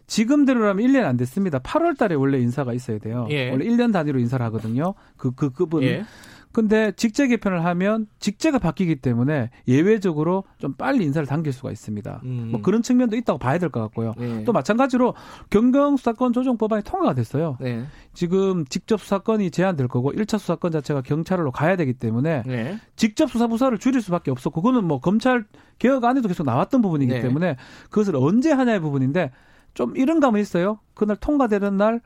[0.07, 1.61] 지금대로라면 1년 안 됐습니다.
[1.61, 3.29] 8월 달에 원래 인사가 있어야 돼요.
[3.31, 3.51] 예.
[3.51, 4.95] 원래 1년 단위로 인사를 하거든요.
[5.17, 5.83] 그, 그, 그분.
[5.85, 6.05] 예.
[6.53, 12.21] 근데 직제 개편을 하면 직제가 바뀌기 때문에 예외적으로 좀 빨리 인사를 당길 수가 있습니다.
[12.25, 12.49] 음.
[12.51, 14.15] 뭐 그런 측면도 있다고 봐야 될 것 같고요.
[14.19, 14.43] 네.
[14.45, 15.15] 또 마찬가지로
[15.51, 17.57] 경경 수사권 조정 법안이 통과가 됐어요.
[17.61, 17.85] 네.
[18.15, 22.79] 지금 직접 수사권이 제한될 거고 1차 수사권 자체가 경찰로 가야 되기 때문에 네.
[22.97, 25.45] 직접 수사 부서를 줄일 수밖에 없었고 그거는 뭐 검찰
[25.79, 27.21] 개혁 안에도 계속 나왔던 부분이기 네.
[27.21, 27.57] 때문에
[27.91, 29.31] 그것을 언제 하냐의 부분인데
[29.75, 30.81] 좀 이런 감은 있어요.
[30.95, 32.01] 그날 통과되는 날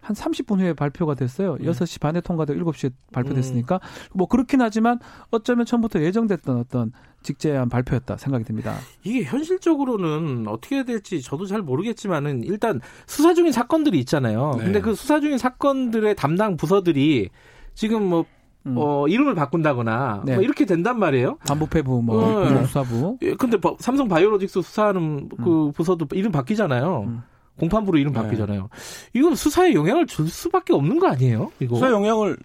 [0.00, 1.54] 한 30분 후에 발표가 됐어요.
[1.60, 1.66] 음.
[1.66, 4.08] 6시 반에 통과되고 7시에 발표됐으니까 음.
[4.14, 4.98] 뭐 그렇긴 하지만
[5.30, 6.92] 어쩌면 처음부터 예정됐던 어떤
[7.22, 8.76] 직제한 발표였다 생각이 듭니다.
[9.04, 14.54] 이게 현실적으로는 어떻게 해야 될지 저도 잘 모르겠지만은 일단 수사 중인 사건들이 있잖아요.
[14.58, 14.64] 네.
[14.64, 17.28] 근데 그 수사 중인 사건들의 담당 부서들이
[17.74, 18.24] 지금 뭐
[18.66, 18.74] 음.
[18.76, 20.34] 어, 이름을 바꾼다거나 네.
[20.34, 21.38] 뭐 이렇게 된단 말이에요.
[21.46, 22.64] 반부패부 뭐 네.
[22.66, 23.18] 수사부.
[23.22, 25.72] 예, 근데 삼성 바이오로직스 수사하는 그 음.
[25.72, 27.22] 부서도 이름 바뀌잖아요.
[27.60, 27.68] 음.
[27.68, 28.20] 공판부로 이름 네.
[28.22, 28.68] 바뀌잖아요.
[29.14, 31.52] 이건 수사에 영향을 줄 수밖에 없는 거 아니에요?
[31.60, 32.36] 이거 수사 영향을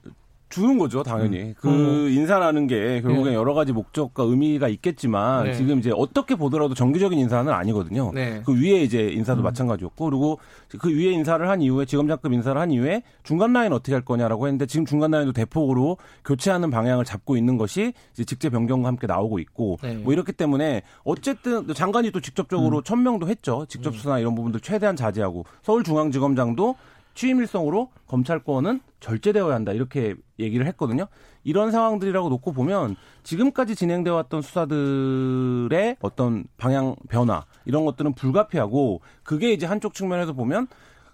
[0.56, 1.39] 주는 거죠, 당연히.
[1.39, 1.56] 음.
[1.58, 2.10] 그 음.
[2.10, 3.34] 인사라는 게 결국엔 네.
[3.34, 5.53] 여러 가지 목적과 의미가 있겠지만 네.
[5.53, 8.12] 지금 이제 어떻게 보더라도 정기적인 인사는 아니거든요.
[8.14, 8.41] 네.
[8.45, 9.43] 그 위에 이제 인사도 음.
[9.43, 10.39] 마찬가지였고 그리고
[10.80, 14.66] 그 위에 인사를 한 이후에 지검장급 인사를 한 이후에 중간 라인 어떻게 할 거냐라고 했는데
[14.66, 19.78] 지금 중간 라인도 대폭으로 교체하는 방향을 잡고 있는 것이 이제 직제 변경과 함께 나오고 있고
[19.84, 19.95] 네.
[19.95, 22.84] 뭐 이렇기 때문에 어쨌든 장관이 또 직접적으로 음.
[22.84, 23.66] 천명도 했죠.
[23.68, 23.97] 직접 음.
[23.97, 26.76] 수사나 이런 부분들 최대한 자제하고 서울중앙지검장도
[27.16, 31.07] 취임 일성으로 검찰권은 절제되어야 한다 이렇게 얘기를 했거든요.
[31.43, 39.53] 이런 상황들이라고 놓고 보면 지금까지 진행되어 왔던 수사들의 어떤 방향 변화 이런 것들은 불가피하고 그게
[39.53, 40.68] 이제 한쪽 측면에서 보면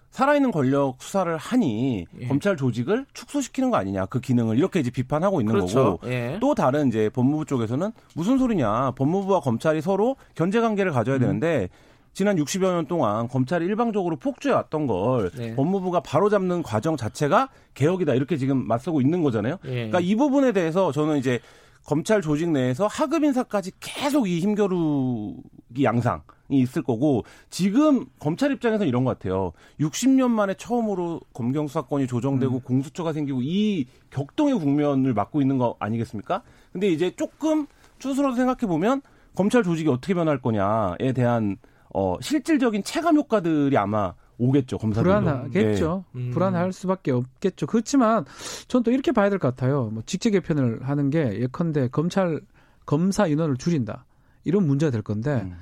[0.10, 2.28] 살아있는 권력 수사를 하니 예.
[2.28, 5.98] 검찰 조직을 축소시키는 거 아니냐 그 기능을 이렇게 이제 비판하고 있는 그렇죠.
[5.98, 6.38] 거고 예.
[6.42, 11.20] 또 다른 이제 법무부 쪽에서는 무슨 소리냐 법무부와 검찰이 서로 견제 관계를 가져야 음.
[11.22, 11.70] 되는데
[12.14, 15.56] 지난 60여 년 동안 검찰이 일방적으로 폭주해 왔던 걸 네.
[15.56, 19.58] 법무부가 바로잡는 과정 자체가 개혁이다 이렇게 지금 맞서고 있는 거잖아요.
[19.64, 19.72] 네.
[19.72, 21.40] 그러니까 이 부분에 대해서 저는 이제
[21.86, 29.04] 검찰 조직 내에서 하급 인사까지 계속 이 힘겨루기 양상이 있을 거고 지금 검찰 입장에서는 이런
[29.04, 29.54] 것 같아요.
[29.80, 32.62] 60년 만에 처음으로 검경 수사권이 조정되고 음.
[32.62, 36.44] 공수처가 생기고 이 격동의 국면을 맞고 있는 거 아니겠습니까?
[36.72, 37.68] 근데 이제 조금
[38.00, 39.02] 추스러서 생각해 보면
[39.34, 41.58] 검찰 조직이 어떻게 변할 거냐에 대한
[41.94, 46.22] 어, 실질적인 체감 효과들이 아마 오겠죠 검사들 불안하겠죠 네.
[46.22, 46.32] 음.
[46.32, 48.26] 불안할 수밖에 없겠죠 그렇지만
[48.68, 52.42] 전 또 이렇게 봐야 될 것 같아요 뭐 직제 개편을 하는 게 예컨대 검찰
[52.86, 54.06] 검사 인원을 줄인다
[54.44, 55.56] 이런 문제가 될 건데 음.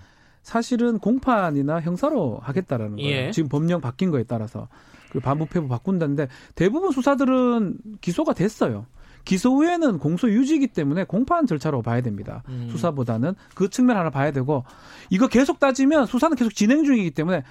[0.43, 3.32] 사실은 공판이나 형사로 하겠다라는 거예요 예.
[3.32, 4.69] 지금 법령 바뀐 거에 따라서
[5.11, 8.86] 그리고 반부패부 바꾼다는데 대부분 수사들은 기소가 됐어요
[9.26, 12.43] 기소 후에는 공소 유지이기 때문에 공판 절차로 봐야 됩니다.
[12.49, 12.67] 음.
[12.72, 14.63] 수사보다는 그 측면 하나 봐야 되고
[15.09, 17.43] 이거 계속 따지면 수사는 계속 진행 중이기 때문에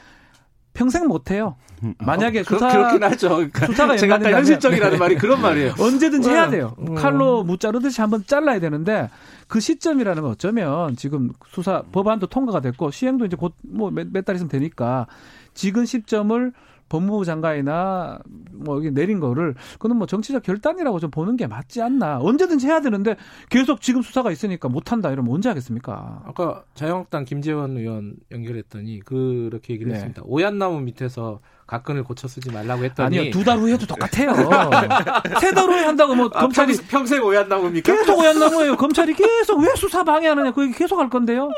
[0.74, 1.56] 평생 못 해요.
[1.98, 3.28] 만약에 어, 수사 그렇긴 하죠.
[3.36, 4.98] 그러니까 수사가 제가 현실적이라는 네.
[4.98, 5.74] 말이 그런 말이에요.
[5.78, 6.50] 언제든지 해야 어.
[6.50, 6.74] 돼요.
[6.80, 6.94] 음.
[6.94, 9.08] 칼로 무 자르듯이 한번 잘라야 되는데
[9.46, 14.48] 그 시점이라는 건 어쩌면 지금 수사 법안도 통과가 됐고 시행도 이제 곧 뭐 몇달 있으면
[14.48, 15.06] 되니까
[15.54, 16.52] 지금 시점을
[16.88, 18.20] 법무부 장관이나
[18.52, 22.18] 뭐 여기 내린 거를 그는 뭐 정치적 결단이라고 좀 보는 게 맞지 않나.
[22.20, 23.16] 언제든지 해야 되는데
[23.50, 26.22] 계속 지금 수사가 있으니까 못 한다 이러면 언제 하겠습니까?
[26.24, 29.96] 아까 자유한국당 김재원 의원 연결했더니 그렇게 얘기를 네.
[29.96, 30.22] 했습니다.
[30.24, 34.32] 오얏나무 밑에서 가근을 고쳐 쓰지 말라고 했더니 아니요 두 달 후에도 똑같아요.
[35.40, 37.82] 세 달 후에 한다고 뭐 아, 검찰이 평생, 평생 오얏나무입니까?
[37.94, 38.76] 계속 오얏나무예요.
[38.76, 41.50] 검찰이 계속 왜 수사 방해하느냐 그 계속 할 건데요.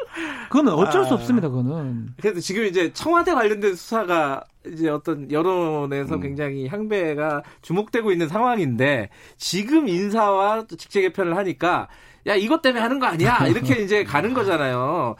[0.51, 1.49] 그거는 어쩔 아, 수 없습니다.
[1.49, 2.09] 그거는.
[2.20, 6.20] 그래도 지금 이제 청와대 관련된 수사가 이제 어떤 여론에서 음.
[6.20, 9.09] 굉장히 향배가 주목되고 있는 상황인데
[9.39, 11.89] 지금 인사와 직제 개편을 하니까
[12.27, 15.15] 야 이것 때문에 하는 거 아니야 이렇게 이제 가는 거잖아요.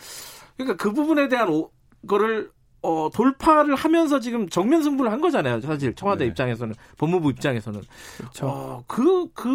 [0.57, 1.71] 그러니까 그 부분에 대한 오,
[2.07, 2.51] 거를
[2.83, 5.61] 어, 돌파를 하면서 지금 정면 승부를 한 거잖아요.
[5.61, 6.31] 사실 청와대 네.
[6.31, 7.83] 입장에서는 법무부 입장에서는
[8.17, 8.47] 그렇죠.
[8.47, 9.49] 어, 그, 그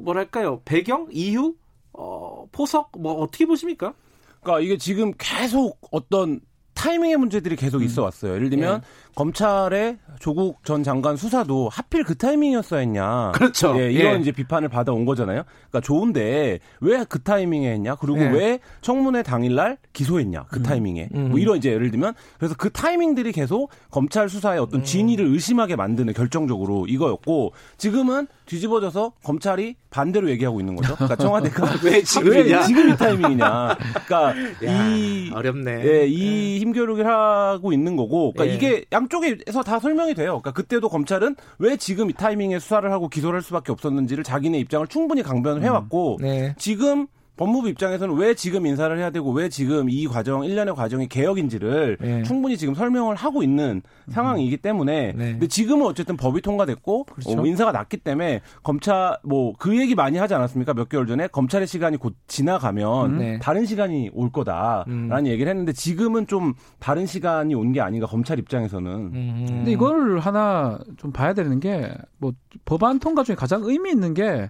[0.00, 1.54] 뭐랄까요 배경 이유
[1.92, 3.94] 어, 포석 뭐 어떻게 보십니까?
[4.40, 6.40] 그러니까 이게 지금 계속 어떤
[6.74, 7.84] 타이밍의 문제들이 계속 음.
[7.84, 8.34] 있어 왔어요.
[8.34, 9.11] 예를 들면 예.
[9.14, 13.32] 검찰의 조국 전 장관 수사도 하필 그 타이밍이었어야 했냐.
[13.32, 13.74] 그렇죠.
[13.78, 14.20] 예, 이런 예.
[14.20, 15.42] 이제 비판을 받아온 거잖아요.
[15.68, 17.96] 그러니까 좋은데 왜 그 타이밍에 했냐?
[17.96, 18.28] 그리고 예.
[18.28, 20.44] 왜 청문회 당일날 기소했냐?
[20.50, 20.62] 그 음.
[20.62, 21.10] 타이밍에.
[21.14, 21.28] 음.
[21.28, 24.84] 뭐 이런 이제 예를 들면 그래서 그 타이밍들이 계속 검찰 수사의 어떤 음.
[24.84, 30.94] 진위를 의심하게 만드는 결정적으로 이거였고 지금은 뒤집어져서 검찰이 반대로 얘기하고 있는 거죠.
[30.94, 33.76] 그러니까 청와대가 왜 지금 왜 지금 이 타이밍이냐.
[34.06, 34.34] 그러니까
[34.66, 35.82] 야, 이 어렵네.
[35.84, 36.58] 예, 이 예.
[36.60, 38.32] 힘겨루기를 하고 있는 거고.
[38.32, 38.56] 그러니까 예.
[38.56, 40.40] 이게 양 쪽에서 다 설명이 돼요.
[40.40, 44.86] 그러니까 그때도 검찰은 왜 지금 이 타이밍에 수사를 하고 기소를 할 수밖에 없었는지를 자기네 입장을
[44.88, 46.22] 충분히 강변을 해왔고 음.
[46.22, 46.54] 네.
[46.58, 51.96] 지금 법무부 입장에서는 왜 지금 인사를 해야 되고 왜 지금 이 과정 일련의 과정이 개혁인지를
[52.00, 52.22] 네.
[52.24, 55.32] 충분히 지금 설명을 하고 있는 상황이기 때문에 네.
[55.32, 57.40] 근데 지금은 어쨌든 법이 통과됐고 그렇죠.
[57.40, 61.66] 어, 인사가 났기 때문에 검찰 뭐 그 얘기 많이 하지 않았습니까 몇 개월 전에 검찰의
[61.66, 63.18] 시간이 곧 지나가면 음.
[63.18, 63.38] 네.
[63.38, 65.26] 다른 시간이 올 거다라는 음.
[65.26, 69.44] 얘기를 했는데 지금은 좀 다른 시간이 온 게 아닌가 검찰 입장에서는 음.
[69.48, 72.32] 근데 이걸 하나 좀 봐야 되는 게 뭐
[72.64, 74.48] 법안 통과 중에 가장 의미 있는 게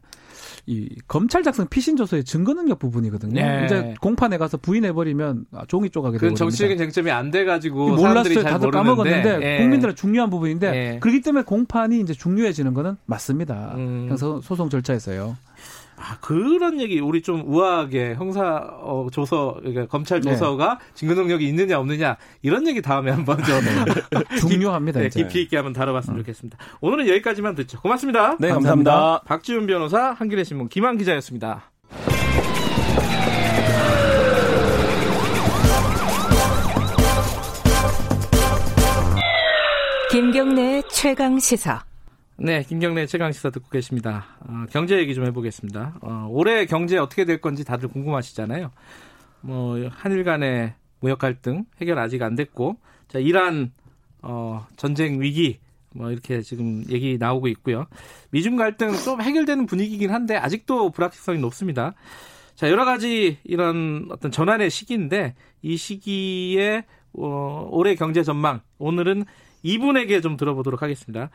[0.66, 3.40] 이 검찰 작성 피신 조서의 증거 능력 부분이거든요.
[3.40, 3.64] 네.
[3.64, 6.34] 이제 공판에 가서 부인해 버리면 종이 쪼가게 되고.
[6.34, 8.42] 정치적인 쟁점이 안 돼 가지고 몰랐어요.
[8.42, 9.58] 다들 까먹었는데 네.
[9.58, 10.98] 국민들은 중요한 부분인데 네.
[11.00, 13.72] 그렇기 때문에 공판이 이제 중요해지는 거는 맞습니다.
[13.76, 14.04] 음.
[14.06, 15.36] 그래서 소송 절차에서요.
[16.02, 20.32] 아, 그런 얘기 우리 좀 우아하게 형사 어, 조서 그러니까 검찰 네.
[20.32, 20.84] 조서가 네.
[20.94, 24.36] 증거 능력이 있느냐 없느냐 이런 얘기 다음에 한번 좀 네.
[24.40, 25.00] 중요합니다.
[25.00, 26.22] 네, 깊이 있게 한번 다뤄봤으면 어.
[26.22, 26.58] 좋겠습니다.
[26.80, 27.80] 오늘은 여기까지만 듣죠.
[27.80, 28.36] 고맙습니다.
[28.40, 28.90] 네, 감사합니다.
[28.90, 29.22] 감사합니다.
[29.26, 31.70] 박지훈 변호사, 한겨레 신문 김한 기자였습니다.
[40.10, 41.91] 김경래 최강 시사.
[42.36, 44.24] 네, 김경래 최강 시사 듣고 계십니다.
[44.40, 45.98] 어, 경제 얘기 좀 해보겠습니다.
[46.00, 48.70] 어, 올해 경제 어떻게 될 건지 다들 궁금하시잖아요.
[49.42, 52.78] 뭐 한일 간의 무역 갈등 해결 아직 안 됐고,
[53.08, 53.70] 자 이란
[54.22, 55.58] 어, 전쟁 위기
[55.94, 57.86] 뭐 이렇게 지금 얘기 나오고 있고요.
[58.30, 61.92] 미중 갈등 좀 해결되는 분위기긴 한데 아직도 불확실성이 높습니다.
[62.54, 69.24] 자 여러 가지 이런 어떤 전환의 시기인데 이 시기에 어, 올해 경제 전망 오늘은
[69.62, 71.30] 이분에게 좀 들어보도록 하겠습니다.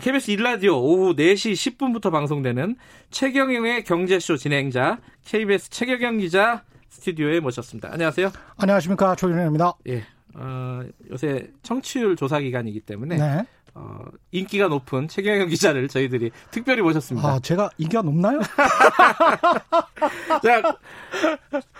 [0.00, 2.76] KBS 아, 1라디오 오후 4시 10분부터 방송되는
[3.10, 7.88] 최경영의 경제쇼 진행자 KBS 최경영 기자 스튜디오에 모셨습니다.
[7.92, 8.30] 안녕하세요.
[8.58, 9.72] 안녕하십니까 조윤현입니다.
[9.88, 10.04] 예.
[10.34, 13.46] 어, 요새 청취율 조사 기간이기 때문에 네.
[13.74, 13.98] 어,
[14.32, 17.28] 인기가 높은 최경영 기자를 저희들이 특별히 모셨습니다.
[17.28, 18.40] 아, 제가 인기가 높나요?
[20.42, 20.76] 자,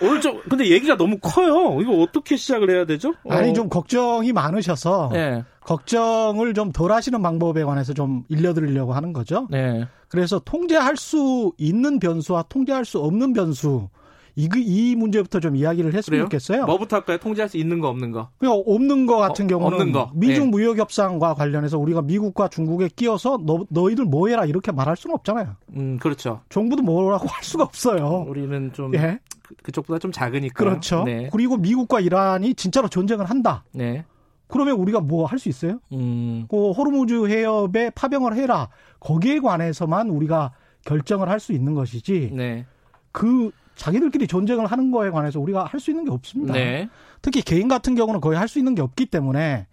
[0.01, 1.79] 오늘 좀, 근데 얘기가 너무 커요.
[1.81, 3.13] 이거 어떻게 시작을 해야 되죠?
[3.29, 3.53] 아니, 어.
[3.53, 5.09] 좀 걱정이 많으셔서.
[5.13, 5.43] 네.
[5.61, 9.47] 걱정을 좀 덜 하시는 방법에 관해서 좀 일려드리려고 하는 거죠.
[9.49, 9.85] 네.
[10.07, 13.87] 그래서 통제할 수 있는 변수와 통제할 수 없는 변수.
[14.35, 16.23] 이, 이 문제부터 좀 이야기를 했으면 그래요?
[16.25, 16.65] 좋겠어요.
[16.65, 17.17] 뭐부터 할까요?
[17.19, 18.29] 통제할 수 있는 거, 없는 거?
[18.39, 20.11] 그냥 없는 거 같은 어, 경우는 없는 거.
[20.15, 20.49] 미중 네.
[20.49, 25.55] 무역 협상과 관련해서 우리가 미국과 중국에 끼어서 너, 너희들 뭐 해라 이렇게 말할 수는 없잖아요.
[25.75, 26.41] 음, 그렇죠.
[26.49, 28.25] 정부도 뭐라고 할 수가 없어요.
[28.27, 29.19] 우리는 좀 예?
[29.61, 30.53] 그, 쪽보다 좀 작으니까.
[30.55, 31.03] 그렇죠.
[31.03, 31.29] 네.
[31.31, 33.63] 그리고 미국과 이란이 진짜로 전쟁을 한다.
[33.71, 34.03] 네.
[34.47, 35.79] 그러면 우리가 뭐 할 수 있어요?
[35.91, 36.45] 음.
[36.49, 38.69] 그 호르무즈 해협에 파병을 해라.
[38.99, 40.51] 거기에 관해서만 우리가
[40.85, 42.31] 결정을 할 수 있는 것이지.
[42.33, 42.65] 네.
[43.11, 46.53] 그 자기들끼리 전쟁을 하는 거에 관해서 우리가 할 수 있는 게 없습니다.
[46.53, 46.89] 네.
[47.21, 49.67] 특히 개인 같은 경우는 거의 할 수 있는 게 없기 때문에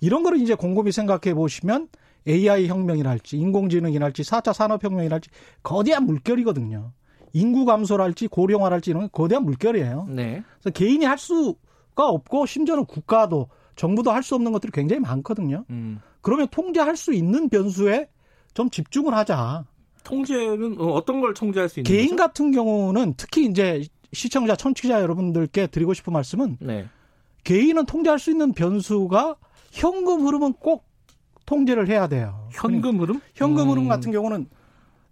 [0.00, 1.88] 이런 거를 이제 곰곰이 생각해 보시면
[2.28, 5.30] AI 혁명이랄지 인공지능이랄지 4차 산업혁명이랄지
[5.62, 6.92] 거대한 물결이거든요.
[7.32, 10.06] 인구 감소랄지 고령화랄지 이런 거대한 물결이에요.
[10.08, 10.42] 네.
[10.60, 15.64] 그래서 개인이 할 수가 없고 심지어는 국가도 정부도 할 수 없는 것들이 굉장히 많거든요.
[15.70, 16.00] 음.
[16.22, 18.08] 그러면 통제할 수 있는 변수에
[18.54, 19.64] 좀 집중을 하자.
[20.06, 22.16] 통제는 어, 어떤 걸 통제할 수 있는 개인 거죠?
[22.16, 26.88] 같은 경우는 특히 이제 시청자, 청취자 여러분들께 드리고 싶은 말씀은 네.
[27.42, 29.36] 개인은 통제할 수 있는 변수가
[29.72, 30.86] 현금 흐름은 꼭
[31.44, 32.48] 통제를 해야 돼요.
[32.52, 33.20] 현금 흐름?
[33.34, 33.88] 현금 흐름 음.
[33.88, 34.48] 같은 경우는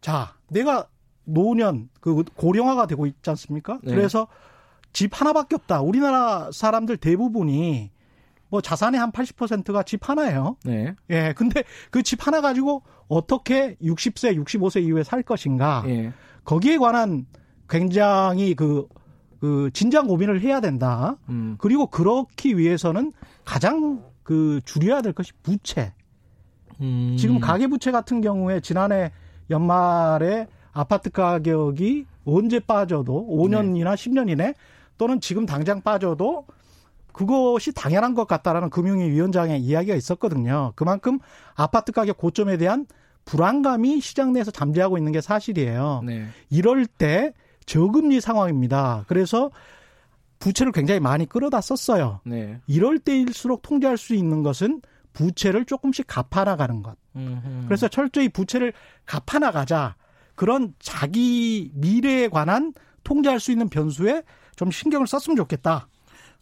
[0.00, 0.86] 자, 내가
[1.24, 3.80] 노년 그 고령화가 되고 있지 않습니까?
[3.82, 3.94] 네.
[3.94, 4.28] 그래서
[4.92, 5.80] 집 하나밖에 없다.
[5.80, 7.90] 우리나라 사람들 대부분이
[8.54, 10.56] 뭐 자산의 한 80%가 집 하나예요.
[10.62, 10.94] 네.
[11.10, 11.34] 예.
[11.36, 15.82] 근데 그 집 하나 가지고 어떻게 60세, 65세 이후에 살 것인가.
[15.88, 16.12] 예.
[16.44, 17.26] 거기에 관한
[17.68, 18.86] 굉장히 그,
[19.40, 21.16] 그 진지한 고민을 해야 된다.
[21.28, 21.56] 음.
[21.58, 23.12] 그리고 그렇기 위해서는
[23.44, 25.92] 가장 그 줄여야 될 것이 부채.
[26.80, 27.16] 음.
[27.18, 29.10] 지금 가계 부채 같은 경우에 지난해
[29.50, 34.10] 연말에 아파트 가격이 언제 빠져도 5년이나 네.
[34.10, 34.54] 10년 이내
[34.96, 36.46] 또는 지금 당장 빠져도
[37.14, 40.72] 그것이 당연한 것 같다라는 금융위 위원장의 이야기가 있었거든요.
[40.74, 41.18] 그만큼
[41.54, 42.86] 아파트 가격 고점에 대한
[43.24, 46.02] 불안감이 시장 내에서 잠재하고 있는 게 사실이에요.
[46.04, 46.26] 네.
[46.50, 47.32] 이럴 때
[47.64, 49.04] 저금리 상황입니다.
[49.08, 49.50] 그래서
[50.40, 52.20] 부채를 굉장히 많이 끌어다 썼어요.
[52.26, 52.60] 네.
[52.66, 54.82] 이럴 때일수록 통제할 수 있는 것은
[55.14, 56.96] 부채를 조금씩 갚아나가는 것.
[57.16, 57.64] 음흠.
[57.66, 58.72] 그래서 철저히 부채를
[59.06, 59.94] 갚아나가자.
[60.34, 62.74] 그런 자기 미래에 관한
[63.04, 64.22] 통제할 수 있는 변수에
[64.56, 65.86] 좀 신경을 썼으면 좋겠다.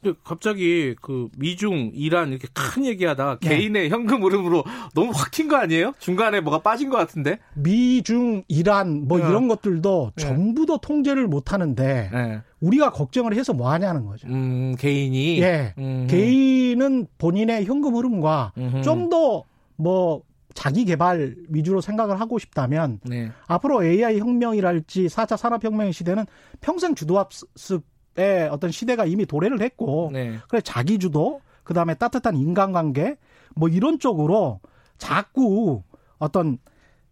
[0.03, 3.49] 근데 갑자기 그 미중 이란 이렇게 큰 얘기하다가 네.
[3.49, 4.65] 개인의 현금 흐름으로
[4.95, 5.93] 너무 확 튄 거 아니에요?
[5.99, 7.39] 중간에 뭐가 빠진 것 같은데?
[7.55, 9.29] 미중 이란 뭐 네.
[9.29, 10.23] 이런 것들도 네.
[10.23, 12.41] 전부 다 통제를 못 하는데 네.
[12.61, 14.27] 우리가 걱정을 해서 뭐 하냐는 거죠.
[14.29, 15.75] 음, 개인이 예.
[15.79, 16.07] 음.
[16.11, 18.53] 개인은 본인의 현금 흐름과
[18.83, 19.45] 좀 더
[19.77, 20.23] 뭐
[20.55, 23.31] 자기 개발 위주로 생각을 하고 싶다면 네.
[23.47, 26.27] 앞으로 AI 혁명이랄지 4차 산업혁명의 시대는
[26.61, 27.83] 평생 주도학습
[28.17, 30.39] 의 어떤 시대가 이미 도래를 했고 네.
[30.49, 33.17] 그래 자기 주도 그다음에 따뜻한 인간관계
[33.55, 34.61] 뭐 이런 쪽으로
[34.99, 35.83] 자꾸
[36.19, 36.59] 어떤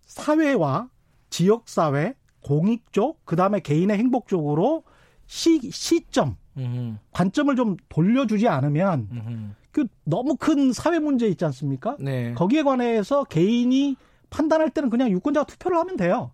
[0.03, 0.91] 사회와
[1.31, 4.85] 지역 사회 공익 쪽 그다음에 개인의 행복 쪽으로
[5.27, 6.97] 시 시점 음흠.
[7.13, 9.51] 관점을 좀 돌려주지 않으면 음흠.
[9.73, 11.97] 그 너무 큰 사회 문제 있지 않습니까?
[12.01, 12.35] 네.
[12.35, 13.97] 거기에 관해서 개인이
[14.29, 16.33] 판단할 때는 그냥 유권자가 투표를 하면 돼요.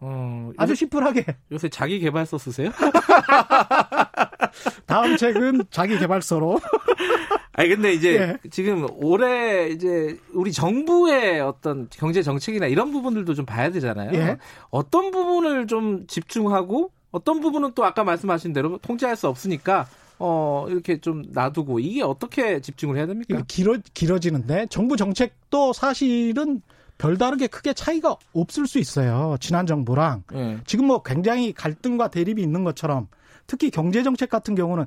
[0.00, 1.24] 어, 아주 심플하게.
[1.52, 2.70] 요새 자기 개발서 쓰세요?
[4.86, 6.60] 다음 책은 자기 개발서로.
[7.56, 8.36] 아니 근데 이제 예.
[8.50, 14.10] 지금 올해 이제 우리 정부의 어떤 경제 정책이나 이런 부분들도 좀 봐야 되잖아요.
[14.14, 14.38] 예.
[14.70, 19.86] 어떤 부분을 좀 집중하고 어떤 부분은 또 아까 말씀하신 대로 통제할 수 없으니까
[20.18, 23.40] 어, 이렇게 좀 놔두고 이게 어떻게 집중을 해야 됩니까?
[23.46, 26.60] 길어, 길어지는데 정부 정책도 사실은
[27.04, 29.36] 별다르게 크게 차이가 없을 수 있어요.
[29.38, 30.58] 지난 정부랑 네.
[30.66, 33.08] 지금 뭐 굉장히 갈등과 대립이 있는 것처럼
[33.46, 34.86] 특히 경제 정책 같은 경우는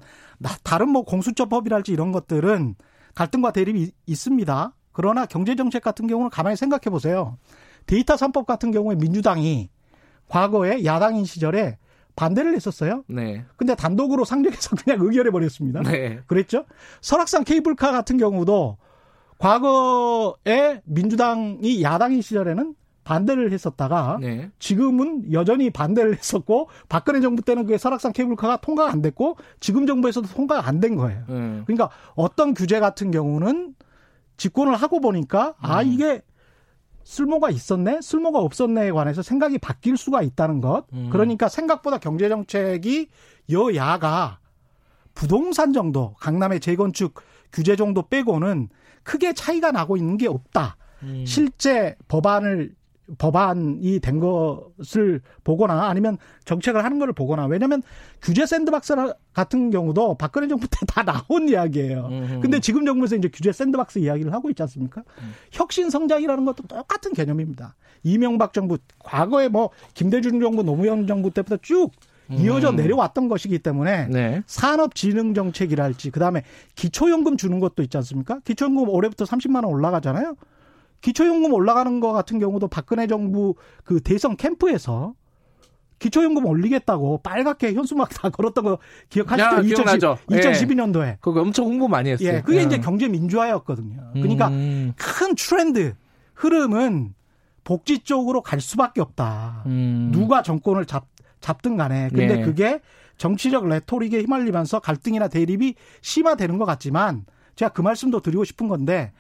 [0.64, 2.74] 다른 뭐 공수처법이랄지 이런 것들은
[3.14, 4.74] 갈등과 대립이 있습니다.
[4.94, 7.38] 그러나 경제 정책 같은 경우는 가만히 생각해 보세요.
[7.86, 9.70] 데이터 3법 같은 경우에 민주당이
[10.28, 11.78] 과거에 야당인 시절에
[12.16, 13.04] 반대를 했었어요.
[13.08, 13.46] 네.
[13.58, 15.84] 근데 단독으로 상정해서 그냥 의결해 버렸습니다.
[15.84, 16.20] 네.
[16.26, 16.66] 그랬죠?
[17.02, 18.78] 설악산 케이블카 같은 경우도
[19.38, 24.52] 과거에 민주당이 야당인 시절에는 반대를 했었다가 네.
[24.60, 30.28] 지금은 여전히 반대를 했었고 박근혜 정부 때는 그게 설악산 케이블카가 통과가 안 됐고 지금 정부에서도
[30.28, 31.24] 통과가 안 된 거예요.
[31.30, 31.62] 네.
[31.66, 33.76] 그러니까 어떤 규제 같은 경우는
[34.36, 35.88] 집권을 하고 보니까 아 음.
[35.88, 36.22] 이게
[37.06, 40.84] 쓸모가 있었네, 쓸모가 없었네에 관해서 생각이 바뀔 수가 있다는 것.
[40.92, 41.08] 음.
[41.10, 43.08] 그러니까 생각보다 경제 정책이
[43.50, 44.40] 여야가
[45.14, 47.14] 부동산 정도, 강남의 재건축
[47.54, 48.68] 규제 정도 빼고는
[49.08, 50.76] 크게 차이가 나고 있는 게 없다.
[51.04, 51.24] 음.
[51.26, 52.76] 실제 법안을
[53.18, 57.82] 법안이 된 것을 보거나 아니면 정책을 하는 것을 보거나 왜냐하면
[58.22, 58.94] 규제 샌드박스
[59.32, 62.08] 같은 경우도 박근혜 정부 때 다 나온 이야기예요.
[62.12, 62.40] 음흠.
[62.42, 65.04] 근데 지금 정부에서 이제 규제 샌드박스 이야기를 하고 있지 않습니까?
[65.22, 65.34] 음.
[65.54, 67.76] 혁신 성장이라는 것도 똑같은 개념입니다.
[68.04, 71.92] 이명박 정부 과거에 뭐 김대중 정부 노무현 정부 때부터 쭉
[72.30, 72.76] 이어져 음.
[72.76, 74.42] 내려왔던 것이기 때문에 네.
[74.48, 76.44] 산업진흥 정책이랄지 그다음에
[76.76, 78.40] 기초연금 주는 것도 있지 않습니까?
[78.44, 80.36] 기초연금 올해부터 30만 원 올라가잖아요.
[81.02, 85.14] 기초연금 올라가는 거 같은 경우도 박근혜 정부 그 대선 캠프에서
[86.00, 88.78] 기초연금 올리겠다고 빨갛게 현수막 다 걸었던 거
[89.10, 89.62] 기억하시죠?
[89.64, 91.08] 2010, 2012년도에.
[91.08, 91.18] 예.
[91.22, 92.28] 그거 엄청 홍보 많이 했어요.
[92.28, 92.64] 예, 그게 예.
[92.64, 94.12] 이제 경제 민주화였거든요.
[94.14, 94.94] 그러니까 음.
[94.96, 95.96] 큰 트렌드,
[96.36, 97.14] 흐름은
[97.64, 99.64] 복지 쪽으로 갈 수밖에 없다.
[99.66, 100.10] 음.
[100.14, 101.08] 누가 정권을 잡,
[101.42, 102.10] 잡든 간에.
[102.10, 102.42] 근데 예.
[102.44, 102.82] 그게
[103.18, 109.12] 정치적 레토릭에 휘말리면서 갈등이나 대립이 심화되는 것 같지만 제가 그 말씀도 드리고 싶은 건데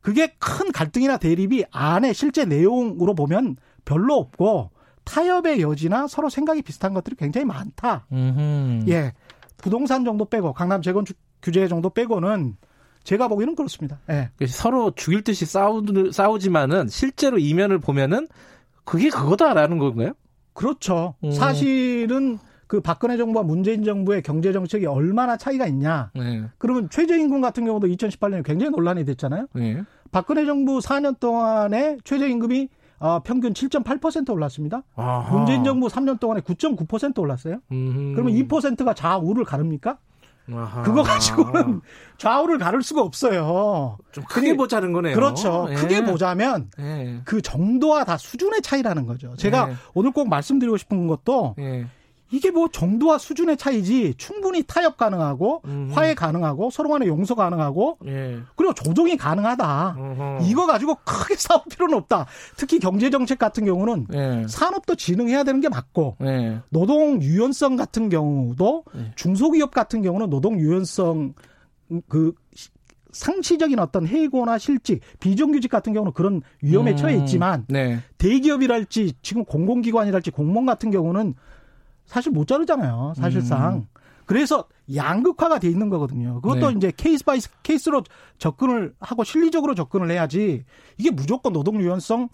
[0.00, 4.70] 그게 큰 갈등이나 대립이 안에 실제 내용으로 보면 별로 없고
[5.04, 8.06] 타협의 여지나 서로 생각이 비슷한 것들이 굉장히 많다.
[8.12, 8.88] 음흠.
[8.88, 9.12] 예.
[9.56, 12.56] 부동산 정도 빼고 강남 재건축 규제 정도 빼고는
[13.04, 14.00] 제가 보기에는 그렇습니다.
[14.10, 14.30] 예.
[14.46, 18.26] 서로 죽일 듯이 싸우, 싸우지만은 실제로 이면을 보면은
[18.84, 20.12] 그게 그거다라는 건가요?
[20.56, 21.14] 그렇죠.
[21.22, 21.30] 음.
[21.30, 26.10] 사실은 그 박근혜 정부와 문재인 정부의 경제 정책이 얼마나 차이가 있냐.
[26.14, 26.44] 네.
[26.58, 29.46] 그러면 최저임금 같은 경우도 2018년에 굉장히 논란이 됐잖아요.
[29.54, 29.82] 네.
[30.10, 32.68] 박근혜 정부 4년 동안에 최저임금이
[32.98, 34.82] 어, 평균 7.8% 올랐습니다.
[34.96, 35.36] 아하.
[35.36, 37.58] 문재인 정부 3년 동안에 9.9% 올랐어요.
[37.70, 38.14] 음흠.
[38.14, 39.98] 그러면 2%가 좌우를 가릅니까?
[40.52, 40.82] 아하.
[40.82, 41.80] 그거 가지고는
[42.18, 43.98] 좌우를 가를 수가 없어요.
[44.12, 45.14] 좀 크게 보자는 거네요.
[45.14, 45.66] 그렇죠.
[45.70, 45.74] 예.
[45.74, 47.20] 크게 보자면 예.
[47.24, 49.34] 그 정도와 다 수준의 차이라는 거죠.
[49.36, 49.76] 제가 예.
[49.94, 51.86] 오늘 꼭 말씀드리고 싶은 것도 예.
[52.30, 55.90] 이게 뭐 정도와 수준의 차이지 충분히 타협 가능하고 음.
[55.92, 58.38] 화해 가능하고 서로 간에 용서 가능하고 예.
[58.56, 59.96] 그리고 조정이 가능하다.
[59.98, 60.38] 어허.
[60.42, 62.26] 이거 가지고 크게 싸울 필요는 없다.
[62.56, 64.46] 특히 경제 정책 같은 경우는 예.
[64.48, 66.60] 산업도 진흥해야 되는 게 맞고 예.
[66.70, 69.12] 노동 유연성 같은 경우도 예.
[69.14, 71.34] 중소기업 같은 경우는 노동 유연성
[72.08, 72.32] 그
[73.12, 77.98] 상시적인 어떤 해고나 실직, 비정규직 같은 경우는 그런 위험에 음, 처해 있지만 네.
[78.18, 81.34] 대기업이랄지 지금 공공기관이랄지 공무원 같은 경우는
[82.06, 83.14] 사실 못 자르잖아요.
[83.16, 83.74] 사실상.
[83.74, 83.86] 음.
[84.24, 84.64] 그래서
[84.94, 86.40] 양극화가 돼 있는 거거든요.
[86.40, 86.76] 그것도 네.
[86.76, 88.02] 이제 case by case로
[88.38, 90.64] 접근을 하고 실리적으로 접근을 해야지
[90.98, 92.28] 이게 무조건 노동 유연성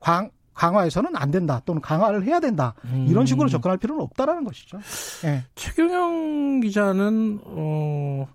[0.00, 3.06] 광 강화해서는 안 된다 또는 강화를 해야 된다 음.
[3.08, 4.78] 이런 식으로 접근할 필요는 없다라는 것이죠.
[5.22, 5.44] 네.
[5.54, 8.26] 최경영 기자는 어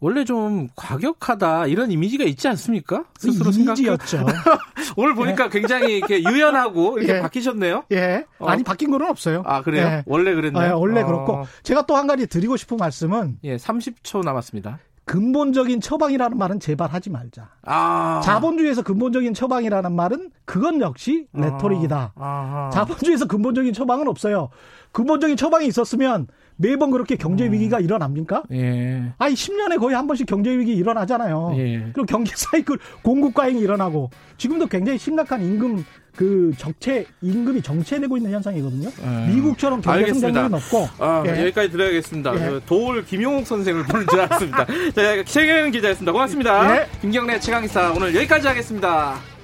[0.00, 3.04] 원래 좀 과격하다 이런 이미지가 있지 않습니까?
[3.18, 4.24] 스스로 이미지였죠.
[4.96, 5.60] 오늘 보니까 네.
[5.60, 7.20] 굉장히 이렇게 유연하고 이렇게 예.
[7.20, 7.84] 바뀌셨네요.
[7.92, 8.24] 예.
[8.38, 8.46] 어.
[8.46, 9.42] 아니 바뀐 거는 없어요.
[9.46, 9.84] 아 그래요?
[9.86, 10.02] 예.
[10.06, 10.68] 원래 그랬나요?
[10.68, 11.06] 예, 원래 어.
[11.06, 14.78] 그렇고 제가 또 한 가지 드리고 싶은 말씀은 예, 30초 남았습니다.
[15.04, 17.50] 근본적인 처방이라는 말은 제발 하지 말자.
[17.66, 18.20] 아.
[18.24, 22.12] 자본주의에서 근본적인 처방이라는 말은 그건 역시 레토릭이다.
[22.14, 22.70] 아.
[22.72, 24.50] 자본주의에서 근본적인 처방은 없어요.
[24.92, 26.28] 근본적인 처방이 있었으면
[26.60, 27.52] 매번 그렇게 경제 음.
[27.52, 27.84] 위기가 음.
[27.84, 28.42] 일어납니까?
[28.52, 29.02] 예.
[29.16, 31.54] 아니 10년에 거의 한 번씩 경제 위기 일어나잖아요.
[31.56, 31.78] 예.
[31.94, 35.84] 그리고 경제 사이클 공급 과잉이 일어나고 지금도 굉장히 심각한 임금
[36.14, 38.90] 그 적체 임금이 정체되고 있는 현상이거든요.
[38.90, 39.32] 예.
[39.34, 41.40] 미국처럼 경제 성장률이 높고 아, 예.
[41.42, 42.34] 여기까지 들어야겠습니다.
[42.34, 42.50] 예.
[42.50, 44.66] 그 도울 김용욱 선생을 부를 줄 알았습니다.
[44.94, 46.12] 자, 최경영 기자였습니다.
[46.12, 46.76] 고맙습니다.
[46.76, 46.86] 예.
[47.00, 49.39] 김경래 최강희사 오늘 여기까지 하겠습니다.